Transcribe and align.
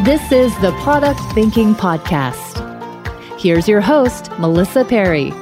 This 0.00 0.32
is 0.32 0.52
the 0.58 0.72
Product 0.82 1.20
Thinking 1.32 1.76
Podcast. 1.76 2.58
Here's 3.38 3.68
your 3.68 3.80
host, 3.80 4.32
Melissa 4.40 4.84
Perri. 4.84 5.32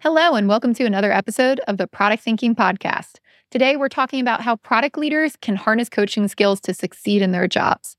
Hello, 0.00 0.34
and 0.34 0.48
welcome 0.48 0.74
to 0.74 0.84
another 0.84 1.12
episode 1.12 1.60
of 1.68 1.76
the 1.76 1.86
Product 1.86 2.20
Thinking 2.20 2.56
Podcast. 2.56 3.18
Today, 3.52 3.76
we're 3.76 3.88
talking 3.88 4.20
about 4.20 4.40
how 4.40 4.56
product 4.56 4.98
leaders 4.98 5.36
can 5.40 5.54
harness 5.54 5.88
coaching 5.88 6.26
skills 6.26 6.60
to 6.62 6.74
succeed 6.74 7.22
in 7.22 7.30
their 7.30 7.46
jobs. 7.46 7.96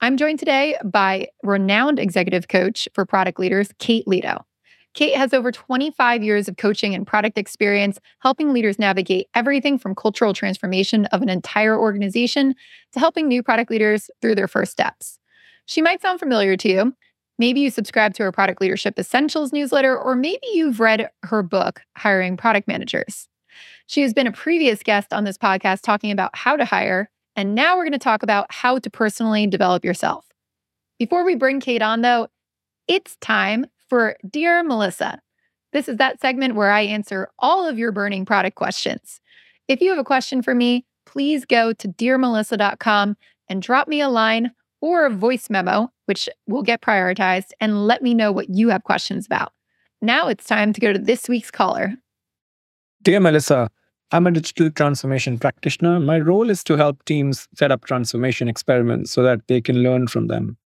I'm 0.00 0.16
joined 0.16 0.38
today 0.38 0.76
by 0.84 1.26
renowned 1.42 1.98
executive 1.98 2.46
coach 2.46 2.86
for 2.92 3.04
product 3.04 3.40
leaders, 3.40 3.70
Kate 3.80 4.06
Leto. 4.06 4.44
Kate 4.98 5.14
has 5.14 5.32
over 5.32 5.52
25 5.52 6.24
years 6.24 6.48
of 6.48 6.56
coaching 6.56 6.92
and 6.92 7.06
product 7.06 7.38
experience, 7.38 8.00
helping 8.18 8.52
leaders 8.52 8.80
navigate 8.80 9.28
everything 9.32 9.78
from 9.78 9.94
cultural 9.94 10.32
transformation 10.32 11.04
of 11.12 11.22
an 11.22 11.28
entire 11.28 11.78
organization 11.78 12.52
to 12.92 12.98
helping 12.98 13.28
new 13.28 13.40
product 13.40 13.70
leaders 13.70 14.10
through 14.20 14.34
their 14.34 14.48
first 14.48 14.72
steps. 14.72 15.20
She 15.66 15.80
might 15.82 16.02
sound 16.02 16.18
familiar 16.18 16.56
to 16.56 16.68
you. 16.68 16.96
Maybe 17.38 17.60
you 17.60 17.70
subscribe 17.70 18.14
to 18.14 18.24
her 18.24 18.32
Product 18.32 18.60
Leadership 18.60 18.98
Essentials 18.98 19.52
newsletter, 19.52 19.96
or 19.96 20.16
maybe 20.16 20.44
you've 20.52 20.80
read 20.80 21.08
her 21.22 21.44
book, 21.44 21.80
Hiring 21.96 22.36
Product 22.36 22.66
Managers. 22.66 23.28
She 23.86 24.02
has 24.02 24.12
been 24.12 24.26
a 24.26 24.32
previous 24.32 24.82
guest 24.82 25.12
on 25.12 25.22
this 25.22 25.38
podcast 25.38 25.82
talking 25.82 26.10
about 26.10 26.34
how 26.34 26.56
to 26.56 26.64
hire, 26.64 27.08
and 27.36 27.54
now 27.54 27.76
we're 27.76 27.84
going 27.84 27.92
to 27.92 28.00
talk 28.00 28.24
about 28.24 28.52
how 28.52 28.80
to 28.80 28.90
personally 28.90 29.46
develop 29.46 29.84
yourself. 29.84 30.26
Before 30.98 31.24
we 31.24 31.36
bring 31.36 31.60
Kate 31.60 31.82
on, 31.82 32.00
though, 32.00 32.26
it's 32.88 33.16
time 33.20 33.66
for 33.88 34.16
Dear 34.28 34.62
Melissa. 34.62 35.20
This 35.72 35.88
is 35.88 35.96
that 35.98 36.20
segment 36.20 36.54
where 36.54 36.70
I 36.70 36.82
answer 36.82 37.28
all 37.38 37.66
of 37.66 37.78
your 37.78 37.92
burning 37.92 38.24
product 38.24 38.56
questions. 38.56 39.20
If 39.66 39.80
you 39.80 39.90
have 39.90 39.98
a 39.98 40.04
question 40.04 40.42
for 40.42 40.54
me, 40.54 40.86
please 41.04 41.44
go 41.44 41.72
to 41.72 41.88
dearmelissa.com 41.88 43.16
and 43.48 43.62
drop 43.62 43.88
me 43.88 44.00
a 44.00 44.08
line 44.08 44.52
or 44.80 45.06
a 45.06 45.10
voice 45.10 45.50
memo, 45.50 45.90
which 46.06 46.28
will 46.46 46.62
get 46.62 46.80
prioritized, 46.80 47.50
and 47.60 47.86
let 47.86 48.02
me 48.02 48.14
know 48.14 48.30
what 48.30 48.48
you 48.48 48.68
have 48.68 48.84
questions 48.84 49.26
about. 49.26 49.52
Now 50.00 50.28
it's 50.28 50.44
time 50.44 50.72
to 50.72 50.80
go 50.80 50.92
to 50.92 50.98
this 50.98 51.28
week's 51.28 51.50
caller. 51.50 51.94
Dear 53.02 53.20
Melissa, 53.20 53.70
I'm 54.10 54.26
a 54.26 54.30
digital 54.30 54.70
transformation 54.70 55.38
practitioner. 55.38 56.00
My 56.00 56.18
role 56.18 56.50
is 56.50 56.62
to 56.64 56.76
help 56.76 57.04
teams 57.04 57.48
set 57.54 57.70
up 57.70 57.84
transformation 57.84 58.48
experiments 58.48 59.10
so 59.10 59.22
that 59.22 59.46
they 59.48 59.60
can 59.60 59.82
learn 59.82 60.06
from 60.06 60.28
them. 60.28 60.56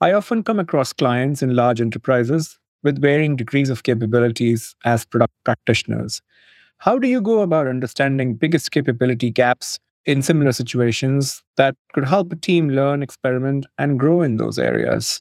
I 0.00 0.12
often 0.12 0.42
come 0.42 0.58
across 0.58 0.92
clients 0.92 1.42
in 1.42 1.54
large 1.54 1.80
enterprises 1.80 2.59
with 2.82 3.00
varying 3.00 3.36
degrees 3.36 3.70
of 3.70 3.82
capabilities 3.82 4.74
as 4.84 5.04
product 5.04 5.34
practitioners. 5.44 6.22
How 6.78 6.98
do 6.98 7.08
you 7.08 7.20
go 7.20 7.40
about 7.40 7.66
understanding 7.66 8.34
biggest 8.34 8.70
capability 8.70 9.30
gaps 9.30 9.78
in 10.06 10.22
similar 10.22 10.52
situations 10.52 11.42
that 11.56 11.76
could 11.92 12.06
help 12.06 12.32
a 12.32 12.36
team 12.36 12.70
learn, 12.70 13.02
experiment, 13.02 13.66
and 13.78 13.98
grow 13.98 14.22
in 14.22 14.38
those 14.38 14.58
areas? 14.58 15.20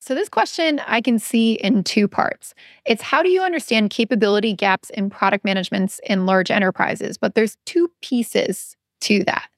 So, 0.00 0.14
this 0.14 0.28
question 0.28 0.80
I 0.86 1.00
can 1.00 1.18
see 1.18 1.54
in 1.54 1.84
two 1.84 2.08
parts. 2.08 2.54
It's 2.86 3.02
how 3.02 3.22
do 3.22 3.28
you 3.28 3.42
understand 3.42 3.90
capability 3.90 4.54
gaps 4.54 4.90
in 4.90 5.10
product 5.10 5.44
managements 5.44 6.00
in 6.04 6.24
large 6.24 6.50
enterprises? 6.50 7.18
But 7.18 7.34
there's 7.34 7.56
two 7.66 7.90
pieces 8.00 8.76
to 9.02 9.24
that. 9.24 9.50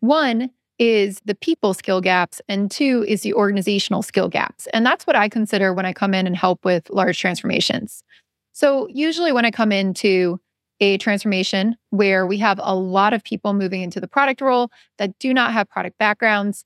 One 0.00 0.50
is 0.78 1.20
the 1.24 1.34
people 1.34 1.74
skill 1.74 2.00
gaps, 2.00 2.40
and 2.48 2.70
two 2.70 3.04
is 3.08 3.22
the 3.22 3.34
organizational 3.34 4.02
skill 4.02 4.28
gaps. 4.28 4.66
And 4.74 4.84
that's 4.84 5.06
what 5.06 5.16
I 5.16 5.28
consider 5.28 5.72
when 5.72 5.86
I 5.86 5.92
come 5.92 6.14
in 6.14 6.26
and 6.26 6.36
help 6.36 6.64
with 6.64 6.90
large 6.90 7.18
transformations. 7.18 8.02
So, 8.52 8.88
usually, 8.88 9.32
when 9.32 9.44
I 9.44 9.50
come 9.50 9.72
into 9.72 10.40
a 10.80 10.98
transformation 10.98 11.76
where 11.90 12.26
we 12.26 12.38
have 12.38 12.60
a 12.62 12.74
lot 12.74 13.14
of 13.14 13.24
people 13.24 13.54
moving 13.54 13.80
into 13.80 14.00
the 14.00 14.08
product 14.08 14.40
role 14.40 14.70
that 14.98 15.18
do 15.18 15.32
not 15.32 15.52
have 15.52 15.68
product 15.68 15.98
backgrounds, 15.98 16.64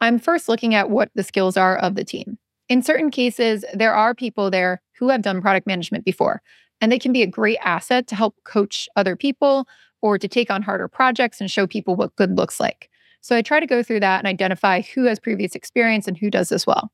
I'm 0.00 0.18
first 0.18 0.48
looking 0.48 0.74
at 0.74 0.90
what 0.90 1.10
the 1.14 1.22
skills 1.22 1.56
are 1.56 1.76
of 1.76 1.94
the 1.94 2.04
team. 2.04 2.38
In 2.68 2.82
certain 2.82 3.10
cases, 3.10 3.64
there 3.74 3.94
are 3.94 4.14
people 4.14 4.50
there 4.50 4.80
who 4.98 5.10
have 5.10 5.22
done 5.22 5.42
product 5.42 5.66
management 5.66 6.04
before, 6.04 6.40
and 6.80 6.90
they 6.90 6.98
can 6.98 7.12
be 7.12 7.22
a 7.22 7.26
great 7.26 7.58
asset 7.62 8.06
to 8.08 8.16
help 8.16 8.34
coach 8.44 8.88
other 8.96 9.16
people 9.16 9.66
or 10.00 10.18
to 10.18 10.28
take 10.28 10.50
on 10.50 10.62
harder 10.62 10.88
projects 10.88 11.40
and 11.40 11.50
show 11.50 11.66
people 11.66 11.94
what 11.94 12.16
good 12.16 12.36
looks 12.36 12.58
like. 12.58 12.88
So 13.22 13.36
I 13.36 13.42
try 13.42 13.60
to 13.60 13.66
go 13.66 13.82
through 13.82 14.00
that 14.00 14.18
and 14.18 14.26
identify 14.26 14.82
who 14.82 15.04
has 15.04 15.18
previous 15.18 15.54
experience 15.54 16.06
and 16.06 16.18
who 16.18 16.30
does 16.30 16.50
this 16.50 16.66
well. 16.66 16.92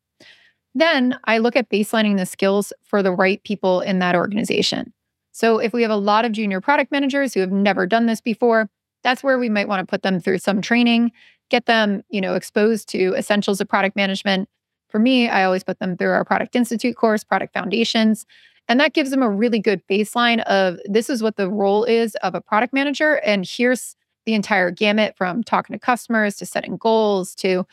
Then 0.74 1.18
I 1.24 1.38
look 1.38 1.56
at 1.56 1.70
baselining 1.70 2.16
the 2.16 2.26
skills 2.26 2.72
for 2.84 3.02
the 3.02 3.10
right 3.10 3.42
people 3.42 3.80
in 3.80 3.98
that 3.98 4.14
organization. 4.14 4.92
So 5.32 5.58
if 5.58 5.72
we 5.72 5.82
have 5.82 5.90
a 5.90 5.96
lot 5.96 6.24
of 6.24 6.32
junior 6.32 6.60
product 6.60 6.92
managers 6.92 7.34
who 7.34 7.40
have 7.40 7.50
never 7.50 7.86
done 7.86 8.06
this 8.06 8.20
before, 8.20 8.68
that's 9.02 9.22
where 9.22 9.38
we 9.38 9.48
might 9.48 9.68
want 9.68 9.80
to 9.80 9.90
put 9.90 10.02
them 10.02 10.20
through 10.20 10.38
some 10.38 10.60
training, 10.60 11.12
get 11.48 11.66
them, 11.66 12.02
you 12.10 12.20
know, 12.20 12.34
exposed 12.34 12.88
to 12.90 13.14
essentials 13.14 13.60
of 13.60 13.68
product 13.68 13.96
management. 13.96 14.48
For 14.88 14.98
me, 14.98 15.28
I 15.28 15.44
always 15.44 15.64
put 15.64 15.78
them 15.78 15.96
through 15.96 16.10
our 16.10 16.24
Product 16.24 16.54
Institute 16.56 16.96
course, 16.96 17.24
Product 17.24 17.52
Foundations, 17.52 18.26
and 18.68 18.78
that 18.80 18.92
gives 18.92 19.10
them 19.10 19.22
a 19.22 19.30
really 19.30 19.58
good 19.58 19.82
baseline 19.88 20.42
of 20.42 20.78
this 20.84 21.08
is 21.08 21.22
what 21.22 21.36
the 21.36 21.48
role 21.48 21.84
is 21.84 22.14
of 22.16 22.34
a 22.34 22.40
product 22.40 22.74
manager 22.74 23.14
and 23.24 23.46
here's 23.48 23.96
the 24.28 24.34
entire 24.34 24.70
gamut 24.70 25.16
from 25.16 25.42
talking 25.42 25.72
to 25.72 25.80
customers 25.80 26.36
to 26.36 26.44
setting 26.44 26.76
goals 26.76 27.34
to 27.34 27.66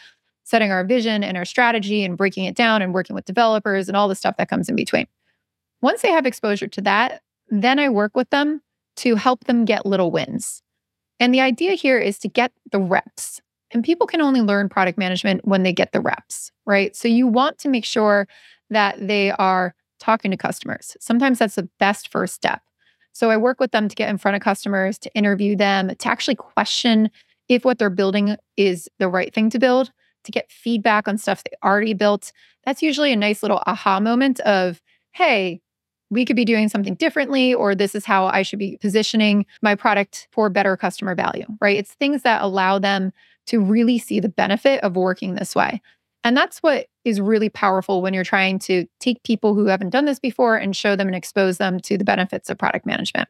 setting 0.46 0.72
our 0.72 0.86
vision 0.86 1.22
and 1.22 1.36
our 1.36 1.44
strategy 1.44 2.02
and 2.06 2.16
breaking 2.16 2.46
it 2.46 2.56
down 2.56 2.82
and 2.82 2.94
working 2.94 3.14
with 3.14 3.26
developers 3.26 3.90
and 3.90 3.98
all 3.98 4.08
the 4.08 4.16
stuff 4.16 4.38
that 4.38 4.48
comes 4.48 4.70
in 4.70 4.76
between. 4.78 5.06
Once 5.82 6.02
they 6.02 6.12
have 6.12 6.26
exposure 6.26 6.68
to 6.68 6.80
that, 6.80 7.22
then 7.50 7.78
I 7.78 7.90
work 7.90 8.16
with 8.16 8.30
them 8.30 8.62
to 8.96 9.16
help 9.16 9.44
them 9.44 9.66
get 9.66 9.86
little 9.86 10.12
wins. 10.12 10.64
And 11.20 11.34
the 11.34 11.42
idea 11.42 11.74
here 11.74 12.00
is 12.00 12.18
to 12.20 12.30
get 12.30 12.54
the 12.72 12.80
reps. 12.80 13.42
And 13.72 13.84
people 13.84 14.08
can 14.08 14.22
only 14.22 14.40
learn 14.40 14.70
product 14.70 14.98
management 14.98 15.46
when 15.46 15.64
they 15.64 15.74
get 15.74 15.92
the 15.92 16.00
reps, 16.00 16.54
right? 16.66 16.96
So 16.96 17.10
you 17.10 17.28
want 17.28 17.58
to 17.58 17.68
make 17.68 17.84
sure 17.84 18.30
that 18.70 18.96
they 19.06 19.32
are 19.32 19.76
talking 20.00 20.32
to 20.32 20.38
customers. 20.38 20.96
Sometimes 21.02 21.40
that's 21.40 21.56
the 21.56 21.68
best 21.80 22.10
first 22.14 22.34
step. 22.34 22.62
So 23.16 23.32
I 23.32 23.38
work 23.38 23.62
with 23.62 23.72
them 23.72 23.88
to 23.88 23.96
get 23.96 24.10
in 24.10 24.18
front 24.18 24.36
of 24.36 24.42
customers, 24.42 25.00
to 25.00 25.14
interview 25.16 25.56
them, 25.56 25.96
to 25.96 26.08
actually 26.08 26.36
question 26.36 27.10
if 27.48 27.64
what 27.64 27.80
they're 27.80 27.90
building 27.90 28.36
is 28.58 28.90
the 29.00 29.08
right 29.08 29.34
thing 29.34 29.50
to 29.52 29.60
build, 29.60 29.92
to 30.26 30.32
get 30.32 30.52
feedback 30.52 31.08
on 31.08 31.18
stuff 31.18 31.42
they 31.44 31.56
already 31.64 31.94
built. 31.94 32.34
That's 32.66 32.84
usually 32.84 33.14
a 33.14 33.16
nice 33.16 33.42
little 33.42 33.64
aha 33.66 34.02
moment 34.02 34.42
of, 34.42 34.82
hey, 35.14 35.62
we 36.10 36.26
could 36.26 36.36
be 36.36 36.44
doing 36.44 36.68
something 36.68 36.96
differently, 36.96 37.54
or 37.54 37.74
this 37.74 37.96
is 37.96 38.04
how 38.04 38.26
I 38.26 38.42
should 38.42 38.60
be 38.60 38.78
positioning 38.82 39.46
my 39.62 39.76
product 39.76 40.28
for 40.32 40.50
better 40.50 40.76
customer 40.76 41.16
value, 41.16 41.46
right? 41.62 41.78
It's 41.78 41.94
things 41.94 42.24
that 42.24 42.42
allow 42.42 42.80
them 42.80 43.14
to 43.48 43.62
really 43.62 43.98
see 43.98 44.20
the 44.20 44.30
benefit 44.30 44.82
of 44.84 44.98
working 44.98 45.36
this 45.36 45.56
way. 45.56 45.82
And 46.24 46.36
that's 46.36 46.60
what 46.60 46.88
is 47.06 47.22
really 47.22 47.50
powerful 47.50 48.02
when 48.02 48.14
you're 48.14 48.24
trying 48.24 48.60
to 48.60 48.86
take 49.00 49.24
people 49.24 49.54
who 49.54 49.68
haven't 49.68 49.92
done 49.92 50.06
this 50.06 50.20
before 50.20 50.58
and 50.58 50.76
show 50.76 50.96
them 50.96 51.08
and 51.08 51.16
expose 51.16 51.58
them 51.58 51.80
to 51.82 51.98
the 51.98 52.04
benefits 52.04 52.50
of 52.50 52.58
product 52.58 52.86
management. 52.86 53.30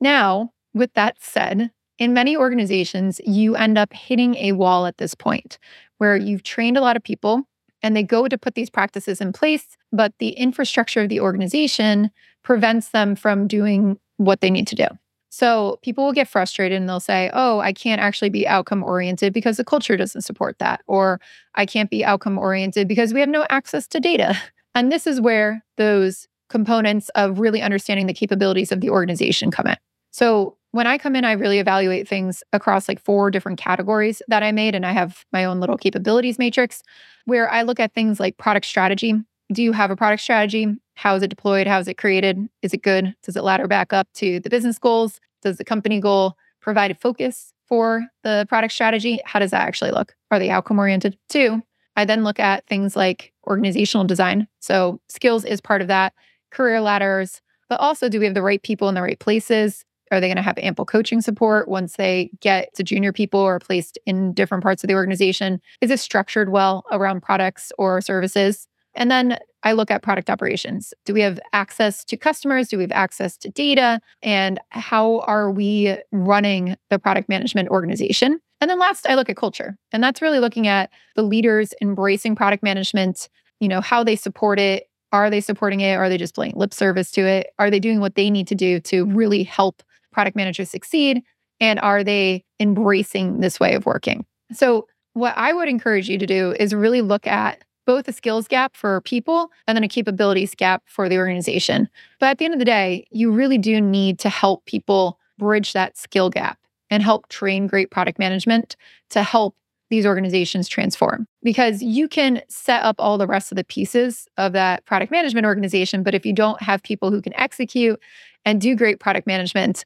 Now, 0.00 0.50
with 0.74 0.92
that 0.94 1.16
said, 1.20 1.70
in 1.98 2.14
many 2.14 2.36
organizations, 2.36 3.20
you 3.24 3.54
end 3.54 3.78
up 3.78 3.92
hitting 3.92 4.34
a 4.36 4.52
wall 4.52 4.86
at 4.86 4.98
this 4.98 5.14
point 5.14 5.58
where 5.98 6.16
you've 6.16 6.42
trained 6.42 6.76
a 6.76 6.80
lot 6.80 6.96
of 6.96 7.04
people 7.04 7.44
and 7.82 7.94
they 7.94 8.02
go 8.02 8.26
to 8.26 8.38
put 8.38 8.54
these 8.54 8.70
practices 8.70 9.20
in 9.20 9.32
place, 9.32 9.76
but 9.92 10.14
the 10.18 10.30
infrastructure 10.30 11.02
of 11.02 11.08
the 11.08 11.20
organization 11.20 12.10
prevents 12.42 12.88
them 12.88 13.14
from 13.14 13.46
doing 13.46 13.98
what 14.16 14.40
they 14.40 14.50
need 14.50 14.66
to 14.68 14.74
do. 14.74 14.86
So 15.34 15.78
people 15.80 16.04
will 16.04 16.12
get 16.12 16.28
frustrated 16.28 16.76
and 16.78 16.86
they'll 16.86 17.00
say, 17.00 17.30
Oh, 17.32 17.58
I 17.60 17.72
can't 17.72 18.02
actually 18.02 18.28
be 18.28 18.46
outcome 18.46 18.84
oriented 18.84 19.32
because 19.32 19.56
the 19.56 19.64
culture 19.64 19.96
doesn't 19.96 20.20
support 20.20 20.58
that. 20.58 20.82
Or 20.86 21.22
I 21.54 21.64
can't 21.64 21.88
be 21.88 22.04
outcome 22.04 22.36
oriented 22.36 22.86
because 22.86 23.14
we 23.14 23.20
have 23.20 23.30
no 23.30 23.46
access 23.48 23.88
to 23.88 23.98
data. 23.98 24.38
And 24.74 24.90
this 24.90 25.06
is 25.06 25.20
where 25.20 25.62
those 25.76 26.28
components 26.48 27.10
of 27.10 27.38
really 27.40 27.60
understanding 27.60 28.06
the 28.06 28.14
capabilities 28.14 28.72
of 28.72 28.80
the 28.80 28.88
organization 28.88 29.50
come 29.50 29.66
in. 29.66 29.76
So 30.12 30.56
when 30.70 30.86
I 30.86 30.96
come 30.96 31.14
in, 31.14 31.26
I 31.26 31.32
really 31.32 31.58
evaluate 31.58 32.08
things 32.08 32.42
across 32.54 32.88
like 32.88 32.98
four 32.98 33.30
different 33.30 33.58
categories 33.58 34.22
that 34.28 34.42
I 34.42 34.50
made. 34.50 34.74
And 34.74 34.86
I 34.86 34.92
have 34.92 35.26
my 35.30 35.44
own 35.44 35.60
little 35.60 35.76
capabilities 35.76 36.38
matrix 36.38 36.82
where 37.26 37.50
I 37.50 37.64
look 37.64 37.78
at 37.78 37.92
things 37.92 38.18
like 38.18 38.38
product 38.38 38.64
strategy. 38.64 39.14
Do 39.52 39.62
you 39.62 39.72
have 39.72 39.90
a 39.90 39.96
product 39.96 40.22
strategy? 40.22 40.66
How 40.94 41.14
is 41.14 41.22
it 41.22 41.28
deployed? 41.28 41.66
How 41.66 41.78
is 41.78 41.88
it 41.88 41.98
created? 41.98 42.48
Is 42.62 42.72
it 42.72 42.82
good? 42.82 43.14
Does 43.22 43.36
it 43.36 43.44
ladder 43.44 43.68
back 43.68 43.92
up 43.92 44.08
to 44.14 44.40
the 44.40 44.50
business 44.50 44.78
goals? 44.78 45.20
Does 45.42 45.58
the 45.58 45.64
company 45.64 46.00
goal 46.00 46.36
provide 46.60 46.90
a 46.90 46.94
focus 46.94 47.52
for 47.68 48.06
the 48.22 48.46
product 48.48 48.72
strategy? 48.72 49.20
How 49.24 49.38
does 49.38 49.50
that 49.50 49.66
actually 49.66 49.90
look? 49.90 50.14
Are 50.30 50.38
they 50.38 50.50
outcome 50.50 50.78
oriented? 50.78 51.18
Two, 51.28 51.62
I 51.96 52.04
then 52.04 52.24
look 52.24 52.40
at 52.40 52.66
things 52.66 52.96
like 52.96 53.32
organizational 53.46 54.06
design. 54.06 54.46
So, 54.60 55.00
skills 55.08 55.44
is 55.44 55.60
part 55.60 55.82
of 55.82 55.88
that, 55.88 56.14
career 56.50 56.80
ladders, 56.80 57.40
but 57.68 57.80
also 57.80 58.08
do 58.08 58.18
we 58.18 58.26
have 58.26 58.34
the 58.34 58.42
right 58.42 58.62
people 58.62 58.88
in 58.88 58.94
the 58.94 59.02
right 59.02 59.18
places? 59.18 59.84
Are 60.10 60.20
they 60.20 60.28
going 60.28 60.36
to 60.36 60.42
have 60.42 60.58
ample 60.58 60.84
coaching 60.84 61.22
support 61.22 61.68
once 61.68 61.96
they 61.96 62.30
get 62.40 62.74
to 62.74 62.82
junior 62.82 63.12
people 63.12 63.40
or 63.40 63.58
placed 63.58 63.98
in 64.04 64.34
different 64.34 64.62
parts 64.62 64.84
of 64.84 64.88
the 64.88 64.94
organization? 64.94 65.60
Is 65.80 65.90
it 65.90 66.00
structured 66.00 66.50
well 66.50 66.84
around 66.92 67.22
products 67.22 67.72
or 67.78 68.02
services? 68.02 68.68
And 68.94 69.10
then 69.10 69.38
I 69.62 69.72
look 69.72 69.90
at 69.90 70.02
product 70.02 70.28
operations. 70.28 70.92
Do 71.04 71.14
we 71.14 71.20
have 71.20 71.38
access 71.52 72.04
to 72.06 72.16
customers? 72.16 72.68
Do 72.68 72.78
we 72.78 72.84
have 72.84 72.92
access 72.92 73.36
to 73.38 73.48
data? 73.48 74.00
And 74.22 74.60
how 74.70 75.20
are 75.20 75.50
we 75.50 75.96
running 76.10 76.76
the 76.90 76.98
product 76.98 77.28
management 77.28 77.68
organization? 77.68 78.40
And 78.60 78.70
then 78.70 78.78
last, 78.78 79.08
I 79.08 79.14
look 79.14 79.28
at 79.28 79.36
culture. 79.36 79.76
And 79.92 80.02
that's 80.02 80.22
really 80.22 80.38
looking 80.38 80.66
at 80.66 80.90
the 81.16 81.22
leaders 81.22 81.74
embracing 81.80 82.36
product 82.36 82.62
management, 82.62 83.28
you 83.60 83.68
know, 83.68 83.80
how 83.80 84.04
they 84.04 84.16
support 84.16 84.58
it. 84.58 84.88
Are 85.12 85.30
they 85.30 85.40
supporting 85.40 85.80
it? 85.80 85.94
Are 85.94 86.08
they 86.08 86.16
just 86.16 86.34
playing 86.34 86.54
lip 86.56 86.72
service 86.72 87.10
to 87.12 87.22
it? 87.22 87.48
Are 87.58 87.70
they 87.70 87.80
doing 87.80 88.00
what 88.00 88.14
they 88.14 88.30
need 88.30 88.48
to 88.48 88.54
do 88.54 88.80
to 88.80 89.04
really 89.06 89.42
help 89.42 89.82
product 90.12 90.36
managers 90.36 90.70
succeed? 90.70 91.22
And 91.60 91.78
are 91.80 92.02
they 92.02 92.44
embracing 92.58 93.40
this 93.40 93.60
way 93.60 93.74
of 93.74 93.86
working? 93.86 94.24
So, 94.52 94.86
what 95.14 95.36
I 95.36 95.52
would 95.52 95.68
encourage 95.68 96.08
you 96.08 96.16
to 96.16 96.26
do 96.26 96.54
is 96.58 96.72
really 96.72 97.02
look 97.02 97.26
at 97.26 97.62
both 97.86 98.08
a 98.08 98.12
skills 98.12 98.48
gap 98.48 98.76
for 98.76 99.00
people 99.02 99.50
and 99.66 99.76
then 99.76 99.84
a 99.84 99.88
capabilities 99.88 100.54
gap 100.54 100.82
for 100.86 101.08
the 101.08 101.18
organization. 101.18 101.88
But 102.20 102.30
at 102.30 102.38
the 102.38 102.44
end 102.44 102.54
of 102.54 102.60
the 102.60 102.64
day, 102.64 103.06
you 103.10 103.32
really 103.32 103.58
do 103.58 103.80
need 103.80 104.18
to 104.20 104.28
help 104.28 104.64
people 104.66 105.18
bridge 105.38 105.72
that 105.72 105.96
skill 105.96 106.30
gap 106.30 106.58
and 106.90 107.02
help 107.02 107.28
train 107.28 107.66
great 107.66 107.90
product 107.90 108.18
management 108.18 108.76
to 109.10 109.22
help 109.22 109.56
these 109.90 110.06
organizations 110.06 110.68
transform. 110.68 111.26
Because 111.42 111.82
you 111.82 112.08
can 112.08 112.40
set 112.48 112.82
up 112.82 112.96
all 112.98 113.18
the 113.18 113.26
rest 113.26 113.52
of 113.52 113.56
the 113.56 113.64
pieces 113.64 114.26
of 114.38 114.52
that 114.52 114.84
product 114.86 115.10
management 115.10 115.44
organization 115.44 116.02
but 116.02 116.14
if 116.14 116.24
you 116.24 116.32
don't 116.32 116.62
have 116.62 116.82
people 116.82 117.10
who 117.10 117.20
can 117.20 117.34
execute 117.34 118.00
and 118.44 118.60
do 118.60 118.74
great 118.74 119.00
product 119.00 119.26
management 119.26 119.84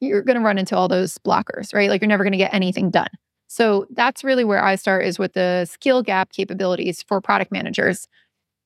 you're 0.00 0.22
going 0.22 0.38
to 0.38 0.44
run 0.44 0.58
into 0.58 0.76
all 0.76 0.86
those 0.86 1.18
blockers 1.18 1.74
right? 1.74 1.90
Like 1.90 2.00
you're 2.00 2.08
never 2.08 2.22
going 2.22 2.32
to 2.32 2.38
get 2.38 2.54
anything 2.54 2.90
done 2.90 3.08
so 3.48 3.86
that's 3.90 4.22
really 4.22 4.44
where 4.44 4.62
I 4.62 4.76
start 4.76 5.04
is 5.04 5.18
with 5.18 5.32
the 5.32 5.64
skill 5.64 6.02
gap 6.02 6.32
capabilities 6.32 7.02
for 7.02 7.20
product 7.20 7.50
managers 7.50 8.06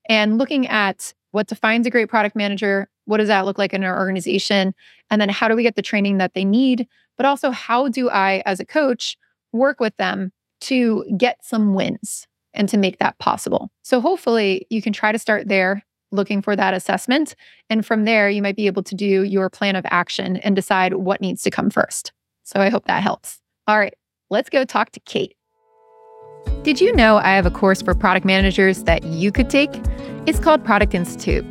and 0.09 0.39
looking 0.39 0.67
at 0.67 1.15
what 1.31 1.47
defines 1.47 1.87
a 1.87 1.91
great 1.91 2.09
product 2.09 2.37
manager, 2.37 2.89
what 3.07 3.19
does 3.19 3.29
that 3.29 3.45
look 3.45 3.59
like 3.59 3.73
in 3.73 3.85
our 3.85 3.99
organization, 3.99 4.75
and 5.11 5.21
then 5.21 5.29
how 5.29 5.49
do 5.49 5.57
we 5.57 5.63
get 5.63 5.77
the 5.77 5.83
training 5.83 6.19
that 6.19 6.35
they 6.35 6.45
need, 6.45 6.87
but 7.17 7.27
also 7.27 7.51
how 7.51 7.89
do 7.89 8.11
I 8.11 8.43
as 8.45 8.61
a 8.61 8.67
coach 8.67 9.17
work 9.53 9.81
with 9.81 9.97
them 9.97 10.33
to 10.63 11.05
get 11.17 11.45
some 11.45 11.75
wins 11.75 12.27
and 12.55 12.69
to 12.69 12.77
make 12.77 12.99
that 12.99 13.19
possible. 13.19 13.71
So 13.83 14.01
hopefully 14.01 14.67
you 14.69 14.83
can 14.83 14.93
try 14.93 15.13
to 15.13 15.19
start 15.19 15.49
there 15.49 15.85
looking 16.11 16.43
for 16.43 16.55
that 16.55 16.75
assessment 16.75 17.35
and 17.71 17.87
from 17.87 18.05
there 18.05 18.29
you 18.29 18.43
might 18.43 18.57
be 18.57 18.67
able 18.67 18.83
to 18.83 18.95
do 18.95 19.23
your 19.23 19.49
plan 19.49 19.77
of 19.77 19.87
action 19.91 20.37
and 20.39 20.55
decide 20.55 20.95
what 20.95 21.23
needs 21.23 21.43
to 21.43 21.51
come 21.51 21.71
first. 21.71 22.13
So 22.45 22.61
I 22.61 22.69
hope 22.69 22.85
that 22.85 23.03
helps. 23.03 23.41
All 23.67 23.79
right. 23.79 23.95
Let's 24.33 24.49
go 24.49 24.65
talk 24.65 24.93
to 24.93 25.01
Kate. 25.01 25.35
Did 26.63 26.81
you 26.81 26.97
know 26.97 27.19
I 27.19 27.33
have 27.33 27.45
a 27.45 27.51
course 27.51 27.83
for 27.83 27.95
product 27.95 28.25
managers 28.25 28.85
that 28.85 29.05
you 29.05 29.31
could 29.31 29.51
take? 29.51 29.69
It's 30.25 30.39
called 30.39 30.65
Product 30.65 30.95
Institute. 30.95 31.45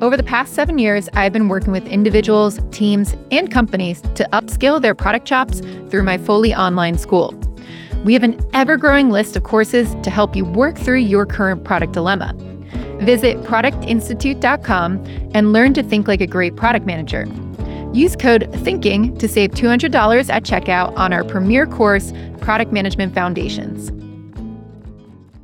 Over 0.00 0.16
the 0.16 0.22
past 0.22 0.54
seven 0.54 0.78
years, 0.78 1.08
I've 1.14 1.32
been 1.32 1.48
working 1.48 1.72
with 1.72 1.84
individuals, 1.88 2.60
teams, 2.70 3.16
and 3.32 3.50
companies 3.50 4.02
to 4.14 4.28
upskill 4.32 4.80
their 4.80 4.94
product 4.94 5.26
chops 5.26 5.62
through 5.90 6.04
my 6.04 6.16
fully 6.16 6.54
online 6.54 6.96
school. 6.96 7.34
We 8.04 8.14
have 8.14 8.22
an 8.22 8.38
ever 8.54 8.76
growing 8.76 9.10
list 9.10 9.34
of 9.34 9.42
courses 9.42 9.92
to 10.04 10.10
help 10.10 10.36
you 10.36 10.44
work 10.44 10.78
through 10.78 10.98
your 10.98 11.26
current 11.26 11.64
product 11.64 11.92
dilemma. 11.92 12.34
Visit 13.00 13.36
productinstitute.com 13.42 15.04
and 15.34 15.52
learn 15.52 15.74
to 15.74 15.82
think 15.82 16.06
like 16.06 16.20
a 16.20 16.28
great 16.28 16.54
product 16.54 16.86
manager. 16.86 17.26
Use 17.92 18.16
code 18.16 18.48
THINKING 18.64 19.18
to 19.18 19.28
save 19.28 19.50
$200 19.50 20.30
at 20.30 20.44
checkout 20.44 20.96
on 20.96 21.12
our 21.12 21.22
premier 21.24 21.66
course, 21.66 22.10
Product 22.40 22.72
Management 22.72 23.12
Foundations. 23.12 23.92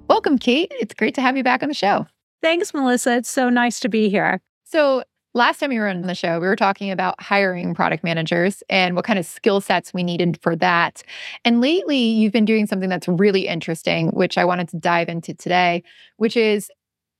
Welcome, 0.08 0.38
Kate. 0.38 0.72
It's 0.80 0.94
great 0.94 1.14
to 1.16 1.20
have 1.20 1.36
you 1.36 1.42
back 1.42 1.62
on 1.62 1.68
the 1.68 1.74
show. 1.74 2.06
Thanks, 2.40 2.72
Melissa. 2.72 3.18
It's 3.18 3.28
so 3.28 3.50
nice 3.50 3.80
to 3.80 3.90
be 3.90 4.08
here. 4.08 4.40
So, 4.64 5.04
last 5.34 5.60
time 5.60 5.72
you 5.72 5.80
were 5.80 5.88
on 5.88 6.00
the 6.00 6.14
show, 6.14 6.40
we 6.40 6.46
were 6.46 6.56
talking 6.56 6.90
about 6.90 7.20
hiring 7.20 7.74
product 7.74 8.02
managers 8.02 8.62
and 8.70 8.96
what 8.96 9.04
kind 9.04 9.18
of 9.18 9.26
skill 9.26 9.60
sets 9.60 9.92
we 9.92 10.02
needed 10.02 10.38
for 10.40 10.56
that. 10.56 11.02
And 11.44 11.60
lately, 11.60 11.98
you've 11.98 12.32
been 12.32 12.46
doing 12.46 12.66
something 12.66 12.88
that's 12.88 13.08
really 13.08 13.46
interesting, 13.46 14.08
which 14.12 14.38
I 14.38 14.46
wanted 14.46 14.68
to 14.70 14.78
dive 14.78 15.10
into 15.10 15.34
today, 15.34 15.82
which 16.16 16.34
is 16.34 16.70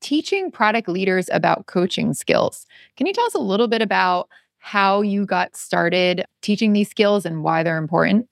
teaching 0.01 0.51
product 0.51 0.89
leaders 0.89 1.29
about 1.31 1.67
coaching 1.67 2.15
skills. 2.15 2.65
Can 2.97 3.07
you 3.07 3.13
tell 3.13 3.27
us 3.27 3.35
a 3.35 3.39
little 3.39 3.69
bit 3.69 3.83
about 3.83 4.31
how 4.69 5.01
you 5.01 5.25
got 5.25 5.57
started 5.57 6.27
teaching 6.43 6.75
these 6.75 6.91
skills 6.91 7.25
and 7.25 7.43
why 7.43 7.63
they're 7.63 7.79
important? 7.79 8.27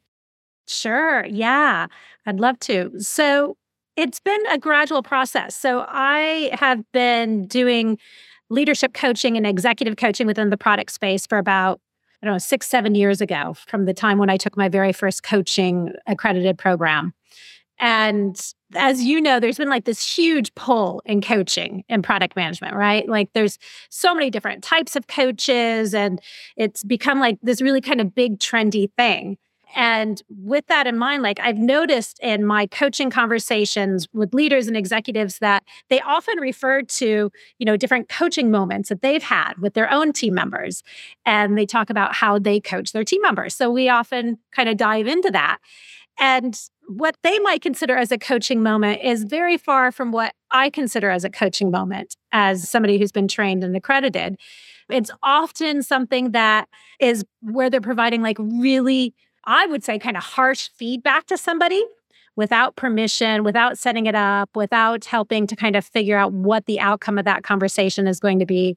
Sure. 0.69 1.25
Yeah, 1.25 1.87
I'd 2.27 2.41
love 2.41 2.59
to. 2.61 2.93
So 3.01 3.57
it's 3.97 4.21
been 4.21 4.47
a 4.51 4.59
gradual 4.59 5.03
process. 5.03 5.57
So 5.57 5.87
I 5.89 6.51
have 6.53 6.85
been 6.93 7.47
doing 7.47 7.99
leadership 8.51 8.93
coaching 8.93 9.39
and 9.39 9.47
executive 9.47 9.97
coaching 9.97 10.27
within 10.27 10.51
the 10.51 10.59
product 10.59 10.93
space 10.93 11.27
for 11.27 11.39
about 11.39 11.81
I 12.23 12.27
don't 12.27 12.35
know, 12.35 12.39
six, 12.39 12.67
seven 12.67 12.95
years 12.95 13.21
ago, 13.21 13.55
from 13.67 13.85
the 13.85 13.93
time 13.95 14.19
when 14.19 14.31
I 14.31 14.37
took 14.37 14.57
my 14.57 14.69
very 14.69 14.93
first 14.93 15.23
coaching 15.23 15.93
accredited 16.07 16.59
program. 16.59 17.13
And 17.79 18.41
as 18.75 19.03
you 19.03 19.21
know, 19.21 19.39
there's 19.39 19.59
been 19.59 19.69
like 19.69 19.85
this 19.85 20.17
huge 20.17 20.55
pull 20.55 21.03
in 21.05 21.21
coaching 21.21 21.85
and 21.89 22.03
product 22.03 22.37
management, 22.37 22.75
right? 22.75 23.09
Like 23.09 23.33
there's 23.33 23.59
so 23.91 24.15
many 24.15 24.31
different 24.31 24.65
types 24.65 24.97
of 24.97 25.07
coaches, 25.07 25.95
and 25.95 26.21
it's 26.57 26.83
become 26.83 27.21
like 27.21 27.39
this 27.43 27.61
really 27.61 27.81
kind 27.81 28.01
of 28.01 28.15
big 28.15 28.39
trendy 28.39 28.91
thing. 28.97 29.37
And 29.75 30.23
with 30.31 30.67
that 30.69 30.87
in 30.87 30.97
mind, 30.97 31.23
like 31.23 31.39
I've 31.39 31.59
noticed 31.59 32.19
in 32.23 32.47
my 32.47 32.67
coaching 32.67 33.11
conversations 33.11 34.09
with 34.15 34.33
leaders 34.33 34.69
and 34.69 34.77
executives 34.77 35.39
that 35.41 35.65
they 35.91 36.01
often 36.01 36.39
refer 36.39 36.81
to, 36.83 37.31
you 37.59 37.67
know, 37.67 37.77
different 37.77 38.09
coaching 38.09 38.51
moments 38.51 38.89
that 38.89 39.03
they've 39.03 39.23
had 39.23 39.59
with 39.59 39.75
their 39.75 39.93
own 39.93 40.15
team 40.15 40.33
members. 40.33 40.83
And 41.27 41.59
they 41.59 41.67
talk 41.67 41.91
about 41.91 42.15
how 42.15 42.39
they 42.39 42.59
coach 42.59 42.93
their 42.93 43.05
team 43.05 43.21
members. 43.21 43.55
So 43.55 43.71
we 43.71 43.91
often 43.91 44.39
kind 44.51 44.69
of 44.71 44.79
dive 44.79 45.07
into 45.07 45.31
that. 45.33 45.59
And 46.19 46.59
what 46.89 47.17
they 47.23 47.39
might 47.41 47.63
consider 47.63 47.97
as 47.97 48.13
a 48.13 48.19
coaching 48.19 48.63
moment 48.63 49.03
is 49.03 49.25
very 49.25 49.57
far 49.57 49.91
from 49.91 50.13
what 50.13 50.35
I 50.51 50.71
consider 50.71 51.11
as 51.11 51.25
a 51.25 51.31
coaching 51.31 51.71
moment 51.71 52.17
as 52.33 52.69
somebody 52.69 52.99
who's 52.99 53.13
been 53.13 53.29
trained 53.29 53.65
and 53.65 53.77
accredited. 53.77 54.37
It's 54.89 55.11
often 55.23 55.83
something 55.83 56.33
that 56.33 56.69
is 57.01 57.25
where 57.41 57.69
they're 57.71 57.81
providing 57.81 58.23
like 58.23 58.39
really, 58.39 59.15
I 59.45 59.67
would 59.67 59.83
say, 59.83 59.99
kind 59.99 60.17
of 60.17 60.23
harsh 60.23 60.71
feedback 60.77 61.27
to 61.27 61.37
somebody 61.37 61.85
without 62.37 62.77
permission, 62.77 63.43
without 63.43 63.79
setting 63.79 64.07
it 64.07 64.15
up, 64.15 64.51
without 64.55 65.07
helping 65.07 65.47
to 65.47 65.57
kind 65.57 65.75
of 65.75 65.85
figure 65.85 66.19
out 66.19 66.33
what 66.33 66.67
the 66.67 66.79
outcome 66.79 67.19
of 67.19 67.25
that 67.25 67.43
conversation 67.43 68.07
is 68.07 68.21
going 68.21 68.39
to 68.39 68.47
be. 68.47 68.77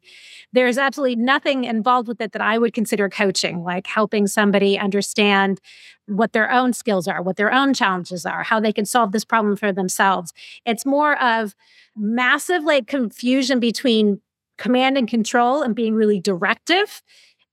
There's 0.53 0.77
absolutely 0.77 1.17
nothing 1.17 1.65
involved 1.65 2.07
with 2.07 2.21
it 2.21 2.31
that 2.31 2.41
I 2.41 2.57
would 2.57 2.73
consider 2.73 3.09
coaching, 3.09 3.63
like 3.63 3.85
helping 3.85 4.27
somebody 4.27 4.79
understand 4.79 5.59
what 6.07 6.31
their 6.31 6.49
own 6.49 6.73
skills 6.73 7.07
are, 7.07 7.21
what 7.21 7.35
their 7.35 7.53
own 7.53 7.73
challenges 7.73 8.25
are, 8.25 8.43
how 8.43 8.59
they 8.59 8.73
can 8.73 8.85
solve 8.85 9.11
this 9.11 9.25
problem 9.25 9.55
for 9.55 9.71
themselves. 9.71 10.33
It's 10.65 10.85
more 10.85 11.21
of 11.21 11.53
massive 11.95 12.63
like 12.63 12.87
confusion 12.87 13.59
between 13.59 14.21
command 14.57 14.97
and 14.97 15.07
control 15.07 15.61
and 15.61 15.75
being 15.75 15.95
really 15.95 16.19
directive 16.19 17.01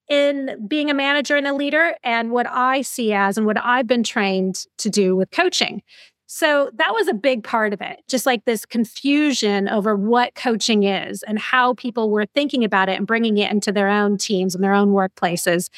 in 0.09 0.67
being 0.69 0.91
a 0.91 0.95
manager 0.95 1.37
and 1.37 1.47
a 1.47 1.55
leader 1.55 1.95
and 2.05 2.31
what 2.31 2.47
I 2.49 2.83
see 2.83 3.13
as 3.13 3.37
and 3.37 3.47
what 3.47 3.63
I've 3.63 3.87
been 3.87 4.03
trained 4.03 4.67
to 4.79 4.91
do 4.91 5.17
with 5.17 5.31
coaching. 5.31 5.83
So 6.29 6.71
that 6.75 6.93
was 6.93 7.07
a 7.07 7.15
big 7.15 7.45
part 7.45 7.73
of 7.73 7.81
it, 7.81 8.03
just 8.09 8.27
like 8.27 8.45
this 8.45 8.67
confusion 8.67 9.69
over 9.69 9.95
what 9.95 10.35
coaching 10.35 10.83
is 10.83 11.23
and 11.23 11.39
how 11.39 11.75
people 11.75 12.11
were 12.11 12.27
thinking 12.27 12.65
about 12.65 12.89
it 12.89 12.99
and 12.99 13.07
bringing 13.07 13.39
it 13.39 13.51
into 13.51 13.71
their 13.71 13.89
own 13.89 14.19
teams 14.19 14.55
and 14.55 14.63
their 14.63 14.75
own 14.75 14.89
workplaces. 14.89 15.71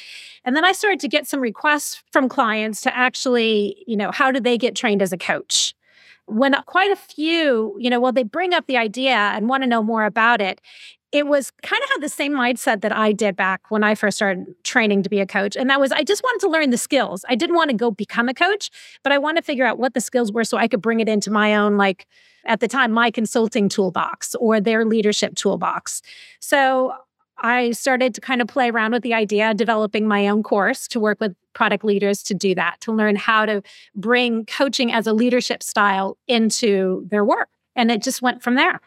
And 0.44 0.56
then 0.56 0.64
I 0.64 0.72
started 0.72 1.00
to 1.00 1.08
get 1.08 1.26
some 1.26 1.40
requests 1.40 2.02
from 2.12 2.30
clients 2.30 2.80
to 2.82 2.96
actually, 2.96 3.84
you 3.86 3.96
know, 3.96 4.10
how 4.10 4.32
do 4.32 4.40
they 4.40 4.56
get 4.56 4.74
trained 4.74 5.02
as 5.02 5.12
a 5.12 5.18
coach? 5.18 5.74
When 6.24 6.54
quite 6.66 6.90
a 6.90 6.96
few, 6.96 7.76
you 7.78 7.90
know, 7.90 8.00
well, 8.00 8.12
they 8.12 8.22
bring 8.22 8.54
up 8.54 8.66
the 8.66 8.76
idea 8.78 9.16
and 9.16 9.48
want 9.48 9.62
to 9.64 9.66
know 9.68 9.82
more 9.82 10.04
about 10.04 10.40
it, 10.40 10.60
it 11.10 11.26
was 11.26 11.50
kind 11.62 11.82
of 11.82 11.88
had 11.90 12.02
the 12.02 12.08
same 12.08 12.32
mindset 12.32 12.82
that 12.82 12.92
I 12.92 13.12
did 13.12 13.34
back 13.34 13.70
when 13.70 13.82
I 13.82 13.94
first 13.94 14.18
started 14.18 14.46
training 14.62 15.02
to 15.04 15.08
be 15.08 15.20
a 15.20 15.26
coach. 15.26 15.56
And 15.56 15.70
that 15.70 15.80
was, 15.80 15.90
I 15.90 16.02
just 16.02 16.22
wanted 16.22 16.40
to 16.40 16.50
learn 16.50 16.70
the 16.70 16.76
skills. 16.76 17.24
I 17.28 17.34
didn't 17.34 17.56
want 17.56 17.70
to 17.70 17.76
go 17.76 17.90
become 17.90 18.28
a 18.28 18.34
coach, 18.34 18.70
but 19.02 19.12
I 19.12 19.18
wanted 19.18 19.40
to 19.40 19.44
figure 19.44 19.64
out 19.64 19.78
what 19.78 19.94
the 19.94 20.00
skills 20.00 20.32
were 20.32 20.44
so 20.44 20.58
I 20.58 20.68
could 20.68 20.82
bring 20.82 21.00
it 21.00 21.08
into 21.08 21.30
my 21.30 21.54
own, 21.56 21.78
like 21.78 22.06
at 22.44 22.60
the 22.60 22.68
time, 22.68 22.92
my 22.92 23.10
consulting 23.10 23.68
toolbox 23.68 24.34
or 24.34 24.60
their 24.60 24.84
leadership 24.84 25.34
toolbox. 25.34 26.02
So 26.40 26.92
I 27.38 27.70
started 27.70 28.14
to 28.14 28.20
kind 28.20 28.42
of 28.42 28.48
play 28.48 28.68
around 28.68 28.92
with 28.92 29.02
the 29.02 29.14
idea, 29.14 29.54
developing 29.54 30.06
my 30.06 30.28
own 30.28 30.42
course 30.42 30.86
to 30.88 31.00
work 31.00 31.20
with 31.20 31.34
product 31.54 31.84
leaders 31.84 32.22
to 32.24 32.34
do 32.34 32.54
that, 32.56 32.80
to 32.82 32.92
learn 32.92 33.16
how 33.16 33.46
to 33.46 33.62
bring 33.94 34.44
coaching 34.44 34.92
as 34.92 35.06
a 35.06 35.12
leadership 35.12 35.62
style 35.62 36.18
into 36.26 37.06
their 37.10 37.24
work 37.24 37.48
And 37.76 37.90
it 37.90 38.02
just 38.02 38.20
went 38.20 38.42
from 38.42 38.56
there. 38.56 38.80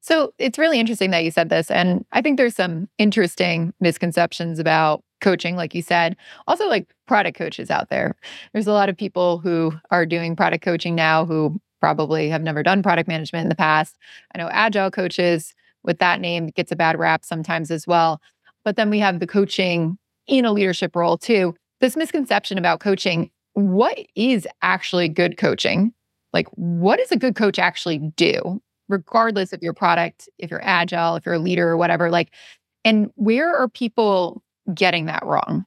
So 0.00 0.32
it's 0.38 0.58
really 0.58 0.78
interesting 0.78 1.10
that 1.10 1.24
you 1.24 1.30
said 1.30 1.48
this. 1.48 1.70
And 1.70 2.04
I 2.12 2.22
think 2.22 2.36
there's 2.36 2.54
some 2.54 2.88
interesting 2.98 3.72
misconceptions 3.80 4.58
about 4.58 5.02
coaching, 5.20 5.56
like 5.56 5.74
you 5.74 5.82
said. 5.82 6.16
Also, 6.46 6.68
like 6.68 6.88
product 7.06 7.36
coaches 7.36 7.70
out 7.70 7.90
there. 7.90 8.14
There's 8.52 8.66
a 8.66 8.72
lot 8.72 8.88
of 8.88 8.96
people 8.96 9.38
who 9.38 9.72
are 9.90 10.06
doing 10.06 10.36
product 10.36 10.64
coaching 10.64 10.94
now 10.94 11.24
who 11.24 11.60
probably 11.80 12.28
have 12.28 12.42
never 12.42 12.62
done 12.62 12.82
product 12.82 13.08
management 13.08 13.44
in 13.44 13.48
the 13.48 13.54
past. 13.54 13.96
I 14.34 14.38
know 14.38 14.48
agile 14.50 14.90
coaches 14.90 15.54
with 15.82 15.98
that 15.98 16.20
name 16.20 16.48
gets 16.48 16.72
a 16.72 16.76
bad 16.76 16.98
rap 16.98 17.24
sometimes 17.24 17.70
as 17.70 17.86
well. 17.86 18.20
But 18.64 18.76
then 18.76 18.90
we 18.90 18.98
have 18.98 19.20
the 19.20 19.26
coaching 19.26 19.98
in 20.26 20.44
a 20.44 20.52
leadership 20.52 20.94
role 20.94 21.16
too. 21.16 21.54
This 21.80 21.96
misconception 21.96 22.58
about 22.58 22.80
coaching 22.80 23.30
what 23.54 23.98
is 24.14 24.46
actually 24.62 25.08
good 25.08 25.36
coaching? 25.36 25.92
Like, 26.32 26.46
what 26.50 26.98
does 26.98 27.10
a 27.10 27.16
good 27.16 27.34
coach 27.34 27.58
actually 27.58 27.98
do, 28.16 28.60
regardless 28.88 29.52
of 29.52 29.62
your 29.62 29.74
product, 29.74 30.28
if 30.38 30.50
you're 30.50 30.64
agile, 30.64 31.16
if 31.16 31.26
you're 31.26 31.36
a 31.36 31.38
leader 31.38 31.68
or 31.68 31.76
whatever? 31.76 32.10
Like, 32.10 32.30
and 32.84 33.10
where 33.16 33.54
are 33.54 33.68
people 33.68 34.42
getting 34.74 35.06
that 35.06 35.24
wrong? 35.24 35.64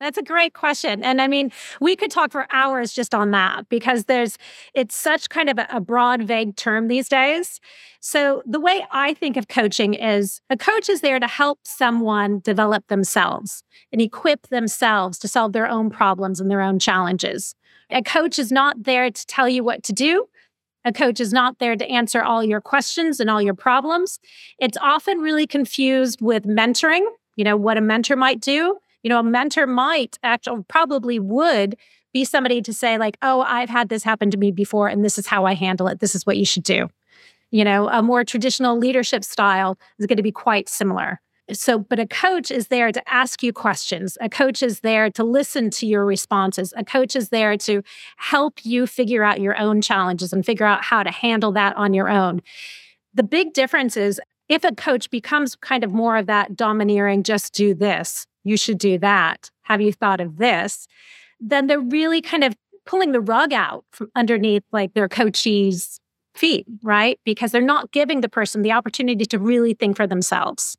That's 0.00 0.16
a 0.16 0.22
great 0.22 0.54
question. 0.54 1.04
And 1.04 1.20
I 1.20 1.28
mean, 1.28 1.52
we 1.78 1.94
could 1.94 2.10
talk 2.10 2.32
for 2.32 2.46
hours 2.52 2.94
just 2.94 3.14
on 3.14 3.32
that 3.32 3.68
because 3.68 4.06
there's, 4.06 4.38
it's 4.72 4.96
such 4.96 5.28
kind 5.28 5.50
of 5.50 5.58
a, 5.70 5.78
broad, 5.78 6.22
vague 6.22 6.56
term 6.56 6.88
these 6.88 7.06
days. 7.06 7.60
So 8.00 8.42
the 8.46 8.60
way 8.60 8.86
I 8.90 9.12
think 9.12 9.36
of 9.36 9.48
coaching 9.48 9.92
is 9.92 10.40
a 10.48 10.56
coach 10.56 10.88
is 10.88 11.02
there 11.02 11.20
to 11.20 11.26
help 11.26 11.58
someone 11.64 12.40
develop 12.40 12.86
themselves 12.86 13.62
and 13.92 14.00
equip 14.00 14.46
themselves 14.48 15.18
to 15.18 15.28
solve 15.28 15.52
their 15.52 15.68
own 15.68 15.90
problems 15.90 16.40
and 16.40 16.50
their 16.50 16.62
own 16.62 16.78
challenges. 16.78 17.54
A 17.90 18.02
coach 18.02 18.38
is 18.38 18.50
not 18.50 18.84
there 18.84 19.10
to 19.10 19.26
tell 19.26 19.50
you 19.50 19.62
what 19.62 19.82
to 19.82 19.92
do. 19.92 20.26
A 20.84 20.92
coach 20.92 21.20
is 21.20 21.32
not 21.32 21.58
there 21.58 21.76
to 21.76 21.88
answer 21.88 22.22
all 22.22 22.42
your 22.42 22.60
questions 22.60 23.20
and 23.20 23.28
all 23.28 23.42
your 23.42 23.54
problems. 23.54 24.18
It's 24.58 24.78
often 24.80 25.18
really 25.18 25.46
confused 25.46 26.20
with 26.22 26.44
mentoring, 26.44 27.06
you 27.36 27.44
know, 27.44 27.56
what 27.56 27.76
a 27.76 27.82
mentor 27.82 28.16
might 28.16 28.40
do 28.40 28.78
you 29.02 29.08
know, 29.08 29.18
a 29.18 29.24
mentor 29.24 29.66
might 29.66 30.18
actually 30.22 30.62
probably 30.68 31.18
would 31.18 31.76
be 32.12 32.24
somebody 32.24 32.60
to 32.62 32.72
say, 32.72 32.98
like, 32.98 33.16
oh, 33.22 33.42
I've 33.42 33.70
had 33.70 33.88
this 33.88 34.02
happen 34.02 34.30
to 34.30 34.36
me 34.36 34.50
before, 34.50 34.88
and 34.88 35.04
this 35.04 35.18
is 35.18 35.26
how 35.26 35.44
I 35.46 35.54
handle 35.54 35.86
it. 35.88 36.00
This 36.00 36.14
is 36.14 36.26
what 36.26 36.36
you 36.36 36.44
should 36.44 36.64
do. 36.64 36.88
You 37.50 37.64
know, 37.64 37.88
a 37.88 38.02
more 38.02 38.24
traditional 38.24 38.78
leadership 38.78 39.24
style 39.24 39.78
is 39.98 40.06
going 40.06 40.16
to 40.16 40.22
be 40.22 40.32
quite 40.32 40.68
similar. 40.68 41.20
So, 41.52 41.78
but 41.78 41.98
a 41.98 42.06
coach 42.06 42.50
is 42.50 42.68
there 42.68 42.92
to 42.92 43.12
ask 43.12 43.42
you 43.42 43.52
questions. 43.52 44.16
A 44.20 44.28
coach 44.28 44.62
is 44.62 44.80
there 44.80 45.10
to 45.10 45.24
listen 45.24 45.70
to 45.70 45.86
your 45.86 46.04
responses. 46.04 46.72
A 46.76 46.84
coach 46.84 47.16
is 47.16 47.30
there 47.30 47.56
to 47.58 47.82
help 48.16 48.64
you 48.64 48.86
figure 48.86 49.24
out 49.24 49.40
your 49.40 49.58
own 49.58 49.80
challenges 49.80 50.32
and 50.32 50.44
figure 50.44 50.66
out 50.66 50.84
how 50.84 51.02
to 51.02 51.10
handle 51.10 51.52
that 51.52 51.76
on 51.76 51.94
your 51.94 52.08
own. 52.08 52.42
The 53.14 53.22
big 53.22 53.52
difference 53.52 53.96
is 53.96 54.20
if 54.48 54.64
a 54.64 54.74
coach 54.74 55.10
becomes 55.10 55.56
kind 55.56 55.84
of 55.84 55.92
more 55.92 56.16
of 56.16 56.26
that 56.26 56.56
domineering, 56.56 57.22
just 57.22 57.52
do 57.54 57.74
this, 57.74 58.26
you 58.44 58.56
should 58.56 58.78
do 58.78 58.98
that. 58.98 59.50
Have 59.62 59.80
you 59.80 59.92
thought 59.92 60.20
of 60.20 60.38
this? 60.38 60.88
Then 61.40 61.66
they're 61.66 61.80
really 61.80 62.20
kind 62.20 62.44
of 62.44 62.56
pulling 62.84 63.12
the 63.12 63.20
rug 63.20 63.52
out 63.52 63.84
from 63.92 64.10
underneath 64.16 64.64
like 64.72 64.94
their 64.94 65.08
coachee's 65.08 66.00
feet, 66.34 66.66
right? 66.82 67.20
Because 67.24 67.52
they're 67.52 67.60
not 67.60 67.92
giving 67.92 68.20
the 68.20 68.28
person 68.28 68.62
the 68.62 68.72
opportunity 68.72 69.24
to 69.24 69.38
really 69.38 69.74
think 69.74 69.96
for 69.96 70.06
themselves. 70.06 70.76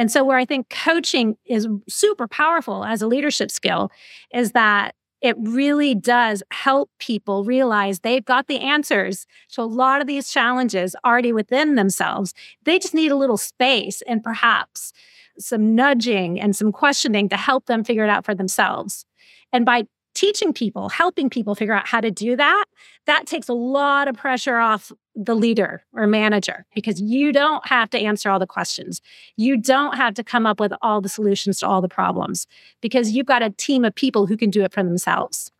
And 0.00 0.10
so, 0.10 0.24
where 0.24 0.38
I 0.38 0.46
think 0.46 0.70
coaching 0.70 1.36
is 1.44 1.68
super 1.86 2.26
powerful 2.26 2.86
as 2.86 3.02
a 3.02 3.06
leadership 3.06 3.50
skill 3.50 3.92
is 4.32 4.52
that 4.52 4.94
it 5.20 5.36
really 5.38 5.94
does 5.94 6.42
help 6.50 6.88
people 6.98 7.44
realize 7.44 8.00
they've 8.00 8.24
got 8.24 8.46
the 8.46 8.60
answers 8.60 9.26
to 9.50 9.60
a 9.60 9.64
lot 9.64 10.00
of 10.00 10.06
these 10.06 10.30
challenges 10.30 10.96
already 11.04 11.34
within 11.34 11.74
themselves. 11.74 12.32
They 12.64 12.78
just 12.78 12.94
need 12.94 13.12
a 13.12 13.16
little 13.16 13.36
space 13.36 14.00
and 14.06 14.24
perhaps 14.24 14.94
some 15.38 15.74
nudging 15.74 16.40
and 16.40 16.56
some 16.56 16.72
questioning 16.72 17.28
to 17.28 17.36
help 17.36 17.66
them 17.66 17.84
figure 17.84 18.04
it 18.04 18.08
out 18.08 18.24
for 18.24 18.34
themselves. 18.34 19.04
And 19.52 19.66
by 19.66 19.84
teaching 20.14 20.54
people, 20.54 20.88
helping 20.88 21.28
people 21.28 21.54
figure 21.54 21.74
out 21.74 21.86
how 21.86 22.00
to 22.00 22.10
do 22.10 22.36
that, 22.36 22.64
that 23.04 23.26
takes 23.26 23.50
a 23.50 23.52
lot 23.52 24.08
of 24.08 24.16
pressure 24.16 24.56
off 24.56 24.92
the 25.14 25.34
leader 25.34 25.82
or 25.92 26.06
manager 26.06 26.64
because 26.74 27.00
you 27.00 27.32
don't 27.32 27.66
have 27.66 27.90
to 27.90 27.98
answer 27.98 28.30
all 28.30 28.38
the 28.38 28.46
questions. 28.46 29.00
You 29.36 29.56
don't 29.56 29.96
have 29.96 30.14
to 30.14 30.24
come 30.24 30.46
up 30.46 30.60
with 30.60 30.72
all 30.82 31.00
the 31.00 31.08
solutions 31.08 31.58
to 31.60 31.66
all 31.66 31.80
the 31.80 31.88
problems 31.88 32.46
because 32.80 33.10
you've 33.10 33.26
got 33.26 33.42
a 33.42 33.50
team 33.50 33.84
of 33.84 33.94
people 33.94 34.26
who 34.26 34.36
can 34.36 34.50
do 34.50 34.62
it 34.62 34.72
for 34.72 34.82
themselves. 34.82 35.50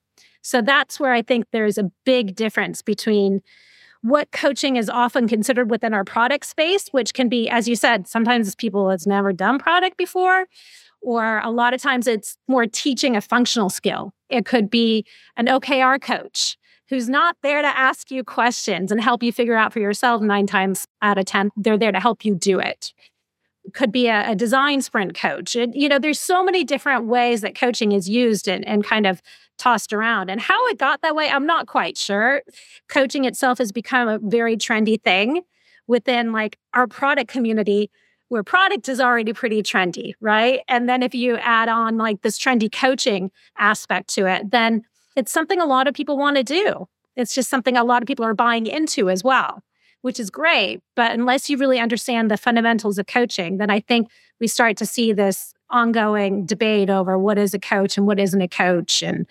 So 0.42 0.62
that's 0.62 0.98
where 0.98 1.12
I 1.12 1.22
think 1.22 1.46
there's 1.50 1.78
a 1.78 1.90
big 2.04 2.34
difference 2.34 2.80
between 2.80 3.42
what 4.02 4.30
coaching 4.30 4.76
is 4.76 4.88
often 4.88 5.28
considered 5.28 5.70
within 5.70 5.92
our 5.92 6.04
product 6.04 6.46
space, 6.46 6.88
which 6.88 7.12
can 7.12 7.28
be, 7.28 7.50
as 7.50 7.68
you 7.68 7.76
said, 7.76 8.06
sometimes 8.08 8.54
people 8.54 8.88
has 8.88 9.06
never 9.06 9.32
done 9.32 9.58
product 9.58 9.98
before, 9.98 10.46
or 11.02 11.40
a 11.40 11.50
lot 11.50 11.74
of 11.74 11.82
times 11.82 12.06
it's 12.06 12.38
more 12.48 12.66
teaching 12.66 13.16
a 13.16 13.20
functional 13.20 13.68
skill. 13.68 14.12
It 14.30 14.46
could 14.46 14.70
be 14.70 15.04
an 15.36 15.46
OKR 15.46 16.00
coach 16.00 16.56
who's 16.90 17.08
not 17.08 17.36
there 17.42 17.62
to 17.62 17.68
ask 17.68 18.10
you 18.10 18.22
questions 18.22 18.92
and 18.92 19.00
help 19.00 19.22
you 19.22 19.32
figure 19.32 19.56
out 19.56 19.72
for 19.72 19.78
yourself 19.78 20.20
nine 20.20 20.46
times 20.46 20.86
out 21.00 21.16
of 21.16 21.24
10. 21.24 21.50
They're 21.56 21.78
there 21.78 21.92
to 21.92 22.00
help 22.00 22.24
you 22.24 22.34
do 22.34 22.58
it. 22.58 22.92
Could 23.72 23.92
be 23.92 24.08
a, 24.08 24.32
a 24.32 24.34
design 24.34 24.82
sprint 24.82 25.14
coach. 25.14 25.54
And, 25.54 25.72
you 25.74 25.88
know, 25.88 26.00
there's 26.00 26.18
so 26.18 26.42
many 26.42 26.64
different 26.64 27.06
ways 27.06 27.42
that 27.42 27.54
coaching 27.54 27.92
is 27.92 28.08
used 28.08 28.48
and, 28.48 28.66
and 28.66 28.84
kind 28.84 29.06
of 29.06 29.22
tossed 29.56 29.92
around. 29.92 30.30
And 30.30 30.40
how 30.40 30.66
it 30.68 30.78
got 30.78 31.00
that 31.02 31.14
way, 31.14 31.30
I'm 31.30 31.46
not 31.46 31.68
quite 31.68 31.96
sure. 31.96 32.42
Coaching 32.88 33.24
itself 33.24 33.58
has 33.58 33.70
become 33.70 34.08
a 34.08 34.18
very 34.18 34.56
trendy 34.56 35.00
thing 35.00 35.42
within 35.86 36.32
like 36.32 36.58
our 36.74 36.88
product 36.88 37.30
community 37.30 37.90
where 38.30 38.44
product 38.44 38.88
is 38.88 39.00
already 39.00 39.32
pretty 39.32 39.62
trendy, 39.62 40.14
right? 40.20 40.60
And 40.68 40.88
then 40.88 41.02
if 41.02 41.14
you 41.14 41.36
add 41.36 41.68
on 41.68 41.98
like 41.98 42.22
this 42.22 42.38
trendy 42.38 42.70
coaching 42.70 43.30
aspect 43.58 44.08
to 44.14 44.26
it, 44.26 44.50
then 44.50 44.84
it's 45.20 45.30
something 45.30 45.60
a 45.60 45.66
lot 45.66 45.86
of 45.86 45.92
people 45.92 46.16
want 46.16 46.38
to 46.38 46.42
do. 46.42 46.88
It's 47.14 47.34
just 47.34 47.50
something 47.50 47.76
a 47.76 47.84
lot 47.84 48.02
of 48.02 48.06
people 48.06 48.24
are 48.24 48.34
buying 48.34 48.66
into 48.66 49.10
as 49.10 49.22
well, 49.22 49.62
which 50.00 50.18
is 50.18 50.30
great. 50.30 50.80
But 50.96 51.12
unless 51.12 51.50
you 51.50 51.58
really 51.58 51.78
understand 51.78 52.30
the 52.30 52.38
fundamentals 52.38 52.98
of 52.98 53.06
coaching, 53.06 53.58
then 53.58 53.68
I 53.68 53.80
think 53.80 54.08
we 54.40 54.46
start 54.46 54.78
to 54.78 54.86
see 54.86 55.12
this 55.12 55.52
ongoing 55.68 56.46
debate 56.46 56.88
over 56.88 57.18
what 57.18 57.36
is 57.36 57.52
a 57.52 57.58
coach 57.58 57.98
and 57.98 58.06
what 58.06 58.18
isn't 58.18 58.40
a 58.40 58.48
coach 58.48 59.02
and 59.02 59.26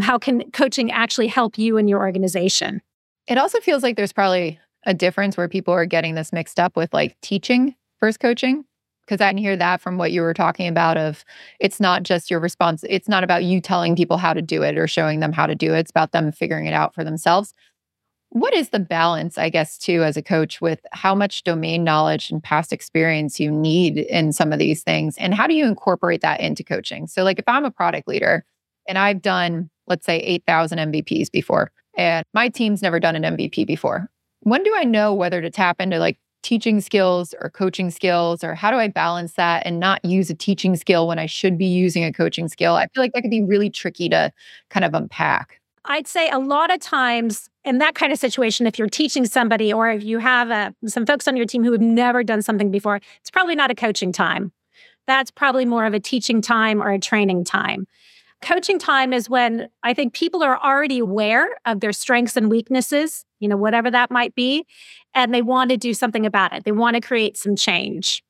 how 0.00 0.18
can 0.18 0.50
coaching 0.50 0.90
actually 0.90 1.28
help 1.28 1.56
you 1.56 1.76
and 1.76 1.88
your 1.88 2.00
organization. 2.00 2.82
It 3.28 3.38
also 3.38 3.60
feels 3.60 3.84
like 3.84 3.96
there's 3.96 4.12
probably 4.12 4.58
a 4.84 4.94
difference 4.94 5.36
where 5.36 5.48
people 5.48 5.72
are 5.72 5.86
getting 5.86 6.16
this 6.16 6.32
mixed 6.32 6.58
up 6.58 6.76
with 6.76 6.92
like 6.92 7.16
teaching 7.20 7.76
versus 8.00 8.16
coaching 8.16 8.64
because 9.10 9.24
I 9.24 9.30
can 9.30 9.38
hear 9.38 9.56
that 9.56 9.80
from 9.80 9.98
what 9.98 10.12
you 10.12 10.22
were 10.22 10.34
talking 10.34 10.68
about 10.68 10.96
of 10.96 11.24
it's 11.58 11.80
not 11.80 12.04
just 12.04 12.30
your 12.30 12.38
response 12.38 12.84
it's 12.88 13.08
not 13.08 13.24
about 13.24 13.42
you 13.42 13.60
telling 13.60 13.96
people 13.96 14.16
how 14.16 14.32
to 14.32 14.40
do 14.40 14.62
it 14.62 14.78
or 14.78 14.86
showing 14.86 15.18
them 15.18 15.32
how 15.32 15.46
to 15.46 15.56
do 15.56 15.74
it 15.74 15.80
it's 15.80 15.90
about 15.90 16.12
them 16.12 16.30
figuring 16.30 16.66
it 16.66 16.72
out 16.72 16.94
for 16.94 17.02
themselves 17.02 17.52
what 18.32 18.54
is 18.54 18.68
the 18.68 18.78
balance, 18.78 19.38
I 19.38 19.48
guess, 19.48 19.76
too, 19.76 20.04
as 20.04 20.16
a 20.16 20.22
coach 20.22 20.60
with 20.60 20.86
how 20.92 21.16
much 21.16 21.42
domain 21.42 21.82
knowledge 21.82 22.30
and 22.30 22.40
past 22.40 22.72
experience 22.72 23.40
you 23.40 23.50
need 23.50 23.98
in 23.98 24.32
some 24.32 24.52
of 24.52 24.60
these 24.60 24.84
things? 24.84 25.16
And 25.18 25.34
how 25.34 25.48
do 25.48 25.54
you 25.54 25.66
incorporate 25.66 26.20
that 26.20 26.38
into 26.38 26.62
coaching? 26.62 27.08
So, 27.08 27.24
like, 27.24 27.40
if 27.40 27.44
I'm 27.48 27.64
a 27.64 27.72
product 27.72 28.06
leader 28.06 28.44
and 28.86 28.98
I've 28.98 29.20
done, 29.20 29.68
let's 29.88 30.06
say, 30.06 30.18
8,000 30.18 30.78
MVPs 30.78 31.28
before, 31.32 31.72
and 31.96 32.24
my 32.32 32.48
team's 32.48 32.82
never 32.82 33.00
done 33.00 33.16
an 33.16 33.36
MVP 33.36 33.66
before, 33.66 34.08
when 34.42 34.62
do 34.62 34.72
I 34.76 34.84
know 34.84 35.12
whether 35.12 35.42
to 35.42 35.50
tap 35.50 35.80
into 35.80 35.98
like 35.98 36.16
teaching 36.42 36.80
skills 36.80 37.34
or 37.40 37.50
coaching 37.50 37.90
skills? 37.90 38.42
Or 38.42 38.54
how 38.54 38.70
do 38.70 38.76
I 38.76 38.88
balance 38.88 39.34
that 39.34 39.66
and 39.66 39.80
not 39.80 40.04
use 40.04 40.30
a 40.30 40.34
teaching 40.34 40.76
skill 40.76 41.06
when 41.08 41.18
I 41.18 41.26
should 41.26 41.58
be 41.58 41.66
using 41.66 42.04
a 42.04 42.12
coaching 42.12 42.48
skill? 42.48 42.74
I 42.74 42.86
feel 42.88 43.02
like 43.02 43.12
that 43.12 43.22
could 43.22 43.30
be 43.30 43.42
really 43.42 43.70
tricky 43.70 44.08
to 44.08 44.32
kind 44.68 44.84
of 44.84 44.94
unpack. 44.94 45.60
I'd 45.86 46.06
say 46.06 46.28
a 46.28 46.38
lot 46.38 46.72
of 46.72 46.80
times 46.80 47.48
in 47.64 47.78
that 47.78 47.94
kind 47.94 48.12
of 48.12 48.18
situation, 48.18 48.66
if 48.66 48.78
you're 48.78 48.88
teaching 48.88 49.24
somebody 49.26 49.72
or 49.72 49.90
if 49.90 50.02
you 50.02 50.18
have 50.18 50.50
uh, 50.50 50.70
some 50.86 51.06
folks 51.06 51.26
on 51.26 51.36
your 51.36 51.46
team 51.46 51.64
who 51.64 51.72
have 51.72 51.80
never 51.80 52.22
done 52.22 52.42
something 52.42 52.70
before, 52.70 53.00
it's 53.20 53.30
probably 53.30 53.54
not 53.54 53.70
a 53.70 53.74
coaching 53.74 54.12
time. 54.12 54.52
That's 55.06 55.30
probably 55.30 55.64
more 55.64 55.86
of 55.86 55.94
a 55.94 56.00
teaching 56.00 56.40
time 56.40 56.82
or 56.82 56.90
a 56.90 56.98
training 56.98 57.44
time. 57.44 57.86
Coaching 58.42 58.78
time 58.78 59.12
is 59.12 59.28
when 59.28 59.68
I 59.82 59.92
think 59.92 60.14
people 60.14 60.42
are 60.42 60.58
already 60.58 60.98
aware 60.98 61.48
of 61.66 61.80
their 61.80 61.92
strengths 61.92 62.36
and 62.36 62.50
weaknesses, 62.50 63.24
you 63.38 63.48
know, 63.48 63.56
whatever 63.56 63.90
that 63.90 64.10
might 64.10 64.34
be, 64.34 64.64
and 65.14 65.34
they 65.34 65.42
want 65.42 65.70
to 65.70 65.76
do 65.76 65.94
something 65.94 66.26
about 66.26 66.52
it. 66.52 66.64
They 66.64 66.72
want 66.72 66.94
to 66.94 67.00
create 67.00 67.36
some 67.36 67.56
change. 67.56 68.22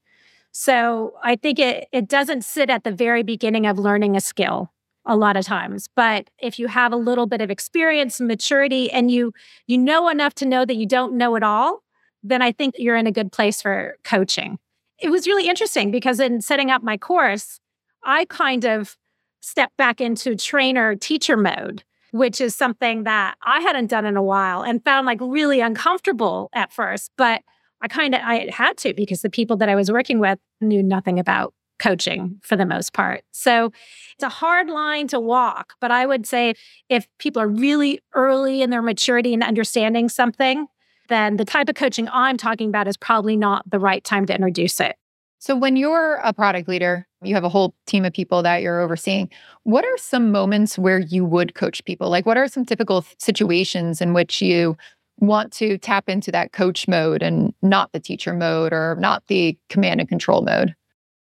So 0.52 1.14
I 1.22 1.36
think 1.36 1.58
it, 1.58 1.88
it 1.92 2.08
doesn't 2.08 2.44
sit 2.44 2.70
at 2.70 2.84
the 2.84 2.92
very 2.92 3.22
beginning 3.22 3.66
of 3.66 3.78
learning 3.78 4.16
a 4.16 4.20
skill 4.20 4.72
a 5.06 5.16
lot 5.16 5.36
of 5.36 5.44
times 5.44 5.88
but 5.96 6.28
if 6.38 6.58
you 6.58 6.68
have 6.68 6.92
a 6.92 6.96
little 6.96 7.26
bit 7.26 7.40
of 7.40 7.50
experience 7.50 8.20
and 8.20 8.28
maturity 8.28 8.90
and 8.90 9.10
you 9.10 9.32
you 9.66 9.78
know 9.78 10.08
enough 10.08 10.34
to 10.34 10.44
know 10.44 10.64
that 10.64 10.76
you 10.76 10.86
don't 10.86 11.14
know 11.14 11.34
it 11.36 11.42
all 11.42 11.82
then 12.22 12.42
i 12.42 12.52
think 12.52 12.74
you're 12.78 12.96
in 12.96 13.06
a 13.06 13.12
good 13.12 13.32
place 13.32 13.62
for 13.62 13.96
coaching 14.04 14.58
it 14.98 15.08
was 15.08 15.26
really 15.26 15.48
interesting 15.48 15.90
because 15.90 16.20
in 16.20 16.40
setting 16.42 16.70
up 16.70 16.82
my 16.82 16.98
course 16.98 17.60
i 18.04 18.26
kind 18.26 18.64
of 18.64 18.96
stepped 19.40 19.76
back 19.78 20.02
into 20.02 20.36
trainer 20.36 20.94
teacher 20.94 21.36
mode 21.36 21.82
which 22.12 22.40
is 22.40 22.54
something 22.54 23.04
that 23.04 23.36
I 23.42 23.60
hadn't 23.60 23.88
done 23.88 24.04
in 24.04 24.16
a 24.16 24.22
while 24.22 24.62
and 24.62 24.84
found 24.84 25.06
like 25.06 25.18
really 25.20 25.60
uncomfortable 25.60 26.48
at 26.52 26.72
first. 26.72 27.10
But 27.16 27.42
I 27.80 27.88
kind 27.88 28.14
of 28.14 28.20
I 28.22 28.50
had 28.52 28.76
to 28.78 28.94
because 28.94 29.22
the 29.22 29.30
people 29.30 29.56
that 29.58 29.68
I 29.68 29.74
was 29.74 29.90
working 29.90 30.18
with 30.18 30.38
knew 30.60 30.82
nothing 30.82 31.18
about 31.18 31.54
coaching 31.78 32.38
for 32.42 32.56
the 32.56 32.66
most 32.66 32.92
part. 32.92 33.22
So 33.32 33.72
it's 34.14 34.22
a 34.22 34.28
hard 34.28 34.68
line 34.68 35.08
to 35.08 35.18
walk, 35.18 35.74
but 35.80 35.90
I 35.90 36.04
would 36.04 36.26
say 36.26 36.54
if 36.88 37.08
people 37.18 37.40
are 37.40 37.48
really 37.48 38.00
early 38.14 38.62
in 38.62 38.70
their 38.70 38.82
maturity 38.82 39.32
and 39.32 39.42
understanding 39.42 40.08
something, 40.08 40.66
then 41.08 41.38
the 41.38 41.44
type 41.44 41.68
of 41.68 41.74
coaching 41.74 42.08
I'm 42.12 42.36
talking 42.36 42.68
about 42.68 42.86
is 42.86 42.96
probably 42.96 43.36
not 43.36 43.68
the 43.68 43.78
right 43.78 44.04
time 44.04 44.26
to 44.26 44.34
introduce 44.34 44.78
it. 44.78 44.96
So, 45.40 45.56
when 45.56 45.76
you're 45.76 46.16
a 46.16 46.34
product 46.34 46.68
leader, 46.68 47.06
you 47.22 47.34
have 47.34 47.44
a 47.44 47.48
whole 47.48 47.74
team 47.86 48.04
of 48.04 48.12
people 48.12 48.42
that 48.42 48.60
you're 48.60 48.80
overseeing. 48.80 49.30
What 49.62 49.86
are 49.86 49.96
some 49.96 50.30
moments 50.30 50.78
where 50.78 50.98
you 50.98 51.24
would 51.24 51.54
coach 51.54 51.82
people? 51.86 52.10
Like, 52.10 52.26
what 52.26 52.36
are 52.36 52.46
some 52.46 52.66
typical 52.66 53.06
situations 53.18 54.02
in 54.02 54.12
which 54.12 54.42
you 54.42 54.76
want 55.18 55.50
to 55.54 55.78
tap 55.78 56.10
into 56.10 56.30
that 56.32 56.52
coach 56.52 56.86
mode 56.86 57.22
and 57.22 57.54
not 57.62 57.90
the 57.92 58.00
teacher 58.00 58.34
mode 58.34 58.74
or 58.74 58.96
not 59.00 59.22
the 59.28 59.56
command 59.70 60.00
and 60.00 60.10
control 60.10 60.42
mode? 60.42 60.74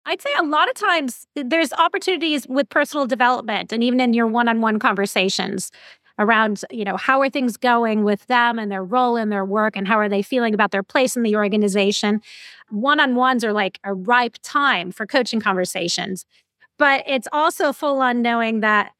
I'd 0.06 0.20
say 0.20 0.30
a 0.40 0.44
lot 0.44 0.68
of 0.68 0.74
times 0.74 1.28
there's 1.36 1.72
opportunities 1.74 2.48
with 2.48 2.68
personal 2.68 3.06
development 3.06 3.72
and 3.72 3.84
even 3.84 4.00
in 4.00 4.12
your 4.12 4.26
one 4.26 4.48
on 4.48 4.60
one 4.60 4.80
conversations 4.80 5.70
around, 6.20 6.62
you 6.70 6.84
know, 6.84 6.96
how 6.96 7.20
are 7.20 7.30
things 7.30 7.56
going 7.56 8.04
with 8.04 8.26
them 8.26 8.58
and 8.58 8.70
their 8.70 8.84
role 8.84 9.16
in 9.16 9.30
their 9.30 9.44
work 9.44 9.76
and 9.76 9.88
how 9.88 9.98
are 9.98 10.08
they 10.08 10.22
feeling 10.22 10.54
about 10.54 10.70
their 10.70 10.82
place 10.82 11.16
in 11.16 11.24
the 11.24 11.34
organization. 11.34 12.20
One 12.68 13.00
on 13.00 13.16
ones 13.16 13.42
are 13.42 13.52
like 13.52 13.80
a 13.82 13.94
ripe 13.94 14.36
time 14.42 14.92
for 14.92 15.06
coaching 15.06 15.40
conversations. 15.40 16.26
But 16.78 17.02
it's 17.06 17.26
also 17.32 17.72
full 17.72 18.00
on 18.00 18.22
knowing 18.22 18.60
that 18.60 18.92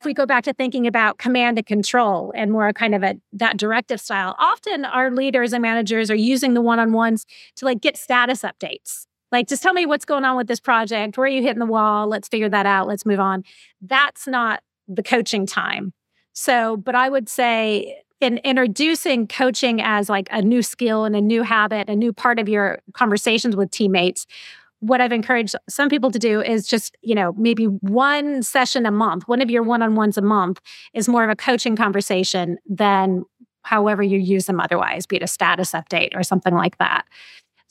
if 0.00 0.06
we 0.06 0.14
go 0.14 0.26
back 0.26 0.42
to 0.44 0.52
thinking 0.52 0.86
about 0.86 1.18
command 1.18 1.58
and 1.58 1.66
control 1.66 2.32
and 2.34 2.50
more 2.50 2.72
kind 2.72 2.94
of 2.94 3.04
a 3.04 3.14
that 3.34 3.56
directive 3.56 4.00
style, 4.00 4.34
often 4.38 4.84
our 4.84 5.10
leaders 5.12 5.52
and 5.52 5.62
managers 5.62 6.10
are 6.10 6.16
using 6.16 6.54
the 6.54 6.60
one 6.60 6.80
on 6.80 6.92
ones 6.92 7.24
to 7.56 7.64
like 7.64 7.80
get 7.80 7.96
status 7.96 8.42
updates. 8.42 9.06
Like, 9.30 9.48
just 9.48 9.62
tell 9.62 9.72
me 9.72 9.86
what's 9.86 10.04
going 10.04 10.24
on 10.24 10.36
with 10.36 10.46
this 10.46 10.60
project. 10.60 11.16
Where 11.16 11.24
are 11.24 11.28
you 11.28 11.40
hitting 11.40 11.60
the 11.60 11.66
wall? 11.66 12.06
Let's 12.06 12.28
figure 12.28 12.50
that 12.50 12.66
out. 12.66 12.86
Let's 12.86 13.06
move 13.06 13.20
on. 13.20 13.44
That's 13.80 14.26
not 14.26 14.62
the 14.88 15.02
coaching 15.02 15.46
time. 15.46 15.92
So, 16.32 16.76
but 16.76 16.94
I 16.94 17.08
would 17.08 17.28
say 17.28 18.02
in 18.20 18.38
introducing 18.38 19.26
coaching 19.26 19.80
as 19.82 20.08
like 20.08 20.28
a 20.30 20.40
new 20.42 20.62
skill 20.62 21.04
and 21.04 21.16
a 21.16 21.20
new 21.20 21.42
habit, 21.42 21.88
a 21.88 21.96
new 21.96 22.12
part 22.12 22.38
of 22.38 22.48
your 22.48 22.78
conversations 22.94 23.56
with 23.56 23.70
teammates, 23.70 24.26
what 24.80 25.00
I've 25.00 25.12
encouraged 25.12 25.54
some 25.68 25.88
people 25.88 26.10
to 26.10 26.18
do 26.18 26.40
is 26.40 26.66
just, 26.66 26.96
you 27.02 27.14
know, 27.14 27.32
maybe 27.36 27.64
one 27.66 28.42
session 28.42 28.86
a 28.86 28.90
month, 28.90 29.28
one 29.28 29.40
of 29.40 29.50
your 29.50 29.62
one 29.62 29.82
on 29.82 29.94
ones 29.94 30.18
a 30.18 30.22
month 30.22 30.60
is 30.94 31.08
more 31.08 31.24
of 31.24 31.30
a 31.30 31.36
coaching 31.36 31.76
conversation 31.76 32.58
than 32.68 33.24
however 33.64 34.02
you 34.02 34.18
use 34.18 34.46
them 34.46 34.58
otherwise, 34.58 35.06
be 35.06 35.16
it 35.16 35.22
a 35.22 35.28
status 35.28 35.72
update 35.72 36.10
or 36.16 36.22
something 36.24 36.54
like 36.54 36.78
that. 36.78 37.04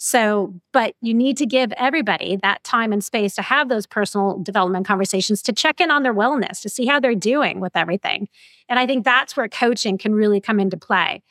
So, 0.04 0.56
but 0.74 0.96
you 1.02 1.14
need 1.14 1.38
to 1.38 1.46
give 1.46 1.72
everybody 1.74 2.36
that 2.42 2.64
time 2.64 2.92
and 2.92 3.04
space 3.04 3.36
to 3.36 3.44
have 3.44 3.70
those 3.70 3.86
personal 3.86 4.40
development 4.42 4.88
conversations 4.88 5.44
to 5.44 5.54
check 5.54 5.80
in 5.80 5.92
on 5.92 6.02
their 6.02 6.14
wellness, 6.14 6.60
to 6.64 6.70
see 6.70 6.88
how 6.88 7.00
they're 7.00 7.14
doing 7.14 7.60
with 7.60 7.78
everything. 7.78 8.28
And 8.68 8.80
I 8.80 8.88
think 8.88 9.06
that's 9.06 9.38
where 9.38 9.48
coaching 9.48 10.00
can 10.00 10.16
really 10.16 10.42
come 10.42 10.60
into 10.60 10.76
play. 10.76 11.22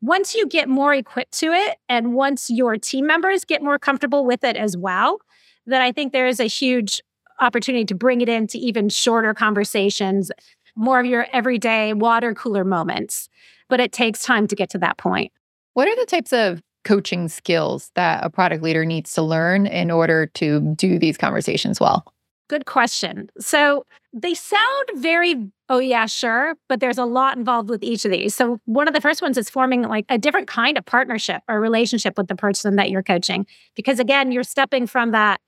Once 0.00 0.36
you 0.36 0.46
get 0.46 0.68
more 0.68 0.94
equipped 0.94 1.36
to 1.40 1.46
it, 1.46 1.78
and 1.88 2.14
once 2.14 2.48
your 2.48 2.76
team 2.76 3.08
members 3.08 3.44
get 3.44 3.60
more 3.60 3.76
comfortable 3.76 4.24
with 4.24 4.44
it 4.44 4.54
as 4.54 4.76
well, 4.76 5.18
then 5.66 5.82
I 5.82 5.90
think 5.90 6.12
there 6.12 6.28
is 6.28 6.38
a 6.38 6.44
huge 6.44 7.02
opportunity 7.40 7.84
to 7.86 7.94
bring 7.96 8.20
it 8.20 8.28
into 8.28 8.56
even 8.56 8.88
shorter 8.88 9.34
conversations, 9.34 10.30
more 10.76 11.00
of 11.00 11.06
your 11.06 11.26
everyday 11.32 11.92
water 11.92 12.34
cooler 12.34 12.62
moments. 12.62 13.28
But 13.68 13.80
it 13.80 13.90
takes 13.90 14.22
time 14.22 14.46
to 14.46 14.54
get 14.54 14.70
to 14.70 14.78
that 14.78 14.96
point. 14.96 15.32
What 15.74 15.88
are 15.88 15.96
the 15.96 16.06
types 16.06 16.32
of 16.32 16.62
coaching 16.84 17.28
skills 17.28 17.90
that 17.94 18.24
a 18.24 18.30
product 18.30 18.62
leader 18.62 18.84
needs 18.84 19.12
to 19.14 19.22
learn 19.22 19.66
in 19.66 19.90
order 19.90 20.26
to 20.26 20.60
do 20.76 20.98
these 20.98 21.16
conversations 21.16 21.80
well? 21.80 22.04
Good 22.48 22.66
question. 22.66 23.30
So 23.38 23.86
they 24.12 24.34
sound 24.34 24.88
very, 24.96 25.50
oh, 25.68 25.78
yeah, 25.78 26.06
sure, 26.06 26.54
but 26.68 26.80
there's 26.80 26.98
a 26.98 27.04
lot 27.04 27.38
involved 27.38 27.70
with 27.70 27.82
each 27.82 28.04
of 28.04 28.10
these. 28.10 28.34
So, 28.34 28.60
one 28.66 28.86
of 28.86 28.92
the 28.92 29.00
first 29.00 29.22
ones 29.22 29.38
is 29.38 29.48
forming 29.48 29.82
like 29.82 30.04
a 30.10 30.18
different 30.18 30.48
kind 30.48 30.76
of 30.76 30.84
partnership 30.84 31.40
or 31.48 31.60
relationship 31.60 32.18
with 32.18 32.28
the 32.28 32.36
person 32.36 32.76
that 32.76 32.90
you're 32.90 33.02
coaching. 33.02 33.46
Because 33.74 33.98
again, 33.98 34.32
you're 34.32 34.42
stepping 34.42 34.86
from 34.86 35.12
that 35.12 35.40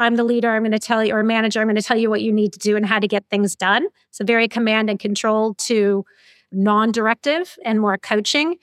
I'm 0.00 0.16
the 0.16 0.24
leader, 0.24 0.50
I'm 0.50 0.62
going 0.62 0.72
to 0.72 0.78
tell 0.78 1.04
you, 1.04 1.14
or 1.14 1.22
manager, 1.22 1.60
I'm 1.60 1.66
going 1.66 1.76
to 1.76 1.82
tell 1.82 1.98
you 1.98 2.08
what 2.08 2.22
you 2.22 2.32
need 2.32 2.54
to 2.54 2.58
do 2.58 2.74
and 2.74 2.86
how 2.86 2.98
to 2.98 3.06
get 3.06 3.26
things 3.30 3.54
done. 3.54 3.86
So, 4.10 4.24
very 4.24 4.48
command 4.48 4.88
and 4.88 4.98
control 4.98 5.54
to 5.54 6.04
non 6.50 6.90
directive 6.90 7.56
and 7.64 7.80
more 7.80 7.98
coaching. 7.98 8.56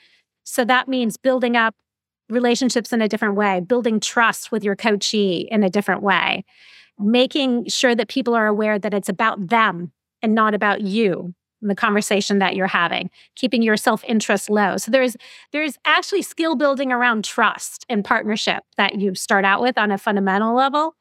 So, 0.44 0.66
that 0.66 0.88
means 0.88 1.16
building 1.16 1.56
up 1.56 1.76
relationships 2.30 2.94
in 2.94 3.02
a 3.02 3.08
different 3.08 3.36
way, 3.36 3.60
building 3.62 4.00
trust 4.00 4.52
with 4.52 4.64
your 4.64 4.76
coachee 4.76 5.48
in 5.52 5.64
a 5.64 5.70
different 5.70 6.02
way, 6.02 6.44
making 7.00 7.68
sure 7.68 7.96
that 7.96 8.10
people 8.10 8.36
are 8.36 8.48
aware 8.48 8.80
that 8.80 8.94
it's 8.94 9.10
about 9.10 9.48
them 9.48 9.92
and 10.22 10.34
not 10.34 10.54
about 10.54 10.82
you 10.82 11.34
in 11.62 11.68
the 11.68 11.76
conversation 11.76 12.40
that 12.40 12.56
you're 12.56 12.68
having 12.68 13.10
keeping 13.36 13.62
your 13.62 13.78
self-interest 13.78 14.50
low. 14.50 14.78
So 14.78 14.92
there's 14.92 15.16
there's 15.52 15.78
actually 15.86 16.22
skill 16.22 16.56
building 16.56 16.92
around 16.92 17.24
trust 17.24 17.86
and 17.90 18.06
partnership 18.06 18.64
that 18.78 19.00
you 19.00 19.16
start 19.16 19.46
out 19.46 19.62
with 19.62 19.78
on 19.78 19.92
a 19.92 19.98
fundamental 19.98 20.56
level. 20.56 20.96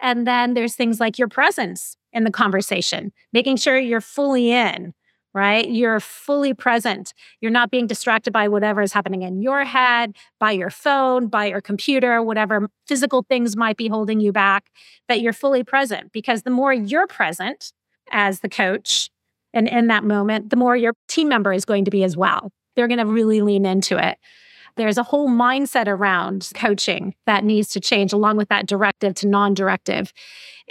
And 0.00 0.26
then 0.26 0.54
there's 0.54 0.74
things 0.74 1.00
like 1.00 1.18
your 1.18 1.28
presence 1.28 1.96
in 2.12 2.24
the 2.24 2.30
conversation 2.30 3.12
making 3.32 3.56
sure 3.56 3.78
you're 3.78 4.00
fully 4.00 4.52
in 4.52 4.94
right? 5.36 5.68
You're 5.68 6.00
fully 6.00 6.54
present. 6.54 7.12
You're 7.42 7.50
not 7.50 7.70
being 7.70 7.86
distracted 7.86 8.32
by 8.32 8.48
whatever 8.48 8.80
is 8.80 8.94
happening 8.94 9.20
in 9.20 9.42
your 9.42 9.66
head, 9.66 10.16
by 10.40 10.52
your 10.52 10.70
phone, 10.70 11.28
by 11.28 11.44
your 11.44 11.60
computer, 11.60 12.22
whatever 12.22 12.70
physical 12.86 13.22
things 13.22 13.54
might 13.54 13.76
be 13.76 13.86
holding 13.86 14.18
you 14.18 14.32
back, 14.32 14.70
that 15.08 15.20
you're 15.20 15.34
fully 15.34 15.62
present. 15.62 16.10
Because 16.10 16.42
the 16.42 16.50
more 16.50 16.72
you're 16.72 17.06
present 17.06 17.74
as 18.10 18.40
the 18.40 18.48
coach 18.48 19.10
and 19.52 19.68
in 19.68 19.88
that 19.88 20.04
moment, 20.04 20.48
the 20.48 20.56
more 20.56 20.74
your 20.74 20.94
team 21.06 21.28
member 21.28 21.52
is 21.52 21.66
going 21.66 21.84
to 21.84 21.90
be 21.90 22.02
as 22.02 22.16
well. 22.16 22.50
They're 22.74 22.88
going 22.88 22.98
to 22.98 23.06
really 23.06 23.42
lean 23.42 23.66
into 23.66 23.98
it. 24.02 24.16
There's 24.76 24.98
a 24.98 25.02
whole 25.02 25.28
mindset 25.28 25.88
around 25.88 26.50
coaching 26.54 27.14
that 27.26 27.44
needs 27.44 27.68
to 27.70 27.80
change, 27.80 28.12
along 28.12 28.36
with 28.36 28.48
that 28.48 28.66
directive 28.66 29.14
to 29.14 29.28
non 29.28 29.54
directive. 29.54 30.12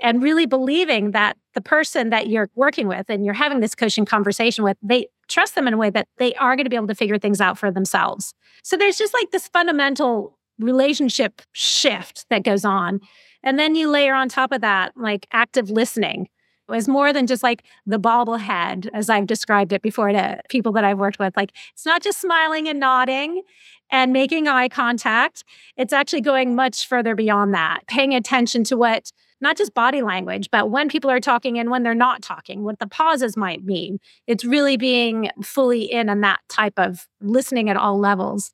And 0.01 0.21
really 0.21 0.45
believing 0.45 1.11
that 1.11 1.37
the 1.53 1.61
person 1.61 2.09
that 2.09 2.27
you're 2.27 2.49
working 2.55 2.87
with 2.87 3.09
and 3.09 3.25
you're 3.25 3.33
having 3.33 3.61
this 3.61 3.75
coaching 3.75 4.05
conversation 4.05 4.63
with, 4.63 4.77
they 4.81 5.07
trust 5.27 5.55
them 5.55 5.67
in 5.67 5.73
a 5.73 5.77
way 5.77 5.89
that 5.89 6.07
they 6.17 6.33
are 6.35 6.55
going 6.55 6.65
to 6.65 6.69
be 6.69 6.75
able 6.75 6.87
to 6.87 6.95
figure 6.95 7.17
things 7.17 7.41
out 7.41 7.57
for 7.57 7.71
themselves. 7.71 8.33
So 8.63 8.77
there's 8.77 8.97
just 8.97 9.13
like 9.13 9.31
this 9.31 9.47
fundamental 9.47 10.37
relationship 10.59 11.41
shift 11.53 12.25
that 12.29 12.43
goes 12.43 12.65
on. 12.65 12.99
And 13.43 13.57
then 13.57 13.75
you 13.75 13.89
layer 13.89 14.13
on 14.13 14.29
top 14.29 14.51
of 14.51 14.61
that, 14.61 14.93
like 14.95 15.27
active 15.31 15.69
listening 15.69 16.27
It 16.67 16.71
was 16.71 16.87
more 16.87 17.13
than 17.13 17.27
just 17.27 17.43
like 17.43 17.63
the 17.85 17.99
bobblehead, 17.99 18.89
as 18.93 19.07
I've 19.09 19.27
described 19.27 19.71
it 19.71 19.83
before 19.83 20.11
to 20.11 20.41
people 20.49 20.71
that 20.73 20.83
I've 20.83 20.97
worked 20.97 21.19
with. 21.19 21.37
Like, 21.37 21.51
it's 21.73 21.85
not 21.85 22.01
just 22.01 22.19
smiling 22.19 22.67
and 22.67 22.79
nodding 22.79 23.43
and 23.91 24.11
making 24.13 24.47
eye 24.47 24.69
contact. 24.69 25.43
It's 25.77 25.93
actually 25.93 26.21
going 26.21 26.55
much 26.55 26.87
further 26.87 27.15
beyond 27.15 27.53
that, 27.53 27.81
paying 27.87 28.13
attention 28.13 28.63
to 28.65 28.77
what 28.77 29.11
not 29.41 29.57
just 29.57 29.73
body 29.73 30.01
language, 30.01 30.49
but 30.51 30.71
when 30.71 30.89
people 30.89 31.11
are 31.11 31.19
talking 31.19 31.59
and 31.59 31.69
when 31.69 31.83
they're 31.83 31.93
not 31.93 32.21
talking, 32.21 32.63
what 32.63 32.79
the 32.79 32.87
pauses 32.87 33.35
might 33.35 33.63
mean. 33.63 33.99
It's 34.27 34.45
really 34.45 34.77
being 34.77 35.29
fully 35.43 35.83
in 35.83 36.09
on 36.09 36.21
that 36.21 36.39
type 36.49 36.73
of 36.77 37.07
listening 37.21 37.69
at 37.69 37.77
all 37.77 37.99
levels. 37.99 38.51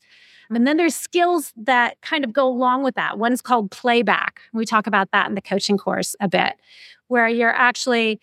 And 0.49 0.67
then 0.67 0.77
there's 0.77 0.95
skills 0.95 1.53
that 1.55 2.01
kind 2.01 2.25
of 2.25 2.33
go 2.33 2.47
along 2.47 2.83
with 2.83 2.95
that. 2.95 3.17
One's 3.17 3.41
called 3.41 3.71
playback. 3.71 4.41
We 4.53 4.65
talk 4.65 4.85
about 4.85 5.11
that 5.11 5.29
in 5.29 5.35
the 5.35 5.41
coaching 5.41 5.77
course 5.77 6.15
a 6.19 6.27
bit, 6.27 6.55
where 7.07 7.29
you're 7.29 7.55
actually 7.55 8.19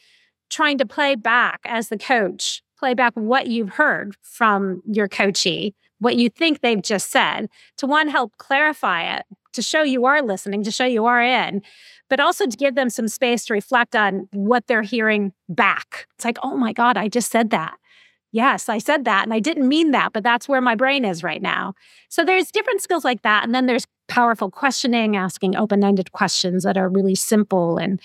trying 0.50 0.78
to 0.78 0.86
play 0.86 1.14
back 1.14 1.60
as 1.64 1.88
the 1.88 1.96
coach, 1.96 2.62
play 2.78 2.92
back 2.92 3.14
what 3.14 3.46
you've 3.46 3.70
heard 3.70 4.16
from 4.22 4.82
your 4.84 5.08
coachee, 5.08 5.74
what 6.00 6.16
you 6.16 6.28
think 6.28 6.60
they've 6.60 6.82
just 6.82 7.10
said, 7.10 7.48
to 7.76 7.86
one, 7.86 8.08
help 8.08 8.36
clarify 8.38 9.16
it, 9.16 9.24
to 9.52 9.62
show 9.62 9.82
you 9.82 10.04
are 10.04 10.22
listening, 10.22 10.62
to 10.62 10.70
show 10.70 10.84
you 10.84 11.06
are 11.06 11.22
in, 11.22 11.62
but 12.08 12.20
also 12.20 12.46
to 12.46 12.56
give 12.56 12.74
them 12.74 12.90
some 12.90 13.08
space 13.08 13.44
to 13.46 13.54
reflect 13.54 13.96
on 13.96 14.28
what 14.32 14.66
they're 14.66 14.82
hearing 14.82 15.32
back. 15.48 16.06
It's 16.14 16.24
like, 16.24 16.38
oh 16.42 16.56
my 16.56 16.72
God, 16.72 16.96
I 16.96 17.08
just 17.08 17.30
said 17.30 17.50
that. 17.50 17.76
Yes, 18.30 18.68
I 18.68 18.78
said 18.78 19.04
that 19.06 19.24
and 19.24 19.32
I 19.32 19.40
didn't 19.40 19.66
mean 19.66 19.90
that, 19.92 20.12
but 20.12 20.22
that's 20.22 20.48
where 20.48 20.60
my 20.60 20.74
brain 20.74 21.04
is 21.04 21.22
right 21.22 21.40
now. 21.40 21.74
So 22.10 22.24
there's 22.24 22.50
different 22.50 22.82
skills 22.82 23.04
like 23.04 23.22
that. 23.22 23.42
And 23.42 23.54
then 23.54 23.66
there's 23.66 23.86
powerful 24.06 24.50
questioning, 24.50 25.16
asking 25.16 25.56
open 25.56 25.82
ended 25.82 26.12
questions 26.12 26.64
that 26.64 26.76
are 26.76 26.88
really 26.88 27.14
simple. 27.14 27.78
And 27.78 28.00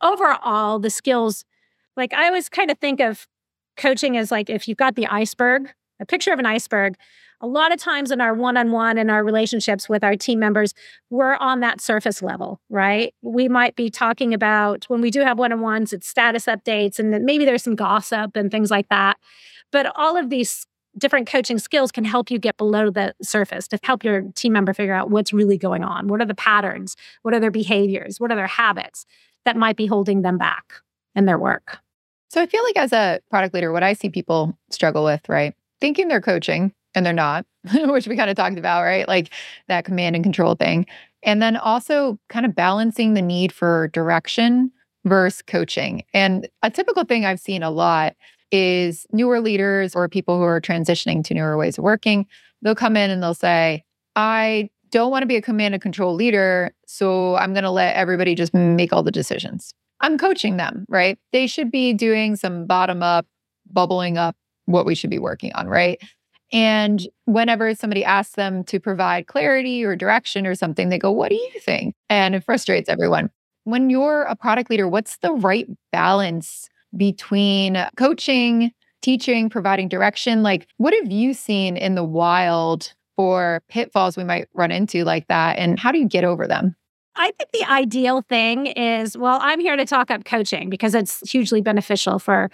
overall, 0.00 0.78
the 0.78 0.90
skills, 0.90 1.44
like 1.96 2.14
I 2.14 2.26
always 2.26 2.48
kind 2.48 2.70
of 2.70 2.78
think 2.78 3.00
of 3.00 3.26
coaching 3.76 4.16
as 4.16 4.30
like 4.30 4.48
if 4.48 4.68
you've 4.68 4.78
got 4.78 4.94
the 4.94 5.06
iceberg, 5.06 5.74
a 6.00 6.06
picture 6.06 6.32
of 6.32 6.38
an 6.38 6.46
iceberg, 6.46 6.96
a 7.40 7.46
lot 7.46 7.72
of 7.72 7.78
times 7.78 8.10
in 8.10 8.20
our 8.20 8.34
one-on-one 8.34 8.98
and 8.98 9.10
our 9.10 9.22
relationships 9.22 9.88
with 9.88 10.02
our 10.02 10.16
team 10.16 10.40
members 10.40 10.74
we're 11.08 11.36
on 11.36 11.60
that 11.60 11.80
surface 11.80 12.20
level 12.20 12.60
right 12.68 13.14
we 13.22 13.48
might 13.48 13.76
be 13.76 13.90
talking 13.90 14.34
about 14.34 14.84
when 14.88 15.00
we 15.00 15.08
do 15.08 15.20
have 15.20 15.38
one-on-ones 15.38 15.92
it's 15.92 16.08
status 16.08 16.46
updates 16.46 16.98
and 16.98 17.10
maybe 17.24 17.44
there's 17.44 17.62
some 17.62 17.76
gossip 17.76 18.34
and 18.34 18.50
things 18.50 18.72
like 18.72 18.88
that 18.88 19.16
But 19.70 19.92
all 19.96 20.16
of 20.16 20.30
these 20.30 20.66
different 20.96 21.28
coaching 21.28 21.58
skills 21.58 21.92
can 21.92 22.04
help 22.04 22.30
you 22.30 22.38
get 22.38 22.56
below 22.56 22.90
the 22.90 23.14
surface 23.22 23.68
to 23.68 23.78
help 23.82 24.04
your 24.04 24.22
team 24.34 24.52
member 24.52 24.74
figure 24.74 24.94
out 24.94 25.10
what's 25.10 25.32
really 25.32 25.58
going 25.58 25.84
on. 25.84 26.08
What 26.08 26.20
are 26.20 26.26
the 26.26 26.34
patterns? 26.34 26.96
What 27.22 27.34
are 27.34 27.40
their 27.40 27.50
behaviors? 27.50 28.18
What 28.18 28.32
are 28.32 28.36
their 28.36 28.46
habits 28.46 29.06
that 29.44 29.56
might 29.56 29.76
be 29.76 29.86
holding 29.86 30.22
them 30.22 30.38
back 30.38 30.74
in 31.14 31.26
their 31.26 31.38
work? 31.38 31.78
So 32.30 32.42
I 32.42 32.46
feel 32.46 32.64
like 32.64 32.76
as 32.76 32.92
a 32.92 33.20
product 33.30 33.54
leader, 33.54 33.72
what 33.72 33.82
I 33.82 33.92
see 33.92 34.10
people 34.10 34.58
struggle 34.70 35.04
with, 35.04 35.28
right? 35.28 35.54
Thinking 35.80 36.08
they're 36.08 36.20
coaching 36.20 36.72
and 36.94 37.04
they're 37.04 37.12
not, 37.12 37.46
which 37.74 38.08
we 38.08 38.16
kind 38.16 38.30
of 38.30 38.36
talked 38.36 38.58
about, 38.58 38.82
right? 38.82 39.06
Like 39.06 39.30
that 39.68 39.84
command 39.84 40.16
and 40.16 40.24
control 40.24 40.54
thing. 40.54 40.86
And 41.22 41.42
then 41.42 41.56
also 41.56 42.18
kind 42.28 42.46
of 42.46 42.54
balancing 42.54 43.14
the 43.14 43.22
need 43.22 43.52
for 43.52 43.88
direction 43.88 44.70
versus 45.04 45.42
coaching. 45.42 46.04
And 46.14 46.48
a 46.62 46.70
typical 46.70 47.04
thing 47.04 47.24
I've 47.24 47.40
seen 47.40 47.62
a 47.62 47.70
lot 47.70 48.14
is 48.50 49.06
newer 49.12 49.40
leaders 49.40 49.94
or 49.94 50.08
people 50.08 50.38
who 50.38 50.44
are 50.44 50.60
transitioning 50.60 51.24
to 51.24 51.34
newer 51.34 51.56
ways 51.56 51.78
of 51.78 51.84
working. 51.84 52.26
They'll 52.62 52.74
come 52.74 52.96
in 52.96 53.10
and 53.10 53.22
they'll 53.22 53.34
say, 53.34 53.84
I 54.16 54.70
don't 54.90 55.10
want 55.10 55.22
to 55.22 55.26
be 55.26 55.36
a 55.36 55.42
command 55.42 55.74
and 55.74 55.82
control 55.82 56.14
leader. 56.14 56.72
So 56.86 57.36
I'm 57.36 57.52
going 57.52 57.64
to 57.64 57.70
let 57.70 57.94
everybody 57.94 58.34
just 58.34 58.54
make 58.54 58.92
all 58.92 59.02
the 59.02 59.10
decisions. 59.10 59.74
I'm 60.00 60.16
coaching 60.16 60.56
them, 60.56 60.86
right? 60.88 61.18
They 61.32 61.46
should 61.46 61.70
be 61.70 61.92
doing 61.92 62.36
some 62.36 62.66
bottom 62.66 63.02
up, 63.02 63.26
bubbling 63.70 64.16
up 64.16 64.36
what 64.68 64.86
we 64.86 64.94
should 64.94 65.10
be 65.10 65.18
working 65.18 65.52
on, 65.54 65.66
right? 65.66 66.00
And 66.52 67.06
whenever 67.24 67.74
somebody 67.74 68.04
asks 68.04 68.34
them 68.34 68.64
to 68.64 68.80
provide 68.80 69.26
clarity 69.26 69.84
or 69.84 69.96
direction 69.96 70.46
or 70.46 70.54
something, 70.54 70.88
they 70.88 70.98
go, 70.98 71.10
What 71.10 71.30
do 71.30 71.34
you 71.34 71.60
think? 71.60 71.94
And 72.08 72.34
it 72.34 72.44
frustrates 72.44 72.88
everyone. 72.88 73.30
When 73.64 73.90
you're 73.90 74.22
a 74.22 74.36
product 74.36 74.70
leader, 74.70 74.88
what's 74.88 75.18
the 75.18 75.32
right 75.32 75.66
balance 75.92 76.68
between 76.96 77.76
coaching, 77.96 78.72
teaching, 79.02 79.50
providing 79.50 79.88
direction? 79.88 80.42
Like, 80.42 80.68
what 80.78 80.94
have 80.94 81.10
you 81.10 81.34
seen 81.34 81.76
in 81.76 81.94
the 81.94 82.04
wild 82.04 82.94
for 83.14 83.62
pitfalls 83.68 84.16
we 84.16 84.24
might 84.24 84.48
run 84.54 84.70
into 84.70 85.04
like 85.04 85.26
that? 85.28 85.58
And 85.58 85.78
how 85.78 85.92
do 85.92 85.98
you 85.98 86.08
get 86.08 86.24
over 86.24 86.46
them? 86.46 86.74
I 87.16 87.32
think 87.32 87.50
the 87.52 87.70
ideal 87.70 88.22
thing 88.22 88.66
is 88.68 89.18
well, 89.18 89.38
I'm 89.42 89.60
here 89.60 89.76
to 89.76 89.84
talk 89.84 90.10
up 90.10 90.24
coaching 90.24 90.70
because 90.70 90.94
it's 90.94 91.28
hugely 91.30 91.60
beneficial 91.60 92.18
for 92.18 92.50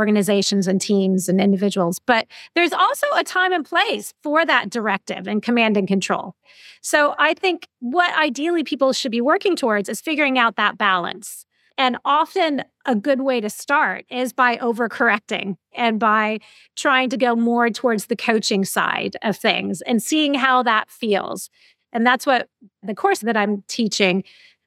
organizations 0.00 0.66
and 0.66 0.80
teams 0.80 1.28
and 1.28 1.40
individuals. 1.40 2.00
But 2.00 2.26
there's 2.54 2.72
also 2.72 3.06
a 3.14 3.22
time 3.22 3.52
and 3.52 3.64
place 3.64 4.14
for 4.22 4.46
that 4.46 4.70
directive 4.70 5.28
and 5.28 5.42
command 5.42 5.76
and 5.76 5.86
control. 5.86 6.34
So 6.80 7.14
I 7.18 7.34
think 7.34 7.68
what 7.80 8.16
ideally 8.18 8.64
people 8.64 8.94
should 8.94 9.12
be 9.12 9.20
working 9.20 9.56
towards 9.56 9.90
is 9.90 10.00
figuring 10.00 10.38
out 10.38 10.56
that 10.56 10.78
balance. 10.78 11.44
And 11.76 11.98
often 12.04 12.64
a 12.86 12.94
good 12.94 13.20
way 13.20 13.40
to 13.40 13.50
start 13.50 14.06
is 14.10 14.32
by 14.32 14.56
overcorrecting 14.56 15.56
and 15.74 16.00
by 16.00 16.40
trying 16.76 17.10
to 17.10 17.18
go 17.18 17.36
more 17.36 17.68
towards 17.70 18.06
the 18.06 18.16
coaching 18.16 18.64
side 18.64 19.16
of 19.22 19.36
things 19.36 19.82
and 19.82 20.02
seeing 20.02 20.34
how 20.34 20.62
that 20.62 20.90
feels. 20.90 21.50
And 21.92 22.06
that's 22.06 22.26
what 22.26 22.48
the 22.82 22.94
course 22.94 23.20
that 23.20 23.36
I'm 23.36 23.64
teaching, 23.68 24.24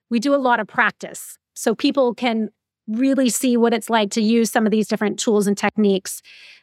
we 0.10 0.20
do 0.20 0.36
a 0.36 0.38
lot 0.38 0.60
of 0.60 0.68
practice. 0.68 1.38
So 1.56 1.76
people 1.76 2.14
can 2.14 2.50
really 2.88 3.30
see 3.30 3.58
what 3.58 3.74
it's 3.74 3.90
like 3.90 4.12
to 4.12 4.22
use 4.22 4.52
some 4.52 4.66
of 4.66 4.72
these 4.72 4.88
different 4.88 5.20
tools 5.20 5.48
and 5.48 5.58
techniques 5.58 6.22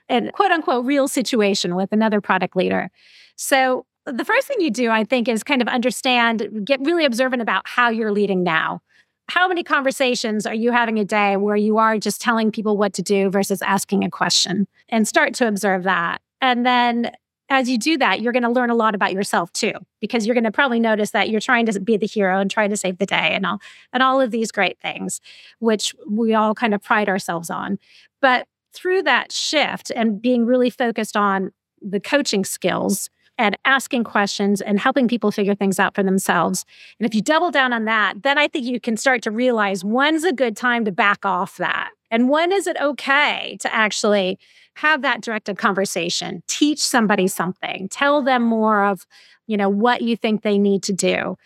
in 0.08 0.30
quote 0.32 0.50
unquote 0.50 0.84
real 0.84 1.08
situation 1.08 1.74
with 1.74 1.92
another 1.92 2.20
product 2.20 2.56
leader. 2.56 2.90
So 3.36 3.86
the 4.06 4.24
first 4.24 4.46
thing 4.46 4.60
you 4.60 4.70
do, 4.70 4.90
I 4.90 5.04
think, 5.04 5.28
is 5.28 5.42
kind 5.42 5.62
of 5.62 5.68
understand, 5.68 6.64
get 6.64 6.80
really 6.80 7.04
observant 7.04 7.42
about 7.42 7.62
how 7.66 7.90
you're 7.90 8.12
leading 8.12 8.42
now. 8.42 8.80
How 9.28 9.46
many 9.46 9.62
conversations 9.62 10.44
are 10.44 10.54
you 10.54 10.72
having 10.72 10.98
a 10.98 11.04
day 11.04 11.36
where 11.36 11.56
you 11.56 11.78
are 11.78 11.98
just 11.98 12.20
telling 12.20 12.50
people 12.50 12.76
what 12.76 12.92
to 12.94 13.02
do 13.02 13.30
versus 13.30 13.62
asking 13.62 14.02
a 14.02 14.10
question? 14.10 14.66
And 14.88 15.06
start 15.06 15.34
to 15.34 15.46
observe 15.46 15.84
that. 15.84 16.20
And 16.40 16.66
then 16.66 17.12
as 17.50 17.68
you 17.68 17.76
do 17.76 17.98
that, 17.98 18.20
you're 18.20 18.32
going 18.32 18.44
to 18.44 18.50
learn 18.50 18.70
a 18.70 18.74
lot 18.74 18.94
about 18.94 19.12
yourself 19.12 19.52
too, 19.52 19.72
because 20.00 20.24
you're 20.24 20.34
going 20.34 20.44
to 20.44 20.52
probably 20.52 20.80
notice 20.80 21.10
that 21.10 21.28
you're 21.28 21.40
trying 21.40 21.66
to 21.66 21.80
be 21.80 21.96
the 21.96 22.06
hero 22.06 22.38
and 22.38 22.50
trying 22.50 22.70
to 22.70 22.76
save 22.76 22.98
the 22.98 23.06
day 23.06 23.30
and 23.32 23.44
all 23.44 23.60
and 23.92 24.02
all 24.02 24.20
of 24.20 24.30
these 24.30 24.52
great 24.52 24.78
things, 24.80 25.20
which 25.58 25.94
we 26.08 26.32
all 26.32 26.54
kind 26.54 26.72
of 26.72 26.82
pride 26.82 27.08
ourselves 27.08 27.50
on. 27.50 27.78
But 28.22 28.46
through 28.72 29.02
that 29.02 29.32
shift 29.32 29.90
and 29.94 30.22
being 30.22 30.46
really 30.46 30.70
focused 30.70 31.16
on 31.16 31.50
the 31.82 31.98
coaching 31.98 32.44
skills 32.44 33.10
and 33.36 33.58
asking 33.64 34.04
questions 34.04 34.60
and 34.60 34.78
helping 34.78 35.08
people 35.08 35.32
figure 35.32 35.54
things 35.54 35.80
out 35.80 35.94
for 35.94 36.02
themselves. 36.02 36.64
And 36.98 37.06
if 37.06 37.14
you 37.14 37.22
double 37.22 37.50
down 37.50 37.72
on 37.72 37.86
that, 37.86 38.22
then 38.22 38.38
I 38.38 38.46
think 38.46 38.66
you 38.66 38.78
can 38.78 38.96
start 38.96 39.22
to 39.22 39.30
realize 39.30 39.82
when's 39.82 40.24
a 40.24 40.32
good 40.32 40.56
time 40.56 40.84
to 40.84 40.92
back 40.92 41.24
off 41.24 41.56
that. 41.56 41.90
And 42.10 42.28
when 42.28 42.52
is 42.52 42.66
it 42.66 42.76
okay 42.80 43.56
to 43.60 43.74
actually 43.74 44.38
have 44.76 45.02
that 45.02 45.20
directed 45.20 45.58
conversation, 45.58 46.42
teach 46.46 46.78
somebody 46.78 47.26
something, 47.26 47.88
tell 47.90 48.22
them 48.22 48.42
more 48.42 48.84
of, 48.84 49.06
you 49.46 49.56
know, 49.56 49.68
what 49.68 50.02
you 50.02 50.16
think 50.16 50.42
they 50.42 50.58
need 50.58 50.82
to 50.84 50.92
do. 50.92 51.36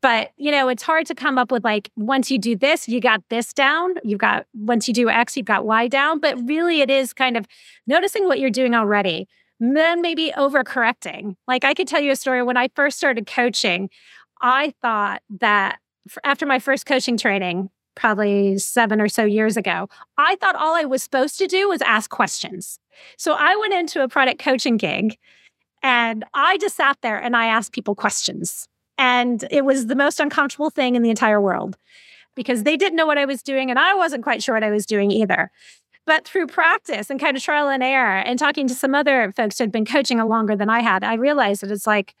But, 0.00 0.30
you 0.36 0.52
know, 0.52 0.68
it's 0.68 0.84
hard 0.84 1.06
to 1.06 1.14
come 1.14 1.38
up 1.38 1.50
with 1.50 1.64
like, 1.64 1.90
once 1.96 2.30
you 2.30 2.38
do 2.38 2.54
this, 2.54 2.88
you 2.88 3.00
got 3.00 3.20
this 3.30 3.52
down. 3.52 3.94
You've 4.04 4.20
got, 4.20 4.46
once 4.54 4.86
you 4.86 4.94
do 4.94 5.08
X, 5.08 5.36
you've 5.36 5.46
got 5.46 5.66
Y 5.66 5.88
down. 5.88 6.20
But 6.20 6.38
really, 6.46 6.80
it 6.82 6.88
is 6.88 7.12
kind 7.12 7.36
of 7.36 7.46
noticing 7.86 8.24
what 8.26 8.38
you're 8.38 8.48
doing 8.48 8.74
already, 8.74 9.26
then 9.58 10.00
maybe 10.00 10.32
overcorrecting. 10.36 11.34
Like, 11.48 11.64
I 11.64 11.74
could 11.74 11.88
tell 11.88 12.00
you 12.00 12.12
a 12.12 12.16
story 12.16 12.44
when 12.44 12.56
I 12.56 12.68
first 12.76 12.96
started 12.96 13.26
coaching, 13.26 13.90
I 14.40 14.72
thought 14.80 15.20
that 15.40 15.80
after 16.22 16.46
my 16.46 16.60
first 16.60 16.86
coaching 16.86 17.16
training, 17.16 17.68
probably 17.98 18.56
seven 18.58 19.00
or 19.00 19.08
so 19.08 19.24
years 19.24 19.56
ago, 19.56 19.88
I 20.16 20.36
thought 20.36 20.54
all 20.54 20.74
I 20.74 20.84
was 20.84 21.02
supposed 21.02 21.36
to 21.38 21.46
do 21.46 21.68
was 21.68 21.82
ask 21.82 22.08
questions. 22.08 22.78
So 23.16 23.34
I 23.34 23.56
went 23.56 23.74
into 23.74 24.02
a 24.02 24.08
product 24.08 24.40
coaching 24.40 24.76
gig 24.76 25.18
and 25.82 26.24
I 26.32 26.58
just 26.58 26.76
sat 26.76 26.96
there 27.02 27.18
and 27.18 27.36
I 27.36 27.46
asked 27.46 27.72
people 27.72 27.94
questions. 27.94 28.68
And 28.96 29.44
it 29.50 29.64
was 29.64 29.86
the 29.86 29.96
most 29.96 30.20
uncomfortable 30.20 30.70
thing 30.70 30.94
in 30.94 31.02
the 31.02 31.10
entire 31.10 31.40
world 31.40 31.76
because 32.34 32.62
they 32.62 32.76
didn't 32.76 32.96
know 32.96 33.06
what 33.06 33.18
I 33.18 33.24
was 33.24 33.42
doing 33.42 33.68
and 33.68 33.78
I 33.78 33.94
wasn't 33.94 34.22
quite 34.22 34.42
sure 34.42 34.54
what 34.54 34.64
I 34.64 34.70
was 34.70 34.86
doing 34.86 35.10
either. 35.10 35.50
But 36.06 36.24
through 36.24 36.46
practice 36.46 37.10
and 37.10 37.20
kind 37.20 37.36
of 37.36 37.42
trial 37.42 37.68
and 37.68 37.82
error 37.82 38.18
and 38.18 38.38
talking 38.38 38.66
to 38.68 38.74
some 38.74 38.94
other 38.94 39.32
folks 39.36 39.58
who 39.58 39.64
had 39.64 39.72
been 39.72 39.84
coaching 39.84 40.18
longer 40.18 40.56
than 40.56 40.70
I 40.70 40.80
had, 40.80 41.04
I 41.04 41.14
realized 41.14 41.62
that 41.62 41.70
it's 41.70 41.86
like, 41.86 42.14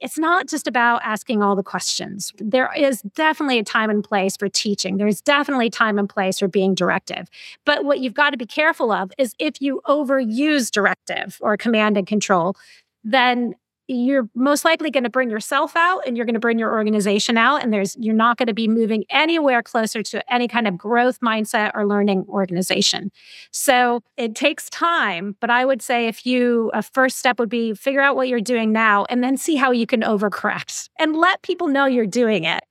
it's 0.00 0.18
not 0.18 0.48
just 0.48 0.66
about 0.66 1.00
asking 1.04 1.42
all 1.42 1.56
the 1.56 1.62
questions. 1.62 2.32
There 2.38 2.70
is 2.76 3.02
definitely 3.02 3.58
a 3.58 3.64
time 3.64 3.90
and 3.90 4.04
place 4.04 4.36
for 4.36 4.48
teaching. 4.48 4.96
There's 4.96 5.20
definitely 5.20 5.70
time 5.70 5.98
and 5.98 6.08
place 6.08 6.38
for 6.38 6.48
being 6.48 6.74
directive. 6.74 7.28
But 7.64 7.84
what 7.84 8.00
you've 8.00 8.14
got 8.14 8.30
to 8.30 8.36
be 8.36 8.46
careful 8.46 8.92
of 8.92 9.10
is 9.18 9.34
if 9.38 9.60
you 9.60 9.80
overuse 9.86 10.70
directive 10.70 11.38
or 11.40 11.56
command 11.56 11.96
and 11.96 12.06
control, 12.06 12.56
then 13.02 13.54
you're 13.88 14.28
most 14.34 14.66
likely 14.66 14.90
going 14.90 15.04
to 15.04 15.10
bring 15.10 15.30
yourself 15.30 15.74
out 15.74 16.06
and 16.06 16.14
you're 16.14 16.26
going 16.26 16.34
to 16.34 16.40
bring 16.40 16.58
your 16.58 16.72
organization 16.72 17.38
out 17.38 17.62
and 17.62 17.72
there's 17.72 17.96
you're 17.98 18.14
not 18.14 18.36
going 18.36 18.46
to 18.46 18.54
be 18.54 18.68
moving 18.68 19.04
anywhere 19.08 19.62
closer 19.62 20.02
to 20.02 20.32
any 20.32 20.46
kind 20.46 20.68
of 20.68 20.76
growth 20.76 21.18
mindset 21.20 21.70
or 21.74 21.86
learning 21.86 22.26
organization. 22.28 23.10
So 23.50 24.02
it 24.18 24.34
takes 24.34 24.68
time 24.68 25.36
but 25.40 25.48
i 25.48 25.64
would 25.64 25.80
say 25.80 26.06
if 26.06 26.26
you 26.26 26.70
a 26.74 26.82
first 26.82 27.18
step 27.18 27.38
would 27.38 27.48
be 27.48 27.72
figure 27.72 28.02
out 28.02 28.14
what 28.14 28.28
you're 28.28 28.40
doing 28.40 28.72
now 28.72 29.06
and 29.08 29.24
then 29.24 29.38
see 29.38 29.56
how 29.56 29.70
you 29.70 29.86
can 29.86 30.02
overcorrect 30.02 30.90
and 30.98 31.16
let 31.16 31.40
people 31.42 31.66
know 31.66 31.86
you're 31.86 32.06
doing 32.06 32.44
it. 32.44 32.62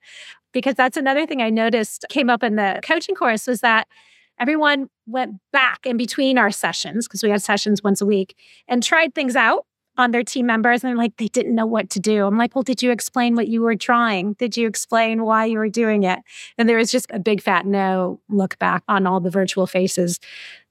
Because 0.54 0.76
that's 0.76 0.98
another 0.98 1.26
thing 1.26 1.42
i 1.42 1.50
noticed 1.50 2.06
came 2.10 2.30
up 2.30 2.44
in 2.44 2.56
the 2.56 2.80
coaching 2.84 3.16
course 3.16 3.48
was 3.48 3.62
that 3.62 3.88
everyone 4.40 4.88
went 5.08 5.36
back 5.52 5.80
in 5.86 5.98
between 5.98 6.38
our 6.38 6.52
sessions 6.52 7.08
because 7.08 7.24
we 7.24 7.30
had 7.30 7.42
sessions 7.42 7.82
once 7.84 8.02
a 8.02 8.06
week 8.06 8.36
and 8.68 8.84
tried 8.84 9.16
things 9.16 9.36
out 9.36 9.66
on 9.98 10.12
their 10.12 10.24
team 10.24 10.46
members 10.46 10.84
and 10.84 10.98
like 10.98 11.18
they 11.18 11.28
didn't 11.28 11.56
know 11.56 11.66
what 11.66 11.90
to 11.92 12.00
do. 12.00 12.26
I'm 12.26 12.38
like, 12.38 12.56
well, 12.56 12.64
did 12.64 12.84
you 12.84 12.92
explain 12.92 13.36
what 13.36 13.48
you 13.48 13.62
were 13.62 13.76
trying? 13.76 14.34
Did 14.34 14.56
you 14.56 14.68
explain 14.68 15.24
why 15.24 15.46
you 15.46 15.58
were 15.58 15.70
doing 15.70 16.04
it? 16.04 16.20
And 16.58 16.70
there 16.70 16.78
was 16.78 16.92
just 16.92 17.08
a 17.12 17.20
big 17.20 17.42
fat 17.42 17.66
no 17.66 18.20
look 18.30 18.58
back 18.60 18.84
on 18.88 19.08
all 19.08 19.20
the 19.20 19.32
virtual 19.32 19.68
faces 19.68 20.20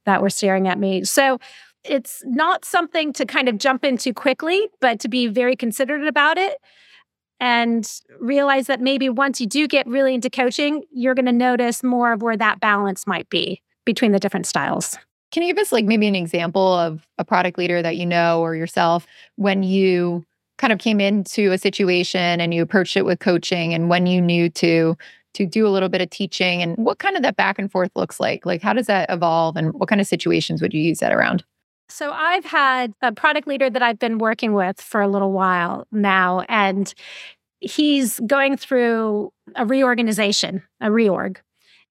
that 0.05 0.23
were 0.23 0.31
staring 0.31 0.69
at 0.69 0.79
me. 0.79 1.05
So 1.05 1.39
it's 1.85 2.23
not 2.27 2.65
something 2.65 3.13
to 3.15 3.27
kind 3.27 3.49
of 3.49 3.59
jump 3.59 3.85
into 3.85 4.13
quickly, 4.13 4.69
but 4.81 5.01
to 5.01 5.09
be 5.09 5.27
very 5.27 5.57
considerate 5.57 6.07
about 6.07 6.39
it 6.39 6.59
and 7.39 8.01
realize 8.19 8.67
that 8.67 8.81
maybe 8.81 9.09
once 9.09 9.41
you 9.41 9.47
do 9.47 9.69
get 9.69 9.87
really 9.87 10.15
into 10.15 10.31
coaching, 10.31 10.85
you're 10.91 11.15
going 11.15 11.27
to 11.27 11.33
notice 11.33 11.83
more 11.83 12.13
of 12.13 12.23
where 12.23 12.37
that 12.37 12.61
balance 12.61 13.07
might 13.07 13.29
be 13.29 13.63
between 13.85 14.13
the 14.13 14.19
different 14.19 14.47
styles. 14.47 14.99
Can 15.33 15.43
you 15.43 15.53
give 15.53 15.61
us 15.61 15.73
like 15.73 15.85
maybe 15.85 16.07
an 16.07 16.15
example 16.15 16.75
of 16.75 17.07
a 17.19 17.25
product 17.25 17.59
leader 17.59 17.83
that 17.83 17.97
you 17.97 18.07
know 18.07 18.41
or 18.41 18.55
yourself 18.55 19.07
when 19.37 19.63
you 19.63 20.25
kind 20.59 20.73
of 20.73 20.79
came 20.79 21.01
into 21.01 21.53
a 21.53 21.59
situation 21.59 22.41
and 22.41 22.55
you 22.55 22.63
approached 22.63 22.97
it 22.97 23.05
with 23.05 23.19
coaching 23.19 23.75
and 23.75 23.89
when 23.89 24.07
you 24.07 24.21
knew 24.21 24.49
to 24.51 24.97
to 25.35 25.45
do 25.45 25.67
a 25.67 25.69
little 25.69 25.91
bit 25.91 26.01
of 26.01 26.09
teaching 26.09 26.63
and 26.63 26.77
what 26.79 26.99
kind 26.99 27.15
of 27.15 27.23
that 27.23 27.37
back 27.37 27.59
and 27.59 27.71
forth 27.71 27.91
looks 27.95 28.19
like? 28.19 28.47
Like 28.47 28.63
how 28.63 28.73
does 28.73 28.87
that 28.87 29.11
evolve 29.11 29.57
and 29.57 29.75
what 29.75 29.89
kind 29.89 30.01
of 30.01 30.07
situations 30.07 30.63
would 30.63 30.73
you 30.73 30.81
use 30.81 30.99
that 31.01 31.13
around? 31.13 31.45
So 31.89 32.11
I've 32.11 32.45
had 32.45 32.95
a 33.03 33.13
product 33.13 33.47
leader 33.47 33.69
that 33.69 33.83
I've 33.83 33.99
been 33.99 34.19
working 34.19 34.55
with 34.55 34.81
for 34.81 35.01
a 35.03 35.09
little 35.09 35.33
while 35.33 35.87
now 35.93 36.45
and 36.49 36.93
he's 37.61 38.19
going 38.21 38.57
through 38.57 39.33
a 39.55 39.67
reorganization, 39.67 40.63
a 40.81 40.89
reorg. 40.89 41.37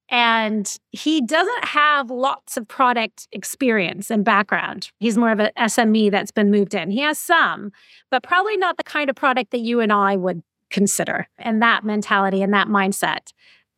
And 0.10 0.72
he 0.91 1.22
doesn't 1.22 1.65
have 1.65 2.12
lots 2.12 2.58
of 2.58 2.68
product 2.68 3.28
experience 3.32 4.12
and 4.12 4.24
background. 4.24 4.91
He's 5.00 5.18
more 5.18 5.32
of 5.32 5.39
an 5.39 5.50
SME 5.58 6.12
that's 6.12 6.32
been 6.32 6.52
moved 6.52 6.76
in. 6.76 6.91
He 6.91 7.00
has 7.00 7.18
some, 7.18 7.72
but 8.12 8.22
probably 8.22 8.56
not 8.56 8.78
the 8.78 8.84
kind 8.84 9.10
of 9.10 9.15
product 9.15 9.52
that 9.52 9.60
you 9.60 9.80
and 9.80 9.91
I 9.91 10.15
would 10.15 10.44
consider 10.70 11.28
and 11.38 11.62
that 11.62 11.84
mentality 11.84 12.41
and 12.41 12.54
that 12.54 12.68
mindset. 12.68 13.32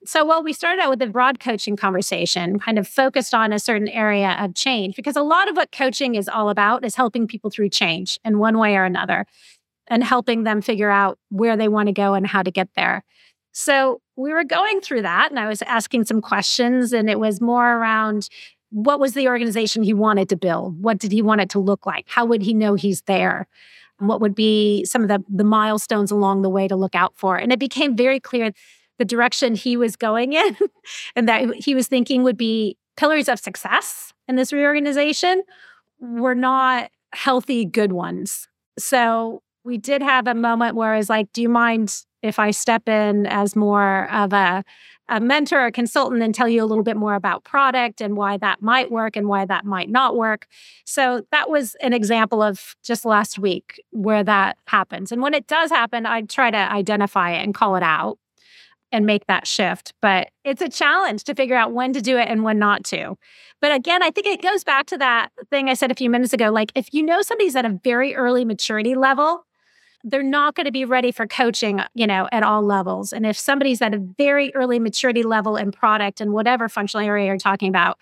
So, 0.05 0.23
well, 0.23 0.43
we 0.43 0.53
started 0.53 0.81
out 0.81 0.89
with 0.89 1.01
a 1.01 1.07
broad 1.07 1.39
coaching 1.39 1.75
conversation, 1.75 2.59
kind 2.59 2.77
of 2.77 2.87
focused 2.87 3.33
on 3.33 3.51
a 3.51 3.59
certain 3.59 3.87
area 3.87 4.37
of 4.39 4.53
change, 4.53 4.95
because 4.95 5.15
a 5.15 5.23
lot 5.23 5.49
of 5.49 5.55
what 5.55 5.71
coaching 5.71 6.15
is 6.15 6.29
all 6.29 6.49
about 6.49 6.85
is 6.85 6.95
helping 6.95 7.27
people 7.27 7.49
through 7.49 7.69
change 7.69 8.19
in 8.23 8.37
one 8.37 8.57
way 8.57 8.75
or 8.75 8.83
another 8.83 9.25
and 9.87 10.03
helping 10.03 10.43
them 10.43 10.61
figure 10.61 10.89
out 10.89 11.17
where 11.29 11.57
they 11.57 11.67
want 11.67 11.87
to 11.87 11.93
go 11.93 12.13
and 12.13 12.27
how 12.27 12.43
to 12.43 12.51
get 12.51 12.69
there. 12.75 13.03
So, 13.53 14.01
we 14.17 14.33
were 14.33 14.43
going 14.43 14.81
through 14.81 15.03
that, 15.03 15.29
and 15.29 15.39
I 15.39 15.47
was 15.47 15.61
asking 15.61 16.05
some 16.05 16.21
questions, 16.21 16.91
and 16.91 17.09
it 17.09 17.19
was 17.19 17.39
more 17.39 17.77
around 17.77 18.27
what 18.69 18.99
was 18.99 19.13
the 19.13 19.27
organization 19.29 19.83
he 19.83 19.93
wanted 19.93 20.27
to 20.29 20.35
build? 20.35 20.81
What 20.81 20.97
did 20.97 21.11
he 21.11 21.21
want 21.21 21.39
it 21.39 21.49
to 21.51 21.59
look 21.59 21.85
like? 21.85 22.05
How 22.09 22.25
would 22.25 22.41
he 22.41 22.53
know 22.53 22.73
he's 22.75 23.03
there? 23.03 23.47
What 23.99 24.19
would 24.19 24.35
be 24.35 24.83
some 24.85 25.03
of 25.03 25.07
the, 25.07 25.23
the 25.29 25.43
milestones 25.43 26.11
along 26.11 26.41
the 26.41 26.49
way 26.49 26.67
to 26.67 26.75
look 26.75 26.93
out 26.93 27.13
for? 27.15 27.37
And 27.37 27.53
it 27.53 27.59
became 27.59 27.95
very 27.95 28.19
clear 28.19 28.51
the 28.97 29.05
direction 29.05 29.55
he 29.55 29.77
was 29.77 29.95
going 29.95 30.33
in 30.33 30.57
and 31.15 31.29
that 31.29 31.53
he 31.55 31.75
was 31.75 31.87
thinking 31.87 32.23
would 32.23 32.37
be 32.37 32.77
pillars 32.97 33.29
of 33.29 33.39
success 33.39 34.13
in 34.27 34.35
this 34.35 34.51
reorganization 34.51 35.43
were 35.99 36.35
not 36.35 36.91
healthy, 37.13 37.63
good 37.63 37.93
ones. 37.93 38.49
So 38.77 39.41
we 39.63 39.77
did 39.77 40.01
have 40.01 40.27
a 40.27 40.35
moment 40.35 40.75
where 40.75 40.93
I 40.93 40.97
was 40.97 41.09
like, 41.09 41.31
do 41.31 41.41
you 41.41 41.49
mind 41.49 42.05
if 42.21 42.39
I 42.39 42.51
step 42.51 42.87
in 42.87 43.25
as 43.27 43.55
more 43.55 44.09
of 44.11 44.33
a, 44.33 44.63
a 45.09 45.19
mentor 45.19 45.67
or 45.67 45.71
consultant 45.71 46.21
and 46.21 46.33
tell 46.33 46.49
you 46.49 46.63
a 46.63 46.65
little 46.65 46.83
bit 46.83 46.97
more 46.97 47.15
about 47.15 47.43
product 47.43 48.01
and 48.01 48.17
why 48.17 48.37
that 48.37 48.61
might 48.61 48.91
work 48.91 49.15
and 49.15 49.27
why 49.27 49.45
that 49.45 49.65
might 49.65 49.89
not 49.89 50.15
work? 50.15 50.47
So 50.85 51.23
that 51.31 51.49
was 51.49 51.75
an 51.81 51.93
example 51.93 52.41
of 52.41 52.75
just 52.83 53.05
last 53.05 53.39
week 53.39 53.81
where 53.91 54.23
that 54.23 54.57
happens. 54.67 55.11
And 55.11 55.21
when 55.21 55.33
it 55.33 55.47
does 55.47 55.69
happen, 55.69 56.05
I 56.05 56.21
try 56.21 56.51
to 56.51 56.57
identify 56.57 57.31
it 57.31 57.43
and 57.43 57.53
call 57.53 57.75
it 57.75 57.83
out 57.83 58.17
and 58.91 59.05
make 59.05 59.25
that 59.27 59.47
shift. 59.47 59.93
But 60.01 60.29
it's 60.43 60.61
a 60.61 60.69
challenge 60.69 61.23
to 61.25 61.35
figure 61.35 61.55
out 61.55 61.73
when 61.73 61.93
to 61.93 62.01
do 62.01 62.17
it 62.17 62.27
and 62.29 62.43
when 62.43 62.59
not 62.59 62.83
to. 62.85 63.17
But 63.59 63.73
again, 63.73 64.03
I 64.03 64.11
think 64.11 64.27
it 64.27 64.41
goes 64.41 64.63
back 64.63 64.85
to 64.87 64.97
that 64.97 65.29
thing 65.49 65.69
I 65.69 65.73
said 65.73 65.91
a 65.91 65.95
few 65.95 66.09
minutes 66.09 66.33
ago. 66.33 66.51
Like, 66.51 66.71
if 66.75 66.93
you 66.93 67.03
know 67.03 67.21
somebody's 67.21 67.55
at 67.55 67.65
a 67.65 67.79
very 67.83 68.15
early 68.15 68.45
maturity 68.45 68.95
level, 68.95 69.45
they're 70.03 70.23
not 70.23 70.55
going 70.55 70.65
to 70.65 70.71
be 70.71 70.85
ready 70.85 71.11
for 71.11 71.27
coaching, 71.27 71.81
you 71.93 72.07
know, 72.07 72.29
at 72.31 72.43
all 72.43 72.61
levels. 72.61 73.11
And 73.11 73.25
if 73.25 73.37
somebody's 73.37 73.81
at 73.81 73.93
a 73.93 73.97
very 73.97 74.53
early 74.55 74.79
maturity 74.79 75.23
level 75.23 75.57
in 75.57 75.71
product 75.71 76.21
and 76.21 76.31
whatever 76.33 76.69
functional 76.69 77.05
area 77.05 77.27
you're 77.27 77.37
talking 77.37 77.69
about, 77.69 77.97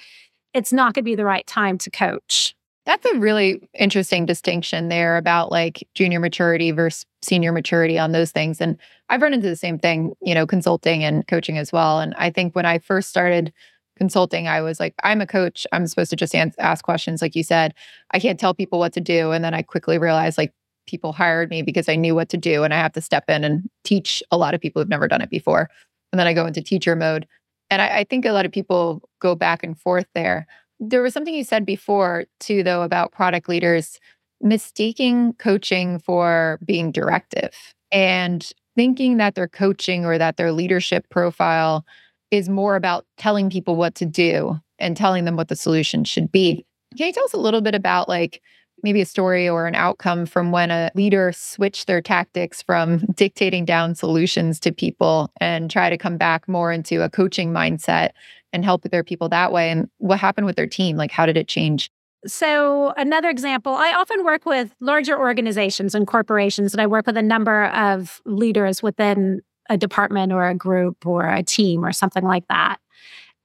it's 0.53 0.73
not 0.73 0.93
going 0.93 1.03
to 1.03 1.09
be 1.09 1.15
the 1.15 1.25
right 1.25 1.45
time 1.47 1.77
to 1.79 1.89
coach. 1.89 2.55
That's 2.85 3.05
a 3.05 3.17
really 3.17 3.67
interesting 3.73 4.27
distinction 4.27 4.89
there 4.89 5.17
about 5.17 5.51
like 5.51 5.87
junior 5.95 6.19
maturity 6.19 6.69
versus 6.71 7.05
senior 7.23 7.51
maturity 7.51 7.97
on 7.97 8.11
those 8.11 8.31
things. 8.31 8.61
And 8.61 8.77
I've 9.09 9.23
run 9.23 9.33
into 9.33 9.49
the 9.49 9.55
same 9.55 9.79
thing, 9.79 10.13
you 10.21 10.35
know, 10.35 10.45
consulting 10.45 11.03
and 11.03 11.25
coaching 11.27 11.57
as 11.57 11.71
well. 11.71 11.99
And 11.99 12.13
I 12.15 12.29
think 12.29 12.55
when 12.55 12.65
I 12.65 12.77
first 12.77 13.09
started 13.09 13.51
consulting, 13.97 14.47
I 14.47 14.61
was 14.61 14.79
like, 14.79 14.93
I'm 15.03 15.21
a 15.21 15.25
coach. 15.25 15.65
I'm 15.71 15.87
supposed 15.87 16.11
to 16.11 16.15
just 16.15 16.35
ask 16.35 16.85
questions, 16.85 17.21
like 17.21 17.35
you 17.35 17.43
said. 17.43 17.73
I 18.11 18.19
can't 18.19 18.39
tell 18.39 18.53
people 18.53 18.77
what 18.77 18.93
to 18.93 19.01
do. 19.01 19.31
And 19.31 19.43
then 19.43 19.55
I 19.55 19.63
quickly 19.63 19.97
realized 19.97 20.37
like 20.37 20.53
people 20.85 21.13
hired 21.13 21.49
me 21.49 21.61
because 21.61 21.89
I 21.89 21.95
knew 21.95 22.15
what 22.15 22.29
to 22.29 22.37
do 22.37 22.63
and 22.63 22.73
I 22.73 22.77
have 22.77 22.93
to 22.93 23.01
step 23.01 23.29
in 23.29 23.43
and 23.43 23.69
teach 23.83 24.21
a 24.31 24.37
lot 24.37 24.53
of 24.53 24.61
people 24.61 24.81
who've 24.81 24.89
never 24.89 25.07
done 25.07 25.21
it 25.21 25.29
before. 25.29 25.69
And 26.11 26.19
then 26.19 26.27
I 26.27 26.33
go 26.33 26.45
into 26.45 26.61
teacher 26.61 26.95
mode. 26.95 27.27
And 27.69 27.81
I, 27.81 27.99
I 27.99 28.03
think 28.03 28.25
a 28.25 28.31
lot 28.31 28.45
of 28.45 28.51
people 28.51 29.01
go 29.19 29.35
back 29.35 29.63
and 29.63 29.77
forth 29.79 30.05
there. 30.13 30.47
There 30.79 31.01
was 31.01 31.13
something 31.13 31.33
you 31.33 31.43
said 31.43 31.65
before, 31.65 32.25
too, 32.39 32.63
though, 32.63 32.83
about 32.83 33.11
product 33.11 33.49
leaders 33.49 33.99
mistaking 34.41 35.33
coaching 35.33 35.99
for 35.99 36.59
being 36.65 36.91
directive 36.91 37.55
and 37.91 38.51
thinking 38.75 39.17
that 39.17 39.35
their 39.35 39.47
coaching 39.47 40.05
or 40.05 40.17
that 40.17 40.37
their 40.37 40.51
leadership 40.51 41.09
profile 41.09 41.85
is 42.31 42.49
more 42.49 42.75
about 42.75 43.05
telling 43.17 43.49
people 43.49 43.75
what 43.75 43.95
to 43.95 44.05
do 44.05 44.59
and 44.77 44.97
telling 44.97 45.25
them 45.25 45.37
what 45.37 45.47
the 45.47 45.55
solution 45.55 46.03
should 46.03 46.31
be. 46.31 46.65
Can 46.97 47.07
you 47.07 47.13
tell 47.13 47.23
us 47.23 47.33
a 47.33 47.37
little 47.37 47.61
bit 47.61 47.75
about 47.75 48.09
like 48.09 48.41
maybe 48.85 49.01
a 49.01 49.05
story 49.05 49.49
or 49.49 49.65
an 49.65 49.73
outcome 49.73 50.27
from 50.27 50.51
when 50.51 50.69
a 50.69 50.91
leader 50.93 51.31
switched 51.33 51.87
their 51.87 52.01
tactics 52.01 52.61
from 52.61 52.99
dictating 53.15 53.65
down 53.65 53.95
solutions 53.95 54.59
to 54.59 54.71
people 54.71 55.31
and 55.41 55.71
try 55.71 55.89
to 55.89 55.97
come 55.97 56.17
back 56.17 56.47
more 56.47 56.71
into 56.71 57.01
a 57.01 57.09
coaching 57.09 57.51
mindset 57.51 58.11
and 58.53 58.63
help 58.63 58.83
their 58.83 59.03
people 59.03 59.27
that 59.27 59.51
way. 59.51 59.71
And 59.71 59.89
what 59.97 60.19
happened 60.19 60.45
with 60.45 60.55
their 60.55 60.67
team? 60.67 60.97
Like, 60.97 61.09
how 61.09 61.25
did 61.25 61.35
it 61.35 61.47
change? 61.47 61.91
So, 62.27 62.93
another 62.95 63.29
example, 63.29 63.73
I 63.73 63.93
often 63.93 64.23
work 64.23 64.45
with 64.45 64.73
larger 64.79 65.17
organizations 65.17 65.95
and 65.95 66.05
corporations, 66.07 66.73
and 66.73 66.81
I 66.81 66.87
work 66.87 67.07
with 67.07 67.17
a 67.17 67.21
number 67.21 67.65
of 67.65 68.21
leaders 68.25 68.83
within 68.83 69.41
a 69.69 69.77
department 69.77 70.31
or 70.31 70.47
a 70.47 70.55
group 70.55 71.07
or 71.07 71.27
a 71.27 71.41
team 71.41 71.83
or 71.83 71.91
something 71.91 72.23
like 72.23 72.47
that. 72.49 72.77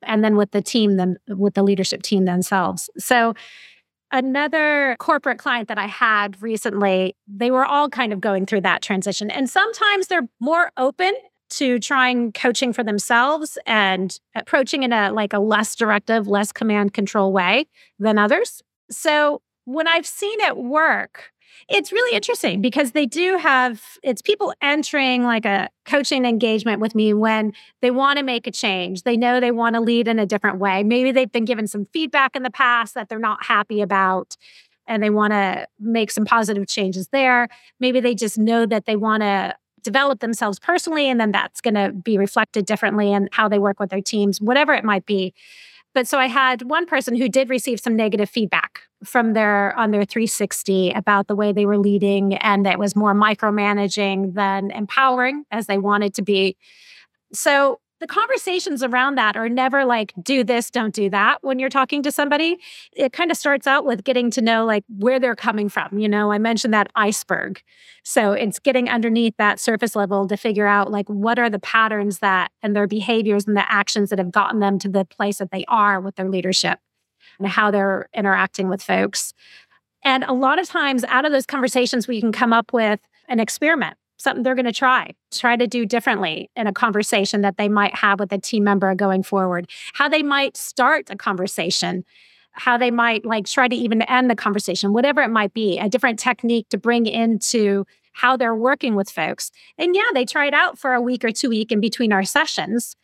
And 0.03 0.22
then 0.22 0.37
with 0.37 0.50
the 0.50 0.62
team, 0.62 0.96
then 0.96 1.16
with 1.29 1.55
the 1.55 1.62
leadership 1.62 2.03
team 2.03 2.26
themselves. 2.26 2.90
So, 2.98 3.35
another 4.12 4.96
corporate 4.99 5.38
client 5.38 5.68
that 5.68 5.79
I 5.79 5.87
had 5.87 6.40
recently, 6.42 7.16
they 7.27 7.51
were 7.51 7.64
all 7.64 7.88
kind 7.88 8.12
of 8.12 8.20
going 8.20 8.46
through 8.46 8.62
that 8.62 8.83
transition. 8.83 9.31
And 9.31 9.49
sometimes 9.49 10.09
they're 10.09 10.29
more 10.40 10.73
open 10.77 11.14
to 11.51 11.79
trying 11.79 12.33
coaching 12.33 12.73
for 12.73 12.85
themselves 12.85 13.59
and 13.66 14.18
approaching 14.35 14.83
in 14.83 14.92
a 14.92 15.12
like 15.12 15.33
a 15.33 15.38
less 15.38 15.75
directive, 15.75 16.29
less 16.29 16.53
command 16.53 16.94
control 16.94 17.33
way 17.33 17.66
than 17.99 18.18
others. 18.18 18.62
So 18.90 19.42
when 19.64 19.88
I've 19.88 20.07
seen 20.07 20.40
it 20.40 20.57
work, 20.57 21.33
it's 21.69 21.93
really 21.93 22.15
interesting 22.17 22.61
because 22.61 22.93
they 22.93 23.07
do 23.07 23.37
have 23.37 23.83
it's 24.03 24.23
people 24.23 24.53
entering 24.61 25.25
like 25.25 25.45
a 25.45 25.69
coaching 25.85 26.25
engagement 26.25 26.81
with 26.81 26.95
me 26.95 27.15
when 27.15 27.53
they 27.81 27.91
want 27.91 28.19
to 28.19 28.25
make 28.25 28.47
a 28.47 28.51
change. 28.51 29.03
They 29.03 29.17
know 29.17 29.41
they 29.41 29.51
want 29.53 29.75
to 29.75 29.81
lead 29.81 30.09
in 30.09 30.19
a 30.19 30.27
different 30.27 30.59
way. 30.59 30.83
Maybe 30.83 31.13
they've 31.13 31.31
been 31.31 31.45
given 31.45 31.67
some 31.67 31.87
feedback 31.93 32.35
in 32.35 32.43
the 32.43 32.51
past 32.51 32.95
that 32.95 33.09
they're 33.09 33.19
not 33.19 33.45
happy 33.45 33.81
about 33.81 34.37
and 34.87 35.03
they 35.03 35.11
want 35.11 35.33
to 35.33 35.67
make 35.79 36.11
some 36.11 36.25
positive 36.25 36.67
changes 36.67 37.09
there. 37.09 37.49
Maybe 37.79 38.01
they 38.01 38.15
just 38.15 38.39
know 38.39 38.67
that 38.67 38.87
they 38.87 38.97
want 38.97 39.23
to 39.23 39.55
develop 39.83 40.21
themselves 40.21 40.59
personally, 40.59 41.09
and 41.09 41.21
then 41.21 41.33
that's 41.33 41.61
going 41.61 41.75
to 41.75 41.93
be 41.93 42.19
reflected 42.19 42.67
differently 42.67 43.13
in 43.13 43.29
how 43.33 43.49
they 43.49 43.59
work 43.59 43.81
with 43.81 43.91
their 43.91 44.03
teams, 44.03 44.41
whatever 44.41 44.75
it 44.75 44.85
might 44.85 45.07
be. 45.07 45.33
But 45.95 46.07
so 46.07 46.19
I 46.19 46.27
had 46.27 46.63
one 46.63 46.87
person 46.87 47.17
who 47.17 47.29
did 47.29 47.49
receive 47.49 47.81
some 47.81 47.97
negative 47.97 48.29
feedback 48.29 48.83
from 49.05 49.33
their 49.33 49.77
on 49.77 49.91
their 49.91 50.05
360 50.05 50.91
about 50.91 51.27
the 51.27 51.37
way 51.37 51.53
they 51.53 51.67
were 51.67 51.79
leading 51.79 52.35
and 52.37 52.67
that 52.67 52.79
was 52.79 52.95
more 52.95 53.15
micromanaging 53.15 54.35
than 54.35 54.71
empowering 54.71 55.45
as 55.51 55.67
they 55.67 55.79
wanted 55.79 56.15
to 56.15 56.23
be. 56.23 56.57
So 57.33 57.81
the 58.01 58.07
conversations 58.07 58.83
around 58.83 59.17
that 59.17 59.37
are 59.37 59.49
never 59.49 59.85
like 59.85 60.15
do 60.23 60.43
this 60.43 60.71
don't 60.71 60.95
do 60.95 61.11
that 61.11 61.39
when 61.43 61.59
you're 61.59 61.69
talking 61.69 62.03
to 62.03 62.11
somebody. 62.11 62.59
It 62.97 63.13
kind 63.13 63.31
of 63.31 63.37
starts 63.37 63.67
out 63.67 63.85
with 63.85 64.05
getting 64.05 64.31
to 64.33 64.41
know 64.41 64.65
like 64.65 64.85
where 64.89 65.21
they're 65.21 65.37
coming 65.37 65.69
from. 65.69 65.99
You 65.99 66.09
know 66.09 66.33
i 66.33 66.39
mentioned 66.39 66.75
that 66.75 66.91
iceberg. 66.95 67.63
So 68.03 68.33
it's 68.33 68.59
getting 68.59 68.89
underneath 68.89 69.37
that 69.37 69.61
surface 69.61 69.95
level 69.95 70.27
to 70.29 70.37
figure 70.37 70.67
out 70.67 70.91
like 70.91 71.09
what 71.09 71.39
are 71.39 71.51
the 71.51 71.59
patterns 71.59 72.19
that 72.21 72.51
and 72.63 72.75
their 72.75 72.87
behaviors 72.87 73.47
and 73.47 73.57
the 73.57 73.71
actions 73.71 74.11
that 74.11 74.19
have 74.19 74.33
gotten 74.33 74.61
them 74.61 74.79
to 74.81 74.89
the 74.89 75.05
place 75.05 75.39
that 75.39 75.51
they 75.51 75.65
are 75.69 76.01
with 76.01 76.17
their 76.17 76.29
leadership 76.29 76.81
and 77.38 77.49
how 77.49 77.71
they're 77.71 78.09
interacting 78.14 78.69
with 78.69 78.83
folks 78.83 79.33
and 80.03 80.25
a 80.25 80.33
lot 80.33 80.59
of 80.59 80.69
times 80.69 81.05
out 81.05 81.25
of 81.25 81.33
those 81.33 81.47
conversations 81.47 82.09
we 82.09 82.21
can 82.21 82.33
come 82.33 82.53
up 82.53 82.73
with 82.73 83.01
an 83.29 83.40
experiment 83.40 83.97
something 84.21 84.43
they're 84.43 84.55
going 84.55 84.66
to 84.66 84.73
try, 84.73 85.11
try 85.31 85.57
to 85.57 85.66
do 85.66 85.87
differently 85.87 86.51
in 86.55 86.66
a 86.66 86.73
conversation 86.73 87.40
that 87.40 87.57
they 87.57 87.69
might 87.69 87.95
have 87.95 88.21
with 88.21 88.31
a 88.33 88.38
team 88.38 88.62
member 88.62 88.95
going 88.95 89.23
forward, 89.23 89.69
how 89.95 90.09
they 90.09 90.23
might 90.23 90.57
start 90.57 91.09
a 91.09 91.16
conversation, 91.16 92.05
how 92.53 92.77
they 92.77 92.90
might 92.90 93.25
like 93.25 93.47
try 93.47 93.66
to 93.66 93.75
even 93.75 94.03
end 94.03 94.31
the 94.31 94.37
conversation, 94.37 94.93
whatever 94.93 95.23
it 95.23 95.31
might 95.31 95.55
be, 95.55 95.79
a 95.79 95.88
different 95.88 96.19
technique 96.19 96.69
to 96.69 96.77
bring 96.77 97.07
into 97.07 97.87
how 98.12 98.37
they're 98.37 98.55
working 98.55 98.95
with 98.95 99.09
folks. 99.09 99.51
And 99.79 99.95
yeah, 99.95 100.03
they 100.12 100.27
try 100.27 100.47
it 100.47 100.55
out 100.55 100.79
for 100.79 100.93
a 100.93 101.01
week 101.01 101.25
or 101.25 101.31
two 101.31 101.49
week 101.49 101.73
in 101.73 101.81
between 101.81 102.12
our 102.12 102.25
sessions. 102.25 102.97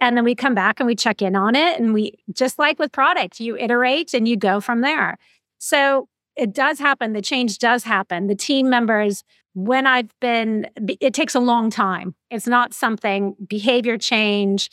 And 0.00 0.16
then 0.16 0.24
we 0.24 0.34
come 0.34 0.54
back 0.54 0.80
and 0.80 0.86
we 0.86 0.94
check 0.94 1.22
in 1.22 1.34
on 1.34 1.56
it. 1.56 1.80
And 1.80 1.92
we, 1.92 2.18
just 2.32 2.58
like 2.58 2.78
with 2.78 2.92
product, 2.92 3.40
you 3.40 3.56
iterate 3.56 4.14
and 4.14 4.28
you 4.28 4.36
go 4.36 4.60
from 4.60 4.80
there. 4.80 5.18
So 5.58 6.08
it 6.36 6.52
does 6.52 6.78
happen. 6.78 7.12
The 7.12 7.22
change 7.22 7.58
does 7.58 7.84
happen. 7.84 8.28
The 8.28 8.36
team 8.36 8.70
members 8.70 9.24
when 9.54 9.88
I've 9.88 10.10
been, 10.20 10.68
it 11.00 11.12
takes 11.14 11.34
a 11.34 11.40
long 11.40 11.68
time. 11.68 12.14
It's 12.30 12.46
not 12.46 12.72
something, 12.72 13.34
behavior 13.48 13.98
change 13.98 14.70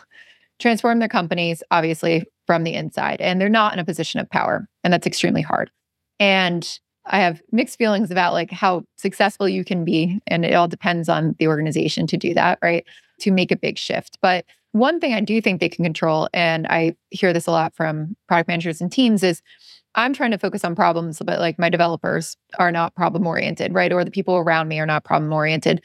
transform 0.62 0.98
their 0.98 1.08
companies, 1.08 1.62
obviously, 1.70 2.24
from 2.46 2.64
the 2.64 2.74
inside, 2.74 3.20
and 3.20 3.40
they're 3.40 3.48
not 3.48 3.72
in 3.72 3.78
a 3.78 3.84
position 3.84 4.20
of 4.20 4.30
power. 4.30 4.68
And 4.82 4.92
that's 4.92 5.06
extremely 5.06 5.42
hard. 5.42 5.70
And 6.18 6.78
I 7.06 7.18
have 7.18 7.42
mixed 7.50 7.78
feelings 7.78 8.10
about 8.10 8.32
like 8.32 8.50
how 8.50 8.84
successful 8.96 9.48
you 9.48 9.64
can 9.64 9.84
be. 9.84 10.20
And 10.26 10.44
it 10.44 10.54
all 10.54 10.68
depends 10.68 11.08
on 11.08 11.34
the 11.38 11.48
organization 11.48 12.06
to 12.06 12.16
do 12.16 12.32
that, 12.34 12.58
right? 12.62 12.86
To 13.20 13.32
make 13.32 13.50
a 13.50 13.56
big 13.56 13.76
shift. 13.76 14.18
But 14.22 14.44
one 14.70 15.00
thing 15.00 15.12
I 15.12 15.20
do 15.20 15.40
think 15.40 15.60
they 15.60 15.68
can 15.68 15.84
control, 15.84 16.28
and 16.32 16.66
I 16.68 16.94
hear 17.10 17.32
this 17.32 17.46
a 17.46 17.50
lot 17.50 17.74
from 17.74 18.16
product 18.28 18.48
managers 18.48 18.80
and 18.80 18.90
teams, 18.90 19.22
is 19.22 19.42
I'm 19.94 20.14
trying 20.14 20.30
to 20.30 20.38
focus 20.38 20.64
on 20.64 20.74
problems, 20.74 21.20
but 21.24 21.38
like 21.40 21.58
my 21.58 21.68
developers 21.68 22.36
are 22.58 22.72
not 22.72 22.94
problem 22.94 23.26
oriented, 23.26 23.74
right? 23.74 23.92
Or 23.92 24.04
the 24.04 24.10
people 24.10 24.36
around 24.36 24.68
me 24.68 24.78
are 24.78 24.86
not 24.86 25.04
problem 25.04 25.32
oriented, 25.32 25.82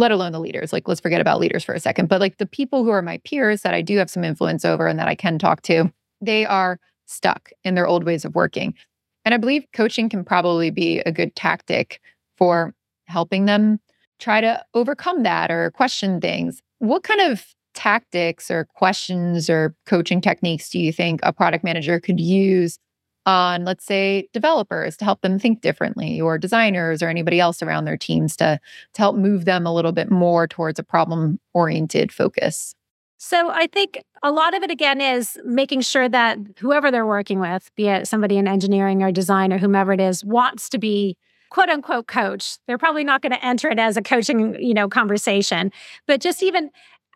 let 0.00 0.10
alone 0.10 0.32
the 0.32 0.40
leaders. 0.40 0.72
Like, 0.72 0.88
let's 0.88 1.00
forget 1.00 1.20
about 1.20 1.38
leaders 1.38 1.62
for 1.62 1.74
a 1.74 1.80
second. 1.80 2.08
But 2.08 2.20
like 2.20 2.38
the 2.38 2.46
people 2.46 2.82
who 2.82 2.90
are 2.90 3.02
my 3.02 3.18
peers 3.18 3.62
that 3.62 3.74
I 3.74 3.82
do 3.82 3.98
have 3.98 4.10
some 4.10 4.24
influence 4.24 4.64
over 4.64 4.86
and 4.86 4.98
that 4.98 5.08
I 5.08 5.14
can 5.14 5.38
talk 5.38 5.62
to, 5.62 5.92
they 6.20 6.44
are 6.46 6.80
stuck 7.06 7.50
in 7.64 7.74
their 7.74 7.86
old 7.86 8.04
ways 8.04 8.24
of 8.24 8.34
working. 8.34 8.74
And 9.24 9.34
I 9.34 9.36
believe 9.36 9.64
coaching 9.74 10.08
can 10.08 10.24
probably 10.24 10.70
be 10.70 11.00
a 11.00 11.12
good 11.12 11.36
tactic 11.36 12.00
for 12.36 12.74
helping 13.04 13.44
them 13.44 13.78
try 14.18 14.40
to 14.40 14.64
overcome 14.74 15.22
that 15.22 15.50
or 15.50 15.70
question 15.72 16.20
things. 16.20 16.62
What 16.78 17.02
kind 17.02 17.20
of 17.20 17.44
tactics 17.74 18.50
or 18.50 18.66
questions 18.74 19.50
or 19.50 19.74
coaching 19.86 20.20
techniques 20.20 20.70
do 20.70 20.78
you 20.78 20.92
think 20.92 21.20
a 21.22 21.32
product 21.32 21.62
manager 21.62 22.00
could 22.00 22.18
use 22.18 22.78
on, 23.30 23.64
let's 23.64 23.84
say, 23.84 24.28
developers 24.32 24.96
to 24.96 25.04
help 25.04 25.20
them 25.20 25.38
think 25.38 25.60
differently, 25.60 26.20
or 26.20 26.36
designers, 26.36 27.02
or 27.02 27.08
anybody 27.08 27.38
else 27.38 27.62
around 27.62 27.84
their 27.84 27.96
teams 27.96 28.36
to, 28.36 28.58
to 28.94 28.98
help 29.00 29.16
move 29.16 29.44
them 29.44 29.66
a 29.66 29.72
little 29.72 29.92
bit 29.92 30.10
more 30.10 30.48
towards 30.48 30.78
a 30.78 30.82
problem 30.82 31.38
oriented 31.54 32.12
focus? 32.12 32.74
So 33.18 33.50
I 33.50 33.66
think 33.66 34.02
a 34.22 34.32
lot 34.32 34.54
of 34.54 34.62
it 34.62 34.70
again 34.70 35.00
is 35.00 35.38
making 35.44 35.82
sure 35.82 36.08
that 36.08 36.38
whoever 36.58 36.90
they're 36.90 37.06
working 37.06 37.38
with, 37.38 37.70
be 37.76 37.86
it 37.86 38.08
somebody 38.08 38.36
in 38.36 38.48
engineering 38.48 39.02
or 39.02 39.12
design 39.12 39.52
or 39.52 39.58
whomever 39.58 39.92
it 39.92 40.00
is, 40.00 40.24
wants 40.24 40.68
to 40.70 40.78
be 40.78 41.16
quote 41.50 41.68
unquote 41.68 42.06
coach. 42.06 42.56
They're 42.66 42.78
probably 42.78 43.04
not 43.04 43.22
going 43.22 43.32
to 43.32 43.44
enter 43.44 43.68
it 43.68 43.78
as 43.78 43.96
a 43.96 44.02
coaching, 44.02 44.56
you 44.58 44.74
know, 44.74 44.88
conversation, 44.88 45.70
but 46.06 46.20
just 46.20 46.42
even 46.42 46.70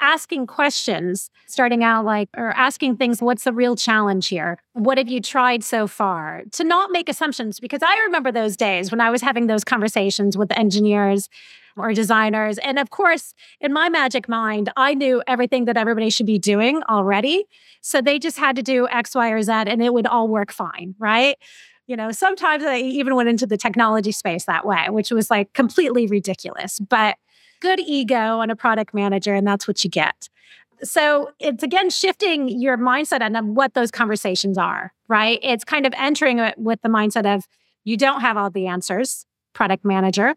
asking 0.04 0.46
questions, 0.46 1.30
starting 1.46 1.82
out 1.82 2.04
like, 2.04 2.28
or 2.36 2.50
asking 2.50 2.96
things, 2.98 3.22
what's 3.22 3.44
the 3.44 3.54
real 3.54 3.74
challenge 3.74 4.28
here? 4.28 4.58
What 4.74 4.98
have 4.98 5.08
you 5.08 5.20
tried 5.20 5.64
so 5.64 5.86
far? 5.86 6.42
To 6.52 6.62
not 6.62 6.90
make 6.92 7.08
assumptions, 7.08 7.58
because 7.58 7.80
I 7.82 7.98
remember 8.00 8.30
those 8.30 8.54
days 8.54 8.90
when 8.90 9.00
I 9.00 9.10
was 9.10 9.22
having 9.22 9.46
those 9.46 9.64
conversations 9.64 10.36
with 10.36 10.52
engineers 10.58 11.30
or 11.76 11.94
designers. 11.94 12.58
And 12.58 12.78
of 12.78 12.90
course, 12.90 13.32
in 13.62 13.72
my 13.72 13.88
magic 13.88 14.28
mind, 14.28 14.70
I 14.76 14.92
knew 14.92 15.22
everything 15.26 15.64
that 15.64 15.78
everybody 15.78 16.10
should 16.10 16.26
be 16.26 16.38
doing 16.38 16.82
already. 16.84 17.46
So 17.80 18.02
they 18.02 18.18
just 18.18 18.38
had 18.38 18.56
to 18.56 18.62
do 18.62 18.86
X, 18.88 19.14
Y, 19.14 19.30
or 19.30 19.42
Z 19.42 19.52
and 19.52 19.82
it 19.82 19.94
would 19.94 20.06
all 20.06 20.28
work 20.28 20.52
fine, 20.52 20.94
right? 20.98 21.36
You 21.86 21.96
know, 21.96 22.12
sometimes 22.12 22.62
I 22.62 22.76
even 22.76 23.14
went 23.14 23.30
into 23.30 23.46
the 23.46 23.56
technology 23.56 24.12
space 24.12 24.44
that 24.44 24.66
way, 24.66 24.86
which 24.88 25.10
was 25.10 25.30
like 25.30 25.52
completely 25.54 26.06
ridiculous. 26.06 26.78
But 26.78 27.16
good 27.64 27.80
ego 27.80 28.40
on 28.40 28.50
a 28.50 28.56
product 28.56 28.92
manager, 28.92 29.34
and 29.34 29.46
that's 29.46 29.66
what 29.66 29.82
you 29.84 29.88
get. 29.88 30.28
So 30.82 31.30
it's 31.40 31.62
again 31.62 31.88
shifting 31.88 32.48
your 32.50 32.76
mindset 32.76 33.22
on 33.22 33.54
what 33.54 33.72
those 33.72 33.90
conversations 33.90 34.58
are, 34.58 34.92
right? 35.08 35.38
It's 35.42 35.64
kind 35.64 35.86
of 35.86 35.94
entering 35.96 36.40
it 36.40 36.58
with 36.58 36.82
the 36.82 36.90
mindset 36.90 37.24
of 37.34 37.46
you 37.84 37.96
don't 37.96 38.20
have 38.20 38.36
all 38.36 38.50
the 38.50 38.66
answers, 38.66 39.24
product 39.54 39.82
manager. 39.82 40.34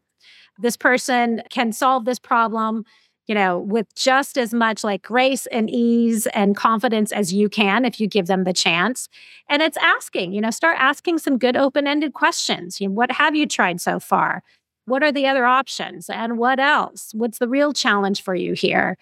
This 0.58 0.78
person 0.78 1.42
can 1.50 1.74
solve 1.74 2.06
this 2.06 2.18
problem, 2.18 2.86
you 3.26 3.36
know, 3.36 3.60
with 3.60 3.94
just 3.94 4.38
as 4.38 4.54
much 4.54 4.86
like 4.86 5.02
grace 5.02 5.48
and 5.48 5.70
ease 5.70 6.28
and 6.28 6.56
confidence 6.56 7.12
as 7.12 7.34
you 7.34 7.50
can 7.50 7.84
if 7.84 8.00
you 8.00 8.08
give 8.08 8.28
them 8.28 8.46
the 8.46 8.54
chance. 8.54 9.10
And 9.50 9.62
it's 9.62 9.78
asking, 9.78 10.32
you 10.32 10.40
know, 10.40 10.52
start 10.52 10.78
asking 10.80 11.18
some 11.18 11.38
good 11.38 11.58
open 11.58 11.88
ended 11.88 12.14
questions. 12.14 12.80
You 12.80 12.88
know, 12.88 12.94
what 12.94 13.12
have 13.12 13.36
you 13.36 13.48
tried 13.48 13.82
so 13.82 14.00
far? 14.00 14.44
What 14.88 15.04
are 15.04 15.12
the 15.12 15.28
other 15.28 15.46
options? 15.46 16.10
And 16.10 16.38
what 16.38 16.62
else? 16.62 17.12
What's 17.14 17.40
the 17.40 17.50
real 17.50 17.74
challenge 17.74 18.22
for 18.22 18.34
you 18.34 18.54
here? 18.54 18.98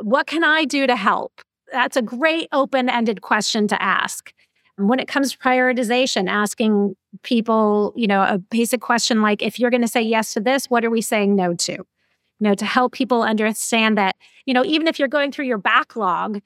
What 0.00 0.28
can 0.28 0.44
I 0.44 0.64
do 0.64 0.86
to 0.86 0.94
help? 0.94 1.40
That's 1.72 1.96
a 1.96 2.02
great 2.02 2.48
open 2.52 2.88
ended 2.88 3.20
question 3.20 3.66
to 3.68 3.82
ask. 3.82 4.32
When 4.76 5.00
it 5.00 5.08
comes 5.08 5.32
to 5.32 5.38
prioritization, 5.38 6.28
asking 6.28 6.94
people, 7.24 7.92
you 7.96 8.06
know, 8.06 8.22
a 8.22 8.38
basic 8.38 8.80
question 8.80 9.22
like, 9.22 9.42
if 9.42 9.58
you're 9.58 9.70
going 9.70 9.82
to 9.82 9.88
say 9.88 10.02
yes 10.02 10.34
to 10.34 10.40
this, 10.40 10.70
what 10.70 10.84
are 10.84 10.90
we 10.90 11.00
saying 11.00 11.34
no 11.34 11.54
to? 11.54 11.72
You 11.72 11.86
know, 12.40 12.54
to 12.54 12.64
help 12.64 12.92
people 12.92 13.22
understand 13.22 13.98
that, 13.98 14.14
you 14.46 14.54
know, 14.54 14.64
even 14.64 14.86
if 14.86 15.00
you're 15.00 15.08
going 15.08 15.32
through 15.32 15.46
your 15.46 15.58
backlog, 15.58 16.40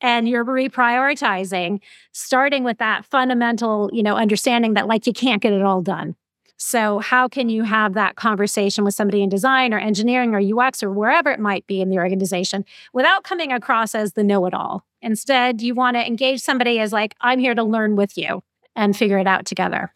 and 0.00 0.28
you're 0.28 0.44
reprioritizing 0.44 1.78
starting 2.10 2.64
with 2.64 2.78
that 2.78 3.04
fundamental 3.04 3.88
you 3.92 4.02
know 4.02 4.16
understanding 4.16 4.74
that 4.74 4.88
like 4.88 5.06
you 5.06 5.12
can't 5.12 5.40
get 5.40 5.52
it 5.52 5.62
all 5.62 5.80
done 5.80 6.16
so, 6.56 7.00
how 7.00 7.26
can 7.28 7.48
you 7.48 7.64
have 7.64 7.94
that 7.94 8.16
conversation 8.16 8.84
with 8.84 8.94
somebody 8.94 9.22
in 9.22 9.28
design 9.28 9.74
or 9.74 9.78
engineering 9.78 10.34
or 10.34 10.40
UX 10.40 10.82
or 10.82 10.92
wherever 10.92 11.30
it 11.30 11.40
might 11.40 11.66
be 11.66 11.80
in 11.80 11.90
the 11.90 11.96
organization 11.96 12.64
without 12.92 13.24
coming 13.24 13.52
across 13.52 13.94
as 13.94 14.12
the 14.12 14.22
know 14.22 14.46
it 14.46 14.54
all? 14.54 14.86
Instead, 15.00 15.60
you 15.60 15.74
want 15.74 15.96
to 15.96 16.06
engage 16.06 16.40
somebody 16.40 16.78
as, 16.78 16.92
like, 16.92 17.16
I'm 17.20 17.40
here 17.40 17.54
to 17.54 17.64
learn 17.64 17.96
with 17.96 18.16
you 18.16 18.42
and 18.76 18.96
figure 18.96 19.18
it 19.18 19.26
out 19.26 19.44
together. 19.44 19.92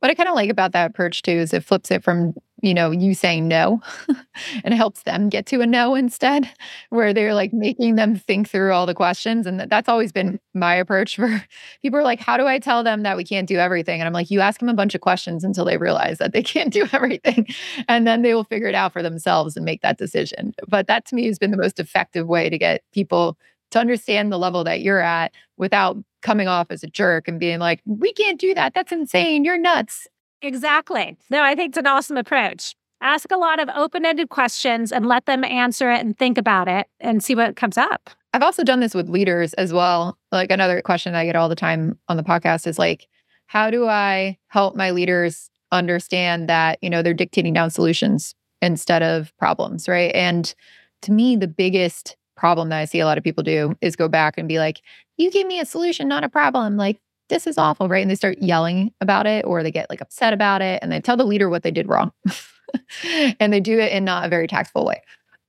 What 0.00 0.10
I 0.10 0.14
kind 0.14 0.28
of 0.28 0.34
like 0.34 0.48
about 0.48 0.72
that 0.72 0.90
approach 0.90 1.20
too 1.20 1.32
is 1.32 1.52
it 1.52 1.64
flips 1.64 1.90
it 1.90 2.02
from, 2.02 2.34
you 2.62 2.74
know, 2.74 2.90
you 2.90 3.14
saying 3.14 3.48
no 3.48 3.80
and 4.64 4.74
helps 4.74 5.02
them 5.02 5.28
get 5.28 5.46
to 5.46 5.60
a 5.60 5.66
no 5.66 5.94
instead, 5.94 6.48
where 6.90 7.12
they're 7.12 7.34
like 7.34 7.52
making 7.52 7.96
them 7.96 8.16
think 8.16 8.48
through 8.48 8.72
all 8.72 8.86
the 8.86 8.94
questions. 8.94 9.46
And 9.46 9.60
that's 9.60 9.88
always 9.88 10.12
been 10.12 10.32
mm. 10.34 10.38
my 10.54 10.74
approach 10.74 11.16
for 11.16 11.42
people 11.82 11.98
are 11.98 12.04
like, 12.04 12.20
how 12.20 12.36
do 12.36 12.46
I 12.46 12.58
tell 12.58 12.82
them 12.82 13.02
that 13.02 13.16
we 13.16 13.24
can't 13.24 13.48
do 13.48 13.58
everything? 13.58 14.00
And 14.00 14.06
I'm 14.06 14.12
like, 14.12 14.30
you 14.30 14.40
ask 14.40 14.60
them 14.60 14.68
a 14.68 14.74
bunch 14.74 14.94
of 14.94 15.00
questions 15.00 15.44
until 15.44 15.64
they 15.64 15.76
realize 15.76 16.18
that 16.18 16.32
they 16.32 16.42
can't 16.50 16.72
do 16.72 16.88
everything. 16.92 17.46
And 17.88 18.06
then 18.06 18.22
they 18.22 18.34
will 18.34 18.44
figure 18.44 18.68
it 18.68 18.74
out 18.74 18.92
for 18.92 19.02
themselves 19.02 19.56
and 19.56 19.64
make 19.64 19.82
that 19.82 19.98
decision. 19.98 20.54
But 20.68 20.86
that 20.86 21.06
to 21.06 21.14
me 21.14 21.26
has 21.26 21.38
been 21.38 21.50
the 21.50 21.56
most 21.56 21.80
effective 21.80 22.26
way 22.26 22.50
to 22.50 22.58
get 22.58 22.82
people 22.92 23.36
to 23.70 23.78
understand 23.78 24.32
the 24.32 24.38
level 24.38 24.64
that 24.64 24.80
you're 24.80 25.00
at 25.00 25.32
without 25.56 25.96
coming 26.22 26.48
off 26.48 26.66
as 26.70 26.82
a 26.82 26.88
jerk 26.88 27.28
and 27.28 27.40
being 27.40 27.58
like, 27.58 27.80
we 27.86 28.12
can't 28.12 28.40
do 28.40 28.52
that. 28.54 28.74
That's 28.74 28.92
insane. 28.92 29.44
You're 29.44 29.58
nuts. 29.58 30.06
Exactly. 30.42 31.16
No, 31.30 31.42
I 31.42 31.54
think 31.54 31.70
it's 31.70 31.78
an 31.78 31.86
awesome 31.86 32.16
approach. 32.16 32.74
Ask 33.02 33.30
a 33.30 33.36
lot 33.36 33.60
of 33.60 33.68
open 33.74 34.04
ended 34.04 34.28
questions 34.28 34.92
and 34.92 35.06
let 35.06 35.26
them 35.26 35.44
answer 35.44 35.90
it 35.90 36.00
and 36.00 36.18
think 36.18 36.36
about 36.36 36.68
it 36.68 36.86
and 37.00 37.22
see 37.22 37.34
what 37.34 37.56
comes 37.56 37.78
up. 37.78 38.10
I've 38.32 38.42
also 38.42 38.62
done 38.62 38.80
this 38.80 38.94
with 38.94 39.08
leaders 39.08 39.54
as 39.54 39.72
well. 39.72 40.18
Like 40.30 40.50
another 40.50 40.82
question 40.82 41.14
I 41.14 41.24
get 41.24 41.36
all 41.36 41.48
the 41.48 41.56
time 41.56 41.98
on 42.08 42.16
the 42.16 42.22
podcast 42.22 42.66
is 42.66 42.78
like, 42.78 43.08
how 43.46 43.70
do 43.70 43.88
I 43.88 44.38
help 44.48 44.76
my 44.76 44.90
leaders 44.90 45.50
understand 45.72 46.48
that, 46.48 46.78
you 46.82 46.90
know, 46.90 47.02
they're 47.02 47.14
dictating 47.14 47.52
down 47.52 47.70
solutions 47.70 48.34
instead 48.62 49.02
of 49.02 49.36
problems, 49.38 49.88
right? 49.88 50.14
And 50.14 50.54
to 51.02 51.12
me, 51.12 51.36
the 51.36 51.48
biggest 51.48 52.16
problem 52.36 52.68
that 52.68 52.78
I 52.78 52.84
see 52.84 53.00
a 53.00 53.06
lot 53.06 53.18
of 53.18 53.24
people 53.24 53.42
do 53.42 53.76
is 53.80 53.96
go 53.96 54.08
back 54.08 54.38
and 54.38 54.46
be 54.46 54.58
like, 54.58 54.80
you 55.16 55.30
gave 55.30 55.46
me 55.46 55.58
a 55.58 55.66
solution, 55.66 56.08
not 56.08 56.24
a 56.24 56.28
problem. 56.28 56.76
Like, 56.76 57.00
this 57.30 57.46
is 57.46 57.56
awful, 57.56 57.88
right? 57.88 58.02
And 58.02 58.10
they 58.10 58.14
start 58.14 58.38
yelling 58.38 58.92
about 59.00 59.26
it 59.26 59.46
or 59.46 59.62
they 59.62 59.70
get 59.70 59.88
like 59.88 60.02
upset 60.02 60.34
about 60.34 60.60
it 60.60 60.80
and 60.82 60.92
they 60.92 61.00
tell 61.00 61.16
the 61.16 61.24
leader 61.24 61.48
what 61.48 61.62
they 61.62 61.70
did 61.70 61.88
wrong. 61.88 62.12
and 63.40 63.52
they 63.52 63.60
do 63.60 63.78
it 63.78 63.92
in 63.92 64.04
not 64.04 64.26
a 64.26 64.28
very 64.28 64.46
tactful 64.46 64.84
way. 64.84 65.00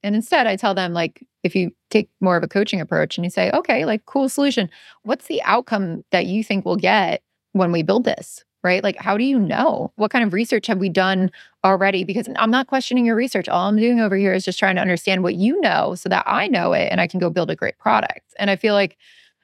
And 0.04 0.16
instead, 0.16 0.48
I 0.48 0.56
tell 0.56 0.74
them, 0.74 0.94
like, 0.94 1.26
if 1.44 1.56
you 1.56 1.72
take 1.90 2.10
more 2.22 2.38
of 2.38 2.44
a 2.44 2.48
coaching 2.48 2.82
approach 2.82 3.18
and 3.18 3.26
you 3.26 3.30
say, 3.30 3.52
okay, 3.52 3.86
like, 3.86 4.06
cool 4.06 4.30
solution, 4.30 4.70
what's 5.04 5.28
the 5.28 5.42
outcome 5.44 6.04
that 6.12 6.26
you 6.26 6.44
think 6.44 6.66
we'll 6.66 6.76
get 6.76 7.22
when 7.54 7.72
we 7.72 7.84
build 7.84 8.04
this? 8.04 8.44
Right? 8.64 8.84
Like, 8.84 8.98
how 8.98 9.18
do 9.18 9.24
you 9.24 9.40
know? 9.40 9.92
What 9.96 10.12
kind 10.12 10.24
of 10.24 10.34
research 10.34 10.68
have 10.68 10.78
we 10.78 10.90
done 10.90 11.32
already? 11.64 12.04
Because 12.04 12.28
I'm 12.36 12.52
not 12.52 12.68
questioning 12.68 13.06
your 13.08 13.16
research. 13.16 13.50
All 13.50 13.68
I'm 13.68 13.78
doing 13.78 14.00
over 14.00 14.16
here 14.16 14.34
is 14.34 14.46
just 14.46 14.60
trying 14.60 14.76
to 14.76 14.82
understand 14.82 15.24
what 15.24 15.34
you 15.34 15.60
know 15.62 15.96
so 15.96 16.10
that 16.10 16.24
I 16.28 16.48
know 16.48 16.74
it 16.74 16.90
and 16.92 17.02
I 17.02 17.08
can 17.08 17.20
go 17.20 17.32
build 17.32 17.50
a 17.50 17.56
great 17.56 17.80
product. 17.80 18.36
And 18.38 18.52
I 18.52 18.56
feel 18.56 18.76
like 18.76 18.98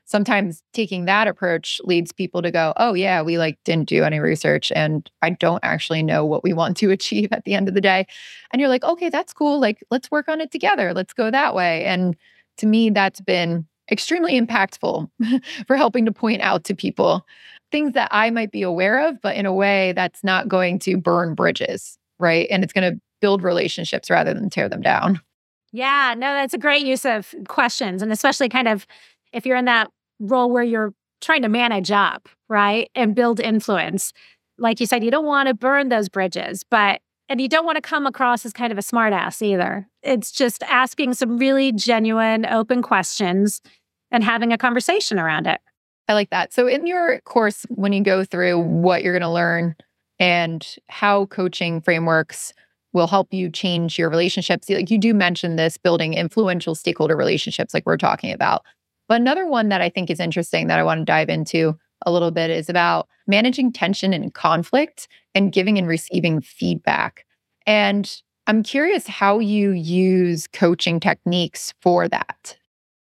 sometimes 0.08 0.64
taking 0.72 1.03
that 1.05 1.28
approach 1.28 1.82
leads 1.84 2.14
people 2.14 2.41
to 2.41 2.49
go, 2.49 2.74
oh, 2.78 2.93
yeah, 2.93 3.22
we 3.22 3.38
like 3.38 3.60
didn't 3.66 3.89
do 3.89 4.03
any 4.05 4.20
research 4.20 4.72
and 4.74 5.12
I 5.22 5.32
don't 5.32 5.64
actually 5.64 6.01
know 6.01 6.26
what 6.26 6.43
we 6.43 6.53
want 6.53 6.78
to 6.78 6.91
achieve 6.91 7.30
at 7.32 7.43
the 7.43 7.53
end 7.53 7.68
of 7.68 7.76
the 7.76 7.82
day. 7.82 8.08
And 8.51 8.60
you're 8.60 8.70
like, 8.70 8.86
okay, 8.86 9.10
that's 9.10 9.34
cool. 9.34 9.60
Like, 9.60 9.84
let's 9.91 10.10
work 10.10 10.30
on 10.30 10.41
it 10.41 10.49
together. 10.49 10.93
Let's 10.93 11.14
go 11.14 11.30
that 11.30 11.53
way. 11.53 11.84
And 11.86 12.16
to 12.58 12.66
me, 12.66 12.89
that's 12.89 13.20
been 13.20 13.68
extremely 13.91 14.39
impactful 14.39 15.10
for 15.68 15.76
helping 15.76 16.05
to 16.05 16.12
point 16.12 16.41
out 16.41 16.64
to 16.66 16.76
people 16.76 17.26
things 17.70 17.93
that 17.93 18.08
I 18.12 18.30
might 18.30 18.51
be 18.51 18.62
aware 18.62 19.05
of, 19.10 19.22
but 19.22 19.36
in 19.36 19.45
a 19.45 19.53
way 19.53 19.91
that's 19.91 20.24
not 20.24 20.47
going 20.47 20.80
to 20.80 20.95
burn 20.95 21.36
bridges, 21.36 21.97
right? 22.18 22.47
And 22.49 22.64
it's 22.64 22.72
going 22.72 22.93
to 22.93 22.99
build 23.20 23.43
relationships 23.43 24.10
rather 24.10 24.34
than 24.34 24.49
tear 24.49 24.70
them 24.70 24.82
down. 24.82 25.20
Yeah, 25.74 26.16
no, 26.18 26.34
that's 26.34 26.53
a 26.53 26.58
great 26.58 26.86
use 26.86 27.03
of 27.03 27.36
questions. 27.49 28.01
And 28.01 28.14
especially 28.14 28.47
kind 28.47 28.70
of 28.70 28.88
if 29.34 29.45
you're 29.45 29.58
in 29.58 29.66
that 29.66 29.91
role 30.20 30.51
where 30.51 30.63
you're 30.63 30.93
trying 31.22 31.41
to 31.41 31.49
manage 31.49 31.91
up, 31.91 32.30
right? 32.49 32.89
And 32.95 33.15
build 33.15 33.39
influence. 33.39 34.13
Like 34.57 34.80
you 34.80 34.86
said, 34.86 35.03
you 35.03 35.11
don't 35.11 35.26
want 35.26 35.47
to 35.47 35.53
burn 35.53 35.89
those 35.89 36.09
bridges, 36.09 36.63
but 36.70 37.01
and 37.30 37.41
you 37.41 37.49
don't 37.49 37.65
want 37.65 37.76
to 37.76 37.82
come 37.82 38.05
across 38.05 38.45
as 38.45 38.53
kind 38.53 38.72
of 38.72 38.78
a 38.78 38.82
smartass 38.82 39.41
either. 39.41 39.88
It's 40.01 40.32
just 40.32 40.63
asking 40.63 41.13
some 41.15 41.38
really 41.38 41.72
genuine, 41.72 42.45
open 42.45 42.82
questions 42.82 43.61
and 44.11 44.24
having 44.24 44.53
a 44.53 44.57
conversation 44.57 45.20
around 45.20 45.47
it. 45.47 45.59
I 46.07 46.13
like 46.13 46.30
that. 46.30 46.53
So, 46.53 46.68
in 46.68 46.88
your 46.88 47.20
course, 47.22 47.65
when 47.70 47.91
you 47.91 48.01
go 48.01 48.24
through 48.24 48.59
what 48.59 49.03
you're 49.03 49.13
going 49.13 49.22
to 49.24 49.30
learn 49.30 49.76
and 50.20 50.65
how 50.88 51.26
coaching 51.26 51.82
frameworks 51.82 52.53
will 52.93 53.07
help 53.07 53.34
you 53.34 53.49
change 53.49 53.99
your 53.99 54.09
relationships, 54.09 54.70
like 54.70 54.89
you 54.89 54.97
do 54.97 55.13
mention 55.13 55.57
this 55.57 55.78
building 55.78 56.13
influential 56.13 56.76
stakeholder 56.76 57.18
relationships, 57.18 57.74
like 57.74 57.86
we're 57.86 57.97
talking 57.97 58.32
about. 58.32 58.63
But 59.08 59.22
another 59.22 59.47
one 59.47 59.70
that 59.70 59.82
I 59.82 59.89
think 59.89 60.10
is 60.10 60.20
interesting 60.20 60.68
that 60.68 60.80
I 60.80 60.84
want 60.84 60.99
to 61.01 61.05
dive 61.05 61.30
into 61.30 61.78
a 62.05 62.12
little 62.12 62.32
bit 62.32 62.49
is 62.49 62.70
about 62.70 63.08
managing 63.26 63.72
tension 63.72 64.14
and 64.14 64.34
conflict 64.34 65.08
and 65.34 65.51
giving 65.51 65.78
and 65.78 65.88
receiving 65.88 66.41
feedback. 66.41 67.26
And 67.66 68.22
I'm 68.47 68.64
curious 68.64 69.08
how 69.08 69.39
you 69.39 69.72
use 69.72 70.47
coaching 70.47 70.99
techniques 70.99 71.74
for 71.82 72.08
that. 72.08 72.58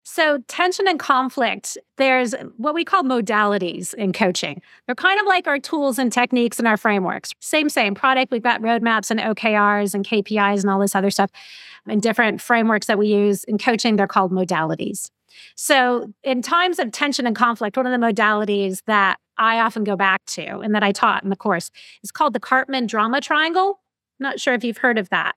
So, 0.08 0.38
tension 0.48 0.88
and 0.88 0.98
conflict, 0.98 1.76
there's 1.98 2.32
what 2.56 2.74
we 2.74 2.84
call 2.84 3.02
modalities 3.02 3.92
in 3.92 4.14
coaching. 4.14 4.62
They're 4.86 4.94
kind 4.94 5.20
of 5.20 5.26
like 5.26 5.46
our 5.46 5.58
tools 5.58 5.98
and 5.98 6.10
techniques 6.10 6.58
and 6.58 6.66
our 6.66 6.78
frameworks. 6.78 7.34
Same, 7.40 7.68
same 7.68 7.94
product. 7.94 8.32
We've 8.32 8.42
got 8.42 8.62
roadmaps 8.62 9.10
and 9.10 9.20
OKRs 9.20 9.94
and 9.94 10.06
KPIs 10.06 10.62
and 10.62 10.70
all 10.70 10.78
this 10.78 10.94
other 10.94 11.10
stuff 11.10 11.30
and 11.86 12.00
different 12.00 12.40
frameworks 12.40 12.86
that 12.86 12.98
we 12.98 13.08
use 13.08 13.44
in 13.44 13.58
coaching. 13.58 13.96
They're 13.96 14.06
called 14.06 14.32
modalities. 14.32 15.10
So, 15.54 16.12
in 16.22 16.42
times 16.42 16.78
of 16.78 16.92
tension 16.92 17.26
and 17.26 17.36
conflict, 17.36 17.76
one 17.76 17.86
of 17.86 17.98
the 17.98 18.06
modalities 18.06 18.82
that 18.86 19.18
I 19.38 19.60
often 19.60 19.84
go 19.84 19.96
back 19.96 20.24
to 20.26 20.58
and 20.60 20.74
that 20.74 20.82
I 20.82 20.92
taught 20.92 21.22
in 21.22 21.30
the 21.30 21.36
course 21.36 21.70
is 22.02 22.10
called 22.10 22.32
the 22.32 22.40
Karpman 22.40 22.86
Drama 22.86 23.20
Triangle. 23.20 23.80
not 24.18 24.40
sure 24.40 24.54
if 24.54 24.64
you've 24.64 24.78
heard 24.78 24.98
of 24.98 25.10
that. 25.10 25.34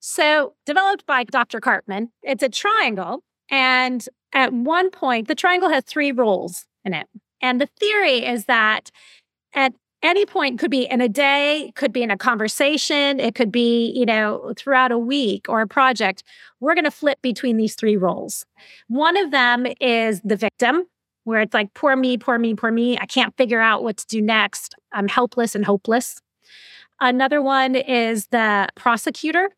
So, 0.00 0.54
developed 0.66 1.06
by 1.06 1.24
Dr. 1.24 1.60
Karpman, 1.60 2.08
it's 2.22 2.42
a 2.42 2.48
triangle. 2.48 3.22
And 3.50 4.06
at 4.32 4.52
one 4.52 4.90
point, 4.90 5.28
the 5.28 5.34
triangle 5.34 5.70
has 5.70 5.84
three 5.84 6.12
roles 6.12 6.66
in 6.84 6.92
it. 6.92 7.06
And 7.40 7.60
the 7.60 7.68
theory 7.78 8.24
is 8.24 8.44
that 8.46 8.90
at 9.54 9.74
any 10.04 10.26
point 10.26 10.60
could 10.60 10.70
be 10.70 10.84
in 10.84 11.00
a 11.00 11.08
day 11.08 11.72
could 11.74 11.92
be 11.92 12.02
in 12.02 12.10
a 12.10 12.16
conversation 12.16 13.18
it 13.18 13.34
could 13.34 13.50
be 13.50 13.90
you 13.96 14.04
know 14.04 14.52
throughout 14.56 14.92
a 14.92 14.98
week 14.98 15.46
or 15.48 15.62
a 15.62 15.66
project. 15.66 16.22
We're 16.60 16.74
going 16.74 16.84
to 16.84 16.90
flip 16.90 17.20
between 17.22 17.56
these 17.56 17.74
three 17.74 17.96
roles. 17.96 18.46
One 18.88 19.16
of 19.16 19.30
them 19.30 19.66
is 19.80 20.20
the 20.22 20.36
victim 20.36 20.84
where 21.24 21.40
it's 21.40 21.54
like 21.54 21.72
poor 21.74 21.96
me 21.96 22.18
poor 22.18 22.38
me 22.38 22.54
poor 22.54 22.70
me. 22.70 22.98
I 22.98 23.06
can't 23.06 23.36
figure 23.36 23.60
out 23.60 23.82
what 23.82 23.96
to 23.96 24.06
do 24.06 24.20
next. 24.20 24.74
I'm 24.92 25.08
helpless 25.08 25.54
and 25.54 25.64
hopeless. 25.64 26.20
Another 27.00 27.42
one 27.42 27.74
is 27.74 28.28
the 28.28 28.68
prosecutor 28.76 29.50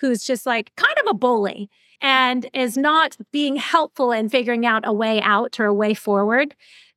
who's 0.00 0.24
just 0.24 0.44
like 0.44 0.72
kind 0.76 0.94
of 1.02 1.06
a 1.08 1.14
bully 1.14 1.70
and 2.02 2.48
is 2.52 2.76
not 2.76 3.16
being 3.32 3.56
helpful 3.56 4.12
in 4.12 4.28
figuring 4.28 4.66
out 4.66 4.82
a 4.86 4.92
way 4.92 5.20
out 5.22 5.58
or 5.58 5.64
a 5.64 5.74
way 5.74 5.94
forward 5.94 6.54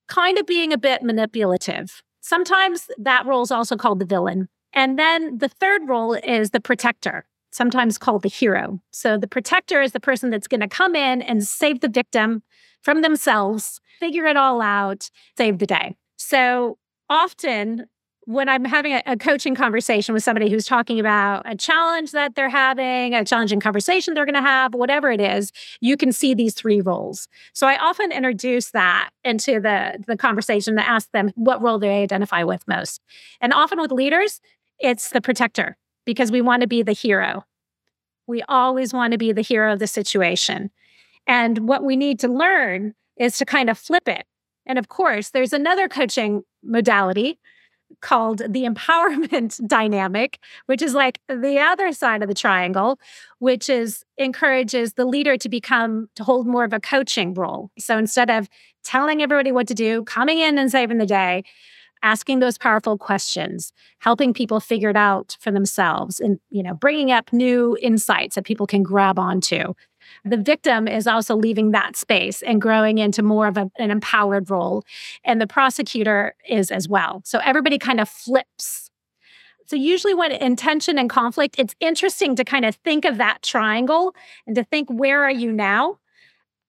kind 0.08 0.38
of 0.38 0.46
being 0.46 0.74
a 0.74 0.78
bit 0.78 1.04
manipulative 1.04 2.02
Sometimes 2.22 2.90
that 2.98 3.26
role 3.26 3.42
is 3.42 3.52
also 3.52 3.76
called 3.76 4.00
the 4.00 4.06
villain. 4.06 4.50
And 4.74 5.00
then 5.00 5.38
the 5.38 5.50
third 5.50 5.88
role 5.88 6.14
is 6.14 6.52
the 6.52 6.60
protector, 6.60 7.26
sometimes 7.52 7.98
called 7.98 8.22
the 8.22 8.30
hero. 8.30 8.80
So 8.92 9.18
the 9.18 9.28
protector 9.28 9.82
is 9.82 9.94
the 9.94 10.00
person 10.00 10.30
that's 10.30 10.48
going 10.48 10.62
to 10.62 10.68
come 10.68 10.96
in 10.96 11.22
and 11.22 11.44
save 11.44 11.80
the 11.80 11.90
victim 11.90 12.44
from 12.82 13.02
themselves, 13.02 13.82
figure 14.00 14.26
it 14.26 14.38
all 14.38 14.62
out, 14.62 15.10
save 15.38 15.60
the 15.60 15.66
day. 15.66 15.96
So 16.18 16.78
often 17.10 17.88
when 18.30 18.48
I'm 18.48 18.64
having 18.64 18.94
a, 18.94 19.02
a, 19.08 19.18
coaching 19.18 19.56
conversation 19.56 20.14
with 20.14 20.24
somebody 20.24 20.52
who's 20.52 20.68
talking 20.68 21.00
about 21.00 21.42
a 21.46 21.56
challenge 21.56 22.12
that 22.12 22.36
they're 22.36 22.48
having, 22.48 23.16
a 23.16 23.26
challenging 23.26 23.60
conversation 23.60 24.14
they're 24.14 24.24
going 24.24 24.36
to 24.36 24.42
have, 24.42 24.76
whatever 24.76 25.10
it 25.10 25.20
is, 25.20 25.52
you 25.82 25.98
can 25.98 26.12
see 26.12 26.36
these 26.36 26.54
three 26.54 26.80
roles. 26.80 27.28
So 27.54 27.66
I 27.66 27.76
often 27.78 28.12
introduce 28.12 28.70
that 28.70 29.10
into 29.24 29.60
the, 29.60 30.04
the 30.06 30.16
conversation 30.16 30.76
to 30.76 30.88
ask 30.88 31.10
them 31.12 31.32
what 31.34 31.60
role 31.60 31.80
they 31.80 32.04
identify 32.04 32.44
with 32.44 32.68
most. 32.68 33.02
And 33.42 33.52
often 33.52 33.82
with 33.82 33.92
leaders, 33.92 34.42
it's 34.78 35.10
the 35.10 35.22
protector 35.22 35.76
because 36.06 36.32
we 36.32 36.42
want 36.42 36.62
to 36.62 36.68
be 36.68 36.84
the 36.84 36.92
hero. 36.92 37.46
We 38.28 38.44
always 38.44 38.94
want 38.94 39.14
to 39.14 39.18
be 39.18 39.32
the 39.32 39.42
hero 39.42 39.74
of 39.74 39.80
the 39.80 39.88
situation. 39.88 40.70
And 41.26 41.68
what 41.68 41.84
we 41.84 41.96
need 41.96 42.20
to 42.20 42.28
learn 42.28 42.94
is 43.18 43.40
to 43.40 43.46
kind 43.46 43.72
of 43.72 43.78
flip 43.80 44.08
it. 44.08 44.28
And 44.68 44.78
of 44.78 44.88
course, 44.88 45.32
there's 45.32 45.52
another 45.52 45.90
coaching 45.90 46.44
modality 46.64 47.40
called 48.02 48.40
the 48.40 48.64
empowerment 48.64 49.66
dynamic, 49.68 50.40
which 50.66 50.82
is 50.82 50.94
like 50.94 51.20
the 51.28 51.60
other 51.60 51.92
side 51.92 52.22
of 52.22 52.30
the 52.30 52.36
triangle, 52.36 53.00
which 53.40 53.70
is 53.70 54.04
encourages 54.18 54.94
the 54.94 55.06
leader 55.06 55.38
to 55.38 55.50
become 55.50 56.10
to 56.16 56.24
hold 56.24 56.48
more 56.48 56.64
of 56.64 56.74
a 56.74 56.80
coaching 56.80 57.34
role. 57.34 57.72
So 57.78 57.98
instead 57.98 58.30
of 58.30 58.50
telling 58.84 59.22
everybody 59.22 59.52
what 59.52 59.68
to 59.68 59.74
do, 59.74 60.04
coming 60.04 60.40
in 60.40 60.58
and 60.58 60.72
saving 60.72 60.98
the 60.98 61.06
day, 61.06 61.44
asking 62.02 62.40
those 62.40 62.58
powerful 62.58 62.98
questions, 62.98 63.74
helping 64.00 64.34
people 64.34 64.60
figure 64.60 64.90
it 64.90 64.96
out 64.96 65.38
for 65.40 65.52
themselves 65.52 66.20
and 66.20 66.40
you 66.50 66.64
know, 66.64 66.74
bringing 66.74 67.12
up 67.12 67.32
new 67.34 67.78
insights 67.82 68.36
that 68.36 68.46
people 68.46 68.68
can 68.68 68.84
grab 68.84 69.20
onto. 69.20 69.74
The 70.26 70.38
victim 70.38 70.88
is 70.88 71.08
also 71.08 71.36
leaving 71.36 71.72
that 71.72 71.96
space 71.96 72.42
and 72.42 72.62
growing 72.62 72.98
into 72.98 73.22
more 73.22 73.48
of 73.48 73.58
a, 73.58 73.70
an 73.78 73.92
empowered 73.92 74.50
role. 74.50 74.84
And 75.24 75.42
the 75.42 75.48
prosecutor 75.48 76.36
is 76.48 76.72
as 76.72 76.88
well. 76.88 77.22
So 77.26 77.40
everybody 77.40 77.78
kind 77.78 78.00
of 78.00 78.10
flips. 78.10 78.90
So, 79.66 79.76
usually, 79.76 80.16
when 80.16 80.32
intention 80.32 80.98
and 80.98 81.12
conflict, 81.12 81.56
it's 81.60 81.76
interesting 81.80 82.36
to 82.38 82.44
kind 82.44 82.66
of 82.66 82.74
think 82.78 83.06
of 83.06 83.18
that 83.18 83.44
triangle 83.44 84.16
and 84.48 84.56
to 84.56 84.64
think, 84.64 84.90
where 84.90 85.24
are 85.24 85.32
you 85.32 85.52
now? 85.52 86.00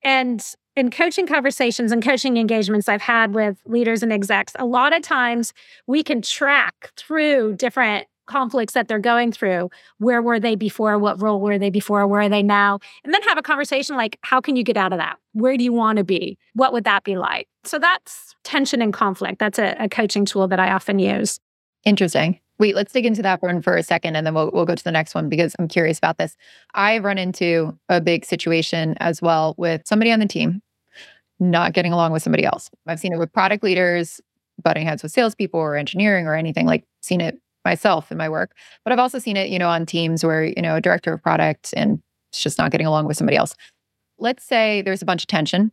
And 0.04 0.44
in 0.76 0.90
coaching 0.90 1.26
conversations 1.26 1.92
and 1.92 2.02
coaching 2.02 2.36
engagements 2.36 2.88
I've 2.88 3.02
had 3.02 3.34
with 3.34 3.58
leaders 3.64 4.02
and 4.02 4.12
execs, 4.12 4.52
a 4.58 4.66
lot 4.66 4.94
of 4.94 5.02
times 5.02 5.52
we 5.86 6.02
can 6.02 6.22
track 6.22 6.92
through 6.96 7.56
different 7.56 8.06
conflicts 8.30 8.72
that 8.74 8.88
they're 8.88 8.98
going 8.98 9.32
through. 9.32 9.70
Where 9.98 10.22
were 10.22 10.38
they 10.38 10.54
before? 10.54 10.98
What 10.98 11.20
role 11.20 11.40
were 11.40 11.58
they 11.58 11.68
before? 11.68 12.06
Where 12.06 12.22
are 12.22 12.28
they 12.28 12.42
now? 12.42 12.78
And 13.04 13.12
then 13.12 13.22
have 13.24 13.36
a 13.36 13.42
conversation 13.42 13.96
like, 13.96 14.18
how 14.22 14.40
can 14.40 14.56
you 14.56 14.62
get 14.62 14.76
out 14.76 14.92
of 14.92 14.98
that? 14.98 15.18
Where 15.32 15.56
do 15.56 15.64
you 15.64 15.72
want 15.72 15.98
to 15.98 16.04
be? 16.04 16.38
What 16.54 16.72
would 16.72 16.84
that 16.84 17.04
be 17.04 17.18
like? 17.18 17.48
So 17.64 17.78
that's 17.78 18.34
tension 18.44 18.80
and 18.80 18.92
conflict. 18.92 19.40
That's 19.40 19.58
a, 19.58 19.76
a 19.78 19.88
coaching 19.88 20.24
tool 20.24 20.46
that 20.48 20.60
I 20.60 20.70
often 20.70 20.98
use. 20.98 21.40
Interesting. 21.84 22.40
Wait, 22.58 22.76
let's 22.76 22.92
dig 22.92 23.06
into 23.06 23.22
that 23.22 23.42
one 23.42 23.62
for 23.62 23.76
a 23.76 23.82
second 23.82 24.16
and 24.16 24.26
then 24.26 24.34
we'll, 24.34 24.50
we'll 24.52 24.66
go 24.66 24.74
to 24.74 24.84
the 24.84 24.92
next 24.92 25.14
one 25.14 25.28
because 25.28 25.56
I'm 25.58 25.66
curious 25.66 25.98
about 25.98 26.18
this. 26.18 26.36
I've 26.74 27.04
run 27.04 27.18
into 27.18 27.76
a 27.88 28.00
big 28.00 28.24
situation 28.24 28.96
as 29.00 29.20
well 29.20 29.54
with 29.56 29.82
somebody 29.86 30.12
on 30.12 30.20
the 30.20 30.26
team 30.26 30.62
not 31.40 31.72
getting 31.72 31.92
along 31.92 32.12
with 32.12 32.22
somebody 32.22 32.44
else. 32.44 32.70
I've 32.86 33.00
seen 33.00 33.14
it 33.14 33.18
with 33.18 33.32
product 33.32 33.64
leaders, 33.64 34.20
butting 34.62 34.86
heads 34.86 35.02
with 35.02 35.10
salespeople 35.10 35.58
or 35.58 35.74
engineering 35.74 36.26
or 36.26 36.34
anything, 36.34 36.66
like 36.66 36.84
seen 37.00 37.20
it 37.20 37.40
myself 37.64 38.10
in 38.10 38.18
my 38.18 38.28
work. 38.28 38.52
But 38.84 38.92
I've 38.92 38.98
also 38.98 39.18
seen 39.18 39.36
it, 39.36 39.50
you 39.50 39.58
know, 39.58 39.68
on 39.68 39.86
teams 39.86 40.24
where, 40.24 40.44
you 40.44 40.62
know, 40.62 40.76
a 40.76 40.80
director 40.80 41.12
of 41.12 41.22
product 41.22 41.74
and 41.76 42.00
it's 42.32 42.42
just 42.42 42.58
not 42.58 42.70
getting 42.70 42.86
along 42.86 43.06
with 43.06 43.16
somebody 43.16 43.36
else. 43.36 43.54
Let's 44.18 44.44
say 44.44 44.82
there's 44.82 45.02
a 45.02 45.06
bunch 45.06 45.22
of 45.22 45.26
tension 45.26 45.72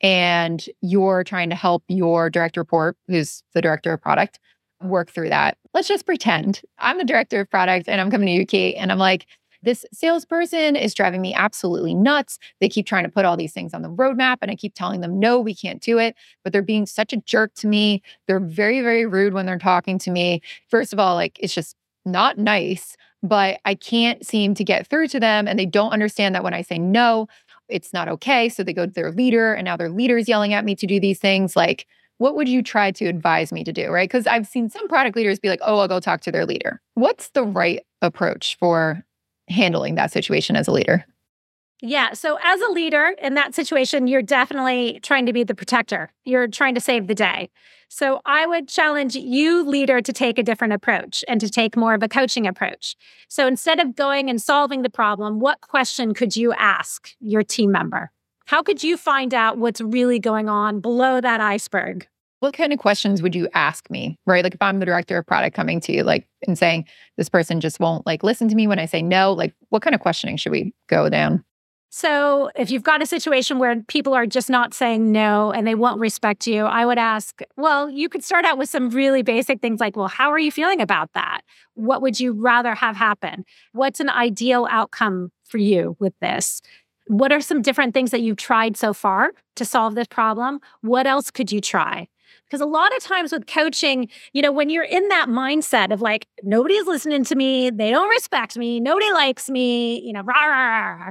and 0.00 0.64
you're 0.80 1.24
trying 1.24 1.50
to 1.50 1.56
help 1.56 1.82
your 1.88 2.30
direct 2.30 2.56
report, 2.56 2.96
who's 3.08 3.42
the 3.54 3.62
director 3.62 3.92
of 3.92 4.00
product, 4.00 4.38
work 4.82 5.10
through 5.10 5.28
that. 5.30 5.58
Let's 5.74 5.88
just 5.88 6.06
pretend 6.06 6.62
I'm 6.78 6.98
the 6.98 7.04
director 7.04 7.40
of 7.40 7.50
product 7.50 7.88
and 7.88 8.00
I'm 8.00 8.10
coming 8.10 8.26
to 8.26 8.32
you, 8.32 8.46
Kate, 8.46 8.76
and 8.76 8.92
I'm 8.92 8.98
like, 8.98 9.26
this 9.62 9.84
salesperson 9.92 10.76
is 10.76 10.94
driving 10.94 11.20
me 11.20 11.34
absolutely 11.34 11.94
nuts. 11.94 12.38
They 12.60 12.68
keep 12.68 12.86
trying 12.86 13.04
to 13.04 13.10
put 13.10 13.24
all 13.24 13.36
these 13.36 13.52
things 13.52 13.74
on 13.74 13.82
the 13.82 13.90
roadmap, 13.90 14.38
and 14.42 14.50
I 14.50 14.54
keep 14.54 14.74
telling 14.74 15.00
them, 15.00 15.18
no, 15.18 15.40
we 15.40 15.54
can't 15.54 15.82
do 15.82 15.98
it. 15.98 16.14
But 16.44 16.52
they're 16.52 16.62
being 16.62 16.86
such 16.86 17.12
a 17.12 17.18
jerk 17.18 17.54
to 17.54 17.66
me. 17.66 18.02
They're 18.26 18.40
very, 18.40 18.80
very 18.80 19.06
rude 19.06 19.34
when 19.34 19.46
they're 19.46 19.58
talking 19.58 19.98
to 20.00 20.10
me. 20.10 20.42
First 20.68 20.92
of 20.92 20.98
all, 20.98 21.14
like, 21.14 21.38
it's 21.40 21.54
just 21.54 21.76
not 22.04 22.38
nice, 22.38 22.96
but 23.22 23.60
I 23.64 23.74
can't 23.74 24.24
seem 24.24 24.54
to 24.54 24.64
get 24.64 24.86
through 24.86 25.08
to 25.08 25.20
them. 25.20 25.48
And 25.48 25.58
they 25.58 25.66
don't 25.66 25.92
understand 25.92 26.34
that 26.34 26.44
when 26.44 26.54
I 26.54 26.62
say 26.62 26.78
no, 26.78 27.28
it's 27.68 27.92
not 27.92 28.08
okay. 28.08 28.48
So 28.48 28.62
they 28.62 28.72
go 28.72 28.86
to 28.86 28.92
their 28.92 29.12
leader, 29.12 29.54
and 29.54 29.64
now 29.64 29.76
their 29.76 29.90
leader 29.90 30.16
is 30.18 30.28
yelling 30.28 30.54
at 30.54 30.64
me 30.64 30.74
to 30.76 30.86
do 30.86 31.00
these 31.00 31.18
things. 31.18 31.56
Like, 31.56 31.86
what 32.18 32.34
would 32.34 32.48
you 32.48 32.62
try 32.62 32.90
to 32.92 33.06
advise 33.06 33.52
me 33.52 33.62
to 33.64 33.72
do? 33.72 33.90
Right. 33.90 34.08
Because 34.08 34.26
I've 34.26 34.46
seen 34.46 34.70
some 34.70 34.88
product 34.88 35.16
leaders 35.16 35.38
be 35.38 35.48
like, 35.48 35.60
oh, 35.62 35.78
I'll 35.78 35.88
go 35.88 36.00
talk 36.00 36.20
to 36.22 36.32
their 36.32 36.46
leader. 36.46 36.80
What's 36.94 37.30
the 37.30 37.44
right 37.44 37.84
approach 38.02 38.56
for 38.58 39.04
handling 39.48 39.94
that 39.96 40.12
situation 40.12 40.56
as 40.56 40.68
a 40.68 40.72
leader? 40.72 41.04
Yeah. 41.80 42.12
So, 42.12 42.38
as 42.42 42.60
a 42.60 42.72
leader 42.72 43.14
in 43.22 43.34
that 43.34 43.54
situation, 43.54 44.08
you're 44.08 44.22
definitely 44.22 44.98
trying 45.02 45.26
to 45.26 45.32
be 45.32 45.44
the 45.44 45.54
protector. 45.54 46.10
You're 46.24 46.48
trying 46.48 46.74
to 46.74 46.80
save 46.80 47.06
the 47.06 47.14
day. 47.14 47.50
So, 47.88 48.20
I 48.26 48.46
would 48.46 48.68
challenge 48.68 49.14
you, 49.14 49.64
leader, 49.64 50.00
to 50.00 50.12
take 50.12 50.38
a 50.38 50.42
different 50.42 50.72
approach 50.72 51.24
and 51.28 51.40
to 51.40 51.48
take 51.48 51.76
more 51.76 51.94
of 51.94 52.02
a 52.02 52.08
coaching 52.08 52.48
approach. 52.48 52.96
So, 53.28 53.46
instead 53.46 53.78
of 53.78 53.94
going 53.94 54.28
and 54.28 54.42
solving 54.42 54.82
the 54.82 54.90
problem, 54.90 55.38
what 55.38 55.60
question 55.60 56.14
could 56.14 56.36
you 56.36 56.52
ask 56.54 57.10
your 57.20 57.44
team 57.44 57.70
member? 57.70 58.10
How 58.46 58.62
could 58.62 58.82
you 58.82 58.96
find 58.96 59.32
out 59.32 59.58
what's 59.58 59.80
really 59.80 60.18
going 60.18 60.48
on 60.48 60.80
below 60.80 61.20
that 61.20 61.40
iceberg? 61.40 62.08
What 62.40 62.54
kind 62.54 62.72
of 62.72 62.78
questions 62.78 63.20
would 63.22 63.34
you 63.34 63.48
ask 63.54 63.90
me? 63.90 64.16
Right? 64.26 64.44
Like 64.44 64.54
if 64.54 64.62
I'm 64.62 64.78
the 64.78 64.86
director 64.86 65.18
of 65.18 65.26
product 65.26 65.56
coming 65.56 65.80
to 65.80 65.92
you 65.92 66.04
like 66.04 66.26
and 66.46 66.56
saying 66.56 66.86
this 67.16 67.28
person 67.28 67.60
just 67.60 67.80
won't 67.80 68.06
like 68.06 68.22
listen 68.22 68.48
to 68.48 68.54
me 68.54 68.66
when 68.66 68.78
I 68.78 68.86
say 68.86 69.02
no, 69.02 69.32
like 69.32 69.54
what 69.70 69.82
kind 69.82 69.94
of 69.94 70.00
questioning 70.00 70.36
should 70.36 70.52
we 70.52 70.72
go 70.88 71.08
down? 71.08 71.44
So, 71.90 72.50
if 72.54 72.70
you've 72.70 72.82
got 72.82 73.00
a 73.00 73.06
situation 73.06 73.58
where 73.58 73.80
people 73.88 74.12
are 74.12 74.26
just 74.26 74.50
not 74.50 74.74
saying 74.74 75.10
no 75.10 75.52
and 75.52 75.66
they 75.66 75.74
won't 75.74 76.00
respect 76.00 76.46
you, 76.46 76.64
I 76.64 76.84
would 76.84 76.98
ask, 76.98 77.40
well, 77.56 77.88
you 77.88 78.10
could 78.10 78.22
start 78.22 78.44
out 78.44 78.58
with 78.58 78.68
some 78.68 78.90
really 78.90 79.22
basic 79.22 79.62
things 79.62 79.80
like, 79.80 79.96
well, 79.96 80.08
how 80.08 80.30
are 80.30 80.38
you 80.38 80.52
feeling 80.52 80.82
about 80.82 81.10
that? 81.14 81.40
What 81.74 82.02
would 82.02 82.20
you 82.20 82.32
rather 82.32 82.74
have 82.74 82.94
happen? 82.94 83.46
What's 83.72 84.00
an 84.00 84.10
ideal 84.10 84.68
outcome 84.70 85.32
for 85.44 85.56
you 85.56 85.96
with 85.98 86.12
this? 86.20 86.60
What 87.06 87.32
are 87.32 87.40
some 87.40 87.62
different 87.62 87.94
things 87.94 88.10
that 88.10 88.20
you've 88.20 88.36
tried 88.36 88.76
so 88.76 88.92
far 88.92 89.32
to 89.56 89.64
solve 89.64 89.94
this 89.94 90.08
problem? 90.08 90.60
What 90.82 91.06
else 91.06 91.30
could 91.30 91.50
you 91.50 91.62
try? 91.62 92.08
Because 92.48 92.60
a 92.60 92.66
lot 92.66 92.96
of 92.96 93.02
times 93.02 93.32
with 93.32 93.46
coaching, 93.46 94.08
you 94.32 94.40
know, 94.40 94.50
when 94.50 94.70
you're 94.70 94.84
in 94.84 95.08
that 95.08 95.28
mindset 95.28 95.92
of 95.92 96.00
like, 96.00 96.26
nobody's 96.42 96.86
listening 96.86 97.24
to 97.24 97.34
me, 97.34 97.70
they 97.70 97.90
don't 97.90 98.08
respect 98.08 98.56
me, 98.56 98.80
nobody 98.80 99.12
likes 99.12 99.50
me, 99.50 100.00
you 100.00 100.12
know, 100.12 100.22
rah, 100.22 100.46
rah, 100.46 100.94
rah, 100.94 101.10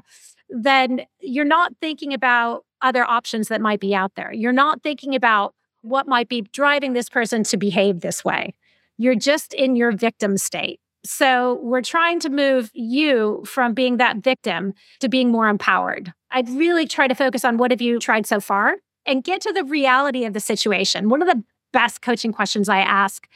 then 0.49 1.01
you're 1.19 1.45
not 1.45 1.73
thinking 1.81 2.13
about 2.13 2.65
other 2.81 3.03
options 3.03 3.49
that 3.49 3.61
might 3.61 3.79
be 3.79 3.93
out 3.93 4.15
there. 4.15 4.31
You're 4.31 4.51
not 4.53 4.81
thinking 4.81 5.15
about 5.15 5.53
what 5.81 6.07
might 6.07 6.29
be 6.29 6.41
driving 6.41 6.93
this 6.93 7.09
person 7.09 7.43
to 7.43 7.57
behave 7.57 8.01
this 8.01 8.23
way. 8.25 8.53
You're 8.97 9.15
just 9.15 9.53
in 9.53 9.75
your 9.75 9.91
victim 9.91 10.37
state. 10.37 10.79
So 11.05 11.59
we're 11.61 11.81
trying 11.81 12.19
to 12.21 12.29
move 12.29 12.69
you 12.73 13.43
from 13.45 13.73
being 13.73 13.97
that 13.97 14.17
victim 14.17 14.73
to 14.99 15.07
being 15.07 15.31
more 15.31 15.47
empowered. 15.47 16.13
I'd 16.31 16.49
really 16.49 16.85
try 16.85 17.07
to 17.07 17.15
focus 17.15 17.45
on 17.45 17.57
what 17.57 17.71
have 17.71 17.81
you 17.81 17.99
tried 17.99 18.25
so 18.25 18.39
far 18.39 18.75
and 19.07 19.23
get 19.23 19.41
to 19.41 19.53
the 19.53 19.63
reality 19.63 20.25
of 20.25 20.33
the 20.33 20.39
situation. 20.39 21.09
One 21.09 21.21
of 21.21 21.27
the 21.27 21.43
best 21.73 22.01
coaching 22.01 22.31
questions 22.31 22.69
I 22.69 22.79
ask, 22.79 23.27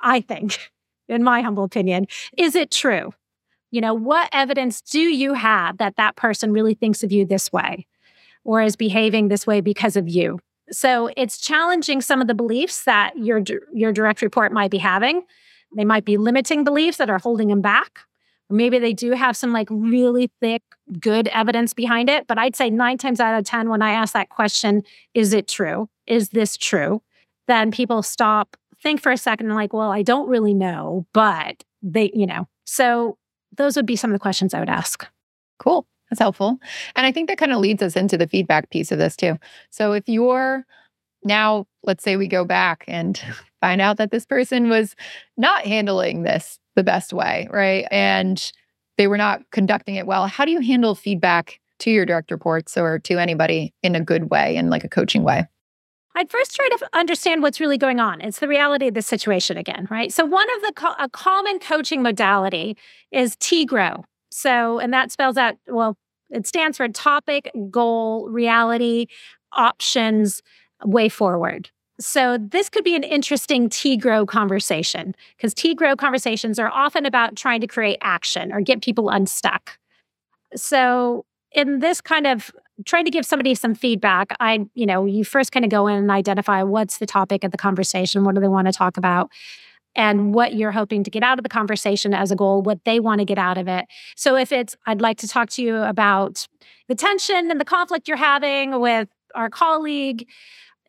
I 0.00 0.20
think, 0.20 0.70
in 1.08 1.22
my 1.22 1.42
humble 1.42 1.64
opinion, 1.64 2.06
is 2.36 2.54
it 2.54 2.70
true? 2.70 3.12
You 3.70 3.80
know, 3.80 3.94
what 3.94 4.28
evidence 4.32 4.80
do 4.80 5.00
you 5.00 5.34
have 5.34 5.78
that 5.78 5.96
that 5.96 6.16
person 6.16 6.52
really 6.52 6.74
thinks 6.74 7.02
of 7.02 7.12
you 7.12 7.26
this 7.26 7.52
way 7.52 7.86
or 8.44 8.62
is 8.62 8.76
behaving 8.76 9.28
this 9.28 9.46
way 9.46 9.60
because 9.60 9.96
of 9.96 10.08
you? 10.08 10.38
So 10.70 11.10
it's 11.16 11.38
challenging 11.38 12.00
some 12.00 12.20
of 12.20 12.26
the 12.26 12.34
beliefs 12.34 12.84
that 12.84 13.16
your 13.18 13.42
your 13.72 13.92
direct 13.92 14.22
report 14.22 14.52
might 14.52 14.70
be 14.70 14.78
having 14.78 15.22
they 15.74 15.84
might 15.84 16.04
be 16.04 16.16
limiting 16.16 16.64
beliefs 16.64 16.98
that 16.98 17.10
are 17.10 17.18
holding 17.18 17.48
them 17.48 17.60
back. 17.60 18.00
Maybe 18.48 18.78
they 18.78 18.92
do 18.92 19.12
have 19.12 19.36
some 19.36 19.52
like 19.52 19.68
really 19.70 20.30
thick, 20.40 20.62
good 21.00 21.28
evidence 21.28 21.74
behind 21.74 22.08
it. 22.08 22.26
But 22.26 22.38
I'd 22.38 22.56
say 22.56 22.70
nine 22.70 22.98
times 22.98 23.20
out 23.20 23.38
of 23.38 23.44
10, 23.44 23.68
when 23.68 23.82
I 23.82 23.90
ask 23.90 24.12
that 24.12 24.28
question, 24.28 24.82
is 25.14 25.32
it 25.32 25.48
true? 25.48 25.88
Is 26.06 26.30
this 26.30 26.56
true? 26.56 27.02
Then 27.48 27.70
people 27.70 28.02
stop, 28.02 28.56
think 28.82 29.00
for 29.00 29.12
a 29.12 29.16
second, 29.16 29.46
and 29.46 29.54
like, 29.54 29.72
well, 29.72 29.90
I 29.90 30.02
don't 30.02 30.28
really 30.28 30.54
know, 30.54 31.06
but 31.12 31.64
they, 31.82 32.10
you 32.14 32.26
know. 32.26 32.46
So 32.64 33.18
those 33.56 33.76
would 33.76 33.86
be 33.86 33.96
some 33.96 34.10
of 34.10 34.14
the 34.14 34.20
questions 34.22 34.54
I 34.54 34.60
would 34.60 34.68
ask. 34.68 35.06
Cool. 35.58 35.86
That's 36.10 36.20
helpful. 36.20 36.58
And 36.94 37.06
I 37.06 37.12
think 37.12 37.28
that 37.28 37.38
kind 37.38 37.52
of 37.52 37.58
leads 37.58 37.82
us 37.82 37.96
into 37.96 38.16
the 38.16 38.28
feedback 38.28 38.70
piece 38.70 38.92
of 38.92 38.98
this 38.98 39.16
too. 39.16 39.38
So 39.70 39.92
if 39.92 40.04
you're 40.08 40.64
now, 41.24 41.66
let's 41.82 42.04
say 42.04 42.16
we 42.16 42.28
go 42.28 42.44
back 42.44 42.84
and 42.86 43.20
find 43.60 43.80
out 43.80 43.96
that 43.96 44.10
this 44.10 44.26
person 44.26 44.68
was 44.68 44.94
not 45.36 45.66
handling 45.66 46.22
this 46.22 46.58
the 46.76 46.84
best 46.84 47.12
way, 47.12 47.48
right? 47.50 47.86
And 47.90 48.52
they 48.96 49.08
were 49.08 49.18
not 49.18 49.42
conducting 49.50 49.96
it 49.96 50.06
well. 50.06 50.26
How 50.26 50.44
do 50.44 50.52
you 50.52 50.60
handle 50.60 50.94
feedback 50.94 51.60
to 51.80 51.90
your 51.90 52.06
direct 52.06 52.30
reports 52.30 52.76
or 52.76 52.98
to 53.00 53.18
anybody 53.18 53.74
in 53.82 53.94
a 53.94 54.00
good 54.00 54.30
way, 54.30 54.56
in 54.56 54.70
like 54.70 54.84
a 54.84 54.88
coaching 54.88 55.22
way? 55.22 55.46
I'd 56.14 56.30
first 56.30 56.56
try 56.56 56.68
to 56.68 56.88
understand 56.94 57.42
what's 57.42 57.60
really 57.60 57.76
going 57.76 58.00
on. 58.00 58.22
It's 58.22 58.38
the 58.38 58.48
reality 58.48 58.88
of 58.88 58.94
the 58.94 59.02
situation 59.02 59.58
again, 59.58 59.86
right? 59.90 60.10
So 60.10 60.24
one 60.24 60.46
of 60.56 60.62
the 60.62 60.72
co- 60.74 60.94
a 60.98 61.10
common 61.10 61.58
coaching 61.58 62.02
modality 62.02 62.76
is 63.12 63.36
TGROW. 63.36 64.04
So, 64.30 64.78
and 64.78 64.92
that 64.94 65.12
spells 65.12 65.36
out 65.36 65.56
well, 65.66 65.98
it 66.30 66.46
stands 66.46 66.78
for 66.78 66.88
topic, 66.88 67.50
goal, 67.70 68.28
reality, 68.30 69.06
options, 69.52 70.42
way 70.84 71.08
forward. 71.10 71.70
So, 71.98 72.36
this 72.38 72.68
could 72.68 72.84
be 72.84 72.94
an 72.94 73.04
interesting 73.04 73.70
TGROW 73.70 74.26
conversation 74.26 75.14
because 75.36 75.54
TGROW 75.54 75.96
conversations 75.96 76.58
are 76.58 76.68
often 76.68 77.06
about 77.06 77.36
trying 77.36 77.60
to 77.62 77.66
create 77.66 77.98
action 78.02 78.52
or 78.52 78.60
get 78.60 78.82
people 78.82 79.08
unstuck. 79.08 79.78
So, 80.54 81.24
in 81.52 81.78
this 81.78 82.02
kind 82.02 82.26
of 82.26 82.50
trying 82.84 83.06
to 83.06 83.10
give 83.10 83.24
somebody 83.24 83.54
some 83.54 83.74
feedback, 83.74 84.36
I, 84.40 84.66
you 84.74 84.84
know, 84.84 85.06
you 85.06 85.24
first 85.24 85.52
kind 85.52 85.64
of 85.64 85.70
go 85.70 85.86
in 85.86 85.96
and 85.96 86.10
identify 86.10 86.62
what's 86.62 86.98
the 86.98 87.06
topic 87.06 87.44
of 87.44 87.50
the 87.50 87.56
conversation, 87.56 88.24
what 88.24 88.34
do 88.34 88.42
they 88.42 88.48
want 88.48 88.66
to 88.66 88.72
talk 88.74 88.98
about, 88.98 89.30
and 89.94 90.34
what 90.34 90.54
you're 90.54 90.72
hoping 90.72 91.02
to 91.02 91.10
get 91.10 91.22
out 91.22 91.38
of 91.38 91.44
the 91.44 91.48
conversation 91.48 92.12
as 92.12 92.30
a 92.30 92.36
goal, 92.36 92.60
what 92.60 92.84
they 92.84 93.00
want 93.00 93.20
to 93.20 93.24
get 93.24 93.38
out 93.38 93.56
of 93.56 93.68
it. 93.68 93.86
So, 94.16 94.36
if 94.36 94.52
it's, 94.52 94.76
I'd 94.84 95.00
like 95.00 95.16
to 95.18 95.28
talk 95.28 95.48
to 95.50 95.62
you 95.62 95.78
about 95.78 96.46
the 96.88 96.94
tension 96.94 97.50
and 97.50 97.58
the 97.58 97.64
conflict 97.64 98.06
you're 98.06 98.18
having 98.18 98.80
with 98.80 99.08
our 99.34 99.48
colleague 99.48 100.28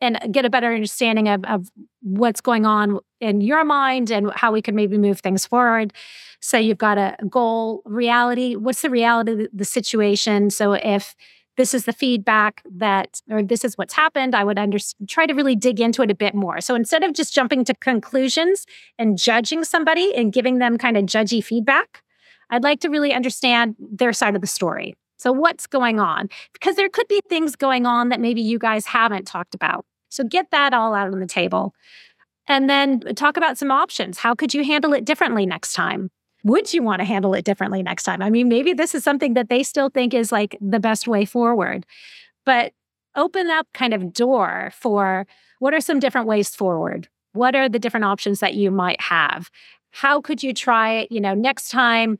and 0.00 0.18
get 0.30 0.44
a 0.44 0.50
better 0.50 0.72
understanding 0.72 1.28
of, 1.28 1.44
of 1.44 1.68
what's 2.02 2.40
going 2.40 2.66
on 2.66 3.00
in 3.20 3.40
your 3.40 3.64
mind 3.64 4.10
and 4.10 4.30
how 4.34 4.52
we 4.52 4.62
can 4.62 4.74
maybe 4.74 4.98
move 4.98 5.20
things 5.20 5.46
forward. 5.46 5.92
So 6.40 6.56
you've 6.56 6.78
got 6.78 6.98
a 6.98 7.16
goal, 7.28 7.82
reality. 7.84 8.54
What's 8.54 8.82
the 8.82 8.90
reality 8.90 9.44
of 9.44 9.48
the 9.52 9.64
situation? 9.64 10.50
So 10.50 10.72
if 10.74 11.16
this 11.56 11.74
is 11.74 11.84
the 11.84 11.92
feedback 11.92 12.62
that, 12.76 13.20
or 13.28 13.42
this 13.42 13.64
is 13.64 13.76
what's 13.76 13.92
happened, 13.92 14.34
I 14.36 14.44
would 14.44 14.58
under, 14.58 14.78
try 15.08 15.26
to 15.26 15.34
really 15.34 15.56
dig 15.56 15.80
into 15.80 16.02
it 16.02 16.10
a 16.10 16.14
bit 16.14 16.34
more. 16.34 16.60
So 16.60 16.76
instead 16.76 17.02
of 17.02 17.12
just 17.12 17.34
jumping 17.34 17.64
to 17.64 17.74
conclusions 17.74 18.64
and 18.96 19.18
judging 19.18 19.64
somebody 19.64 20.14
and 20.14 20.32
giving 20.32 20.58
them 20.58 20.78
kind 20.78 20.96
of 20.96 21.04
judgy 21.04 21.42
feedback, 21.42 22.02
I'd 22.50 22.62
like 22.62 22.80
to 22.80 22.88
really 22.88 23.12
understand 23.12 23.74
their 23.78 24.12
side 24.12 24.36
of 24.36 24.40
the 24.40 24.46
story. 24.46 24.94
So, 25.18 25.32
what's 25.32 25.66
going 25.66 26.00
on? 26.00 26.28
Because 26.52 26.76
there 26.76 26.88
could 26.88 27.08
be 27.08 27.20
things 27.28 27.56
going 27.56 27.86
on 27.86 28.08
that 28.08 28.20
maybe 28.20 28.40
you 28.40 28.58
guys 28.58 28.86
haven't 28.86 29.26
talked 29.26 29.54
about. 29.54 29.84
So, 30.08 30.24
get 30.24 30.50
that 30.50 30.72
all 30.72 30.94
out 30.94 31.12
on 31.12 31.20
the 31.20 31.26
table. 31.26 31.74
And 32.46 32.70
then 32.70 33.02
uh, 33.06 33.12
talk 33.12 33.36
about 33.36 33.58
some 33.58 33.70
options. 33.70 34.18
How 34.18 34.34
could 34.34 34.54
you 34.54 34.64
handle 34.64 34.94
it 34.94 35.04
differently 35.04 35.44
next 35.44 35.74
time? 35.74 36.10
Would 36.44 36.72
you 36.72 36.82
want 36.82 37.00
to 37.00 37.04
handle 37.04 37.34
it 37.34 37.44
differently 37.44 37.82
next 37.82 38.04
time? 38.04 38.22
I 38.22 38.30
mean, 38.30 38.48
maybe 38.48 38.72
this 38.72 38.94
is 38.94 39.04
something 39.04 39.34
that 39.34 39.48
they 39.48 39.62
still 39.62 39.90
think 39.90 40.14
is 40.14 40.32
like 40.32 40.56
the 40.60 40.80
best 40.80 41.06
way 41.06 41.24
forward, 41.24 41.84
but 42.46 42.72
open 43.16 43.50
up 43.50 43.66
kind 43.74 43.92
of 43.92 44.12
door 44.12 44.70
for 44.72 45.26
what 45.58 45.74
are 45.74 45.80
some 45.80 45.98
different 45.98 46.28
ways 46.28 46.54
forward? 46.54 47.08
What 47.32 47.54
are 47.56 47.68
the 47.68 47.78
different 47.78 48.04
options 48.04 48.40
that 48.40 48.54
you 48.54 48.70
might 48.70 49.00
have? 49.00 49.50
How 49.90 50.20
could 50.20 50.42
you 50.42 50.54
try 50.54 50.92
it? 50.92 51.12
You 51.12 51.20
know, 51.20 51.34
next 51.34 51.70
time 51.70 52.18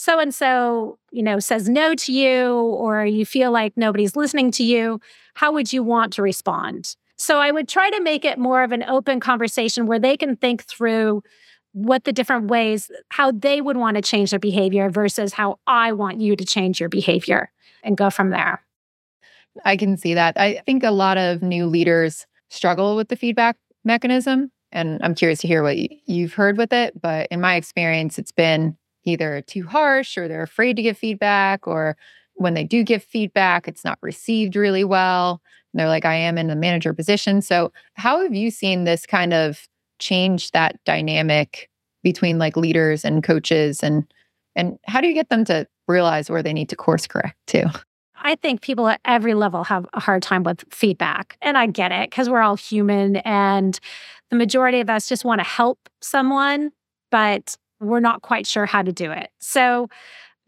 so 0.00 0.20
and 0.20 0.32
so, 0.32 0.96
you 1.10 1.24
know, 1.24 1.40
says 1.40 1.68
no 1.68 1.92
to 1.92 2.12
you 2.12 2.52
or 2.52 3.04
you 3.04 3.26
feel 3.26 3.50
like 3.50 3.72
nobody's 3.76 4.14
listening 4.14 4.52
to 4.52 4.62
you, 4.62 5.00
how 5.34 5.50
would 5.50 5.72
you 5.72 5.82
want 5.82 6.12
to 6.12 6.22
respond? 6.22 6.94
So 7.16 7.40
I 7.40 7.50
would 7.50 7.66
try 7.66 7.90
to 7.90 8.00
make 8.00 8.24
it 8.24 8.38
more 8.38 8.62
of 8.62 8.70
an 8.70 8.84
open 8.84 9.18
conversation 9.18 9.86
where 9.86 9.98
they 9.98 10.16
can 10.16 10.36
think 10.36 10.62
through 10.62 11.24
what 11.72 12.04
the 12.04 12.12
different 12.12 12.46
ways 12.46 12.92
how 13.08 13.32
they 13.32 13.60
would 13.60 13.76
want 13.76 13.96
to 13.96 14.00
change 14.00 14.30
their 14.30 14.38
behavior 14.38 14.88
versus 14.88 15.32
how 15.32 15.58
I 15.66 15.90
want 15.90 16.20
you 16.20 16.36
to 16.36 16.44
change 16.44 16.78
your 16.78 16.88
behavior 16.88 17.50
and 17.82 17.96
go 17.96 18.08
from 18.08 18.30
there. 18.30 18.62
I 19.64 19.76
can 19.76 19.96
see 19.96 20.14
that. 20.14 20.38
I 20.38 20.62
think 20.64 20.84
a 20.84 20.92
lot 20.92 21.18
of 21.18 21.42
new 21.42 21.66
leaders 21.66 22.24
struggle 22.50 22.94
with 22.94 23.08
the 23.08 23.16
feedback 23.16 23.56
mechanism 23.84 24.52
and 24.70 25.00
I'm 25.02 25.16
curious 25.16 25.40
to 25.40 25.48
hear 25.48 25.64
what 25.64 25.76
you've 26.08 26.34
heard 26.34 26.56
with 26.56 26.72
it, 26.72 27.00
but 27.02 27.26
in 27.32 27.40
my 27.40 27.56
experience 27.56 28.16
it's 28.16 28.30
been 28.30 28.76
either 29.08 29.42
too 29.42 29.66
harsh 29.66 30.16
or 30.16 30.28
they're 30.28 30.42
afraid 30.42 30.76
to 30.76 30.82
give 30.82 30.98
feedback 30.98 31.66
or 31.66 31.96
when 32.34 32.54
they 32.54 32.64
do 32.64 32.82
give 32.82 33.02
feedback 33.02 33.66
it's 33.66 33.84
not 33.84 33.98
received 34.02 34.56
really 34.56 34.84
well 34.84 35.40
and 35.72 35.80
they're 35.80 35.88
like 35.88 36.04
i 36.04 36.14
am 36.14 36.38
in 36.38 36.46
the 36.46 36.56
manager 36.56 36.92
position 36.92 37.42
so 37.42 37.72
how 37.94 38.22
have 38.22 38.34
you 38.34 38.50
seen 38.50 38.84
this 38.84 39.06
kind 39.06 39.32
of 39.32 39.66
change 39.98 40.50
that 40.52 40.76
dynamic 40.84 41.68
between 42.02 42.38
like 42.38 42.56
leaders 42.56 43.04
and 43.04 43.22
coaches 43.22 43.82
and 43.82 44.04
and 44.54 44.78
how 44.86 45.00
do 45.00 45.08
you 45.08 45.14
get 45.14 45.28
them 45.28 45.44
to 45.44 45.66
realize 45.88 46.30
where 46.30 46.42
they 46.42 46.52
need 46.52 46.68
to 46.68 46.76
course 46.76 47.06
correct 47.06 47.36
too 47.46 47.64
I 48.20 48.34
think 48.34 48.62
people 48.62 48.88
at 48.88 49.00
every 49.04 49.34
level 49.34 49.64
have 49.64 49.86
a 49.94 50.00
hard 50.00 50.22
time 50.22 50.42
with 50.42 50.64
feedback. 50.70 51.36
And 51.40 51.56
I 51.56 51.66
get 51.66 51.92
it 51.92 52.10
because 52.10 52.28
we're 52.28 52.40
all 52.40 52.56
human 52.56 53.16
and 53.16 53.78
the 54.30 54.36
majority 54.36 54.80
of 54.80 54.90
us 54.90 55.08
just 55.08 55.24
want 55.24 55.40
to 55.40 55.46
help 55.46 55.78
someone. 56.00 56.72
But 57.10 57.56
we're 57.80 58.00
not 58.00 58.22
quite 58.22 58.46
sure 58.46 58.66
how 58.66 58.82
to 58.82 58.92
do 58.92 59.10
it. 59.10 59.30
So 59.38 59.88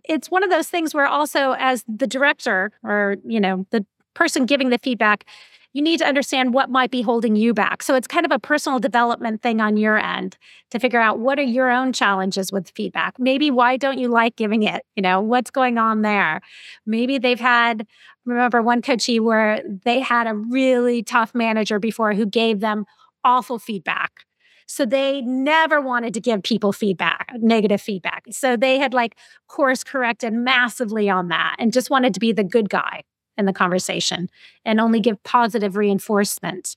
it's 0.05 0.31
one 0.31 0.43
of 0.43 0.51
those 0.51 0.69
things 0.69 0.95
where 0.95 1.07
also 1.07 1.55
as 1.59 1.85
the 1.87 2.07
director 2.07 2.73
or, 2.83 3.17
you 3.25 3.41
know, 3.41 3.67
the 3.71 3.85
person 4.15 4.47
giving 4.47 4.71
the 4.71 4.79
feedback, 4.79 5.25
you 5.73 5.83
need 5.83 5.99
to 5.99 6.07
understand 6.07 6.53
what 6.53 6.69
might 6.69 6.91
be 6.91 7.01
holding 7.01 7.37
you 7.37 7.55
back. 7.55 7.83
So 7.83 7.95
it's 7.95 8.09
kind 8.09 8.27
of 8.27 8.33
a 8.33 8.41
personal 8.41 8.81
development 8.81 9.41
thing 9.41 9.61
on 9.61 9.77
your 9.77 9.99
end 9.99 10.37
to 10.71 10.81
figure 10.81 11.01
out 11.01 11.21
what 11.21 11.39
are 11.39 11.43
your 11.43 11.71
own 11.71 11.93
challenges 11.93 12.51
with 12.51 12.71
feedback. 12.71 13.19
Maybe 13.19 13.51
why 13.53 13.77
don't 13.77 13.99
you 13.99 14.09
like 14.09 14.35
giving 14.35 14.65
it? 14.65 14.85
You 14.97 15.03
know, 15.03 15.21
what's 15.21 15.51
going 15.51 15.79
on 15.79 16.03
there? 16.03 16.41
Maybe 16.87 17.19
they've 17.19 17.39
had 17.39 17.87
remember 18.27 18.63
one 18.63 18.83
coachee 18.83 19.21
where 19.21 19.63
they 19.85 20.01
had 20.01 20.27
a 20.27 20.35
really 20.35 21.03
tough 21.03 21.35
manager 21.35 21.79
before 21.79 22.15
who 22.15 22.27
gave 22.27 22.61
them 22.61 22.85
awful 23.25 23.59
feedback 23.59 24.25
so 24.71 24.87
they 24.87 25.21
never 25.23 25.81
wanted 25.81 26.15
to 26.15 26.21
give 26.21 26.45
people 26.45 26.73
feedback, 26.73 27.33
negative 27.41 27.81
feedback. 27.81 28.25
So 28.31 28.57
they 28.57 28.79
had 28.79 28.95
like 28.95 29.17
course 29.49 29.83
corrected 29.83 30.33
massively 30.33 31.11
on 31.11 31.27
that 31.29 31.57
and 31.59 31.73
just 31.73 31.91
wanted 31.91 32.15
to 32.15 32.21
be 32.21 32.31
the 32.31 32.45
good 32.45 32.71
guy 32.71 33.03
in 33.37 33.47
the 33.47 33.53
conversation 33.53 34.31
and 34.65 34.81
only 34.81 35.01
give 35.01 35.21
positive 35.25 35.77
reinforcement. 35.77 36.77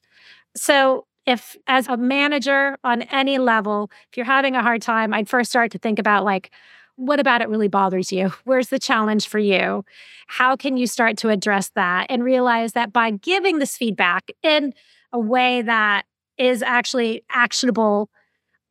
So 0.55 1.05
if 1.27 1.55
as 1.67 1.87
a 1.87 1.95
manager 1.95 2.77
on 2.83 3.03
any 3.03 3.37
level, 3.37 3.91
if 4.09 4.17
you're 4.17 4.25
having 4.25 4.55
a 4.55 4.63
hard 4.63 4.81
time, 4.81 5.13
I'd 5.13 5.29
first 5.29 5.51
start 5.51 5.71
to 5.73 5.77
think 5.77 5.99
about 5.99 6.25
like, 6.25 6.49
what 6.95 7.19
about 7.19 7.43
it 7.43 7.49
really 7.49 7.67
bothers 7.67 8.11
you? 8.11 8.29
Where's 8.43 8.69
the 8.69 8.79
challenge 8.79 9.27
for 9.27 9.39
you? 9.39 9.85
How 10.25 10.55
can 10.55 10.77
you 10.77 10.87
start 10.87 11.15
to 11.17 11.29
address 11.29 11.69
that 11.75 12.07
and 12.09 12.23
realize 12.23 12.73
that 12.73 12.91
by 12.91 13.11
giving 13.11 13.59
this 13.59 13.77
feedback 13.77 14.31
in 14.41 14.73
a 15.11 15.19
way 15.19 15.61
that 15.61 16.05
is 16.38 16.61
actually 16.61 17.23
actionable 17.29 18.09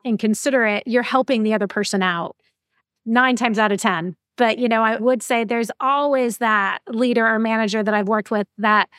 and 0.05 0.19
considerate, 0.19 0.83
you're 0.85 1.03
helping 1.03 1.43
the 1.43 1.53
other 1.53 1.67
person 1.67 2.03
out 2.03 2.35
nine 3.05 3.35
times 3.35 3.59
out 3.59 3.71
of 3.71 3.79
10. 3.79 4.15
But, 4.37 4.57
you 4.57 4.67
know, 4.67 4.81
I 4.81 4.97
would 4.97 5.21
say 5.21 5.43
there's 5.43 5.71
always 5.79 6.39
that 6.39 6.79
leader 6.87 7.25
or 7.25 7.39
manager 7.39 7.83
that 7.83 7.93
I've 7.93 8.07
worked 8.07 8.31
with 8.31 8.47
that 8.57 8.89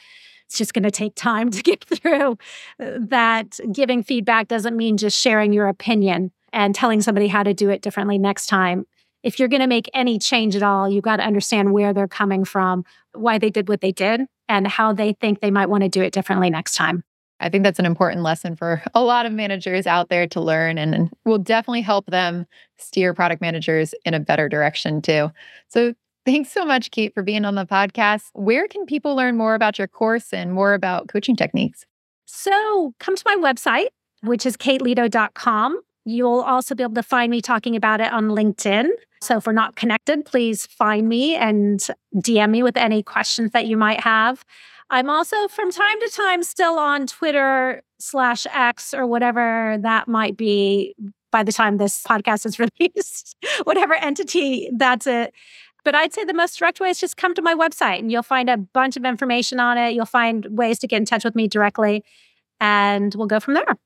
it's 0.47 0.59
just 0.59 0.75
going 0.75 0.85
to 0.85 0.91
take 0.91 1.15
time 1.15 1.51
to 1.51 1.63
get 1.63 1.85
through. 1.85 2.39
Uh, 2.81 2.99
that 2.99 3.59
giving 3.73 4.03
feedback 4.03 4.49
doesn't 4.49 4.77
mean 4.77 4.97
just 4.97 5.19
sharing 5.19 5.53
your 5.53 5.69
opinion 5.69 6.31
and 6.53 6.75
telling 6.75 7.01
somebody 7.03 7.29
how 7.29 7.43
to 7.43 7.53
do 7.53 7.71
it 7.71 7.83
differently 7.83 8.19
next 8.19 8.47
time. 8.47 8.87
If 9.23 9.39
you're 9.39 9.49
going 9.49 9.63
to 9.63 9.67
make 9.67 9.91
any 9.95 10.19
change 10.19 10.55
at 10.55 10.63
all, 10.63 10.89
you've 10.89 11.03
got 11.03 11.17
to 11.17 11.25
understand 11.25 11.73
where 11.73 11.93
they're 11.93 12.07
coming 12.07 12.45
from, 12.45 12.85
why 13.15 13.39
they 13.39 13.51
did 13.51 13.69
what 13.69 13.81
they 13.81 13.91
did, 13.91 14.21
and 14.49 14.69
how 14.69 14.93
they 14.93 15.15
think 15.15 15.41
they 15.41 15.51
might 15.51 15.71
want 15.71 15.83
to 15.83 15.89
do 15.89 16.03
it 16.03 16.13
differently 16.13 16.51
next 16.51 16.77
time. 16.77 17.03
I 17.41 17.49
think 17.49 17.65
that's 17.65 17.79
an 17.79 17.87
important 17.87 18.23
lesson 18.23 18.57
for 18.57 18.83
a 18.95 19.03
lot 19.03 19.27
of 19.27 19.33
managers 19.33 19.87
out 19.87 20.09
there 20.09 20.27
to 20.29 20.41
learn 20.41 20.79
and 20.79 21.11
will 21.25 21.39
definitely 21.39 21.83
help 21.83 22.07
them 22.07 22.47
steer 22.79 23.13
product 23.13 23.41
managers 23.41 23.95
in 24.05 24.15
a 24.15 24.21
better 24.21 24.49
direction 24.49 25.03
too. 25.03 25.31
So 25.69 25.95
thanks 26.25 26.51
so 26.51 26.65
much, 26.65 26.91
Kate, 26.91 27.13
for 27.13 27.23
being 27.23 27.45
on 27.45 27.55
the 27.55 27.67
podcast. 27.67 28.25
Where 28.33 28.69
can 28.69 28.87
people 28.87 29.15
learn 29.15 29.37
more 29.37 29.55
about 29.55 29.79
your 29.79 29.89
course 29.89 30.33
and 30.33 30.53
more 30.53 30.75
about 30.75 31.09
coaching 31.09 31.37
techniques? 31.37 31.85
So 32.27 32.95
come 33.01 33.17
to 33.17 33.23
my 33.27 33.37
website, 33.37 33.89
which 34.23 34.47
is 34.47 34.57
kateleto.com. 34.57 35.81
You'll 36.07 36.41
also 36.41 36.75
be 36.75 36.83
able 36.83 36.95
to 36.95 37.03
find 37.03 37.31
me 37.31 37.41
talking 37.41 37.77
about 37.77 38.01
it 38.01 38.13
on 38.13 38.29
LinkedIn. 38.29 38.89
So 39.23 39.39
if 39.39 39.47
we're 39.47 39.53
not 39.53 39.75
connected, 39.75 40.27
please 40.27 40.67
find 40.67 41.09
me 41.09 41.35
and 41.35 41.81
DM 42.15 42.51
me 42.51 42.63
with 42.63 42.77
any 42.77 43.03
questions 43.03 43.53
that 43.53 43.67
you 43.67 43.77
might 43.77 44.01
have. 44.01 44.45
I'm 44.95 45.11
also 45.11 45.49
from 45.49 45.73
time 45.73 45.99
to 45.99 46.09
time 46.09 46.45
still 46.45 46.79
on 46.79 47.09
Twitter 47.09 47.83
slash 47.99 48.47
X 48.53 48.95
or 48.95 49.09
whatever 49.09 49.77
that 49.81 50.07
might 50.07 50.37
be 50.37 50.95
by 51.33 51.43
the 51.43 51.51
time 51.51 51.79
this 51.79 52.05
podcast 52.05 52.47
is 52.47 52.61
released, 52.81 53.37
whatever 53.65 53.95
entity 53.95 54.71
that's 54.77 55.09
it. 55.09 55.35
But 55.85 55.97
I'd 55.97 56.15
say 56.15 56.25
the 56.25 56.33
most 56.33 56.61
direct 56.61 56.79
way 56.79 56.91
is 56.91 57.01
just 57.01 57.17
come 57.17 57.35
to 57.35 57.43
my 57.43 57.57
website 57.57 57.99
and 57.99 58.13
you'll 58.13 58.23
find 58.23 58.49
a 58.49 58.57
bunch 58.57 58.97
of 58.97 59.05
information 59.05 59.59
on 59.59 59.79
it. 59.79 59.95
You'll 59.95 60.07
find 60.07 60.47
ways 60.51 60.79
to 60.79 60.87
get 60.87 60.99
in 60.99 61.07
touch 61.07 61.25
with 61.25 61.35
me 61.35 61.49
directly 61.49 62.05
and 62.61 63.13
we'll 63.17 63.27
go 63.27 63.41
from 63.41 63.55
there. 63.55 63.77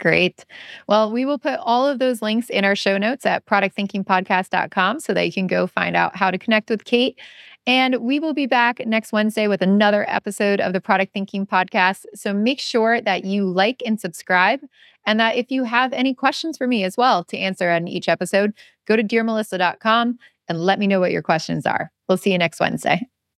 Great. 0.00 0.44
Well, 0.88 1.12
we 1.12 1.24
will 1.24 1.38
put 1.38 1.60
all 1.60 1.86
of 1.86 2.00
those 2.00 2.22
links 2.22 2.50
in 2.50 2.64
our 2.64 2.74
show 2.74 2.98
notes 2.98 3.24
at 3.24 3.46
productthinkingpodcast.com 3.46 4.98
so 4.98 5.14
that 5.14 5.26
you 5.26 5.32
can 5.32 5.46
go 5.46 5.68
find 5.68 5.94
out 5.94 6.16
how 6.16 6.32
to 6.32 6.38
connect 6.38 6.70
with 6.70 6.84
Kate 6.84 7.16
and 7.66 7.96
we 7.96 8.20
will 8.20 8.34
be 8.34 8.46
back 8.46 8.86
next 8.86 9.12
Wednesday 9.12 9.48
with 9.48 9.60
another 9.60 10.04
episode 10.08 10.60
of 10.60 10.72
the 10.72 10.80
Product 10.80 11.12
Thinking 11.12 11.46
Podcast. 11.46 12.04
So 12.14 12.32
make 12.32 12.60
sure 12.60 13.00
that 13.00 13.24
you 13.24 13.44
like 13.44 13.82
and 13.84 14.00
subscribe. 14.00 14.60
And 15.04 15.20
that 15.20 15.36
if 15.36 15.50
you 15.50 15.64
have 15.64 15.92
any 15.92 16.14
questions 16.14 16.56
for 16.58 16.66
me 16.66 16.84
as 16.84 16.96
well 16.96 17.24
to 17.24 17.38
answer 17.38 17.70
on 17.70 17.88
each 17.88 18.08
episode, 18.08 18.52
go 18.86 18.96
to 18.96 19.04
dearmelissa.com 19.04 20.18
and 20.48 20.58
let 20.58 20.78
me 20.78 20.86
know 20.86 21.00
what 21.00 21.12
your 21.12 21.22
questions 21.22 21.66
are. 21.66 21.92
We'll 22.08 22.18
see 22.18 22.32
you 22.32 22.38
next 22.38 22.60
Wednesday. 22.60 23.06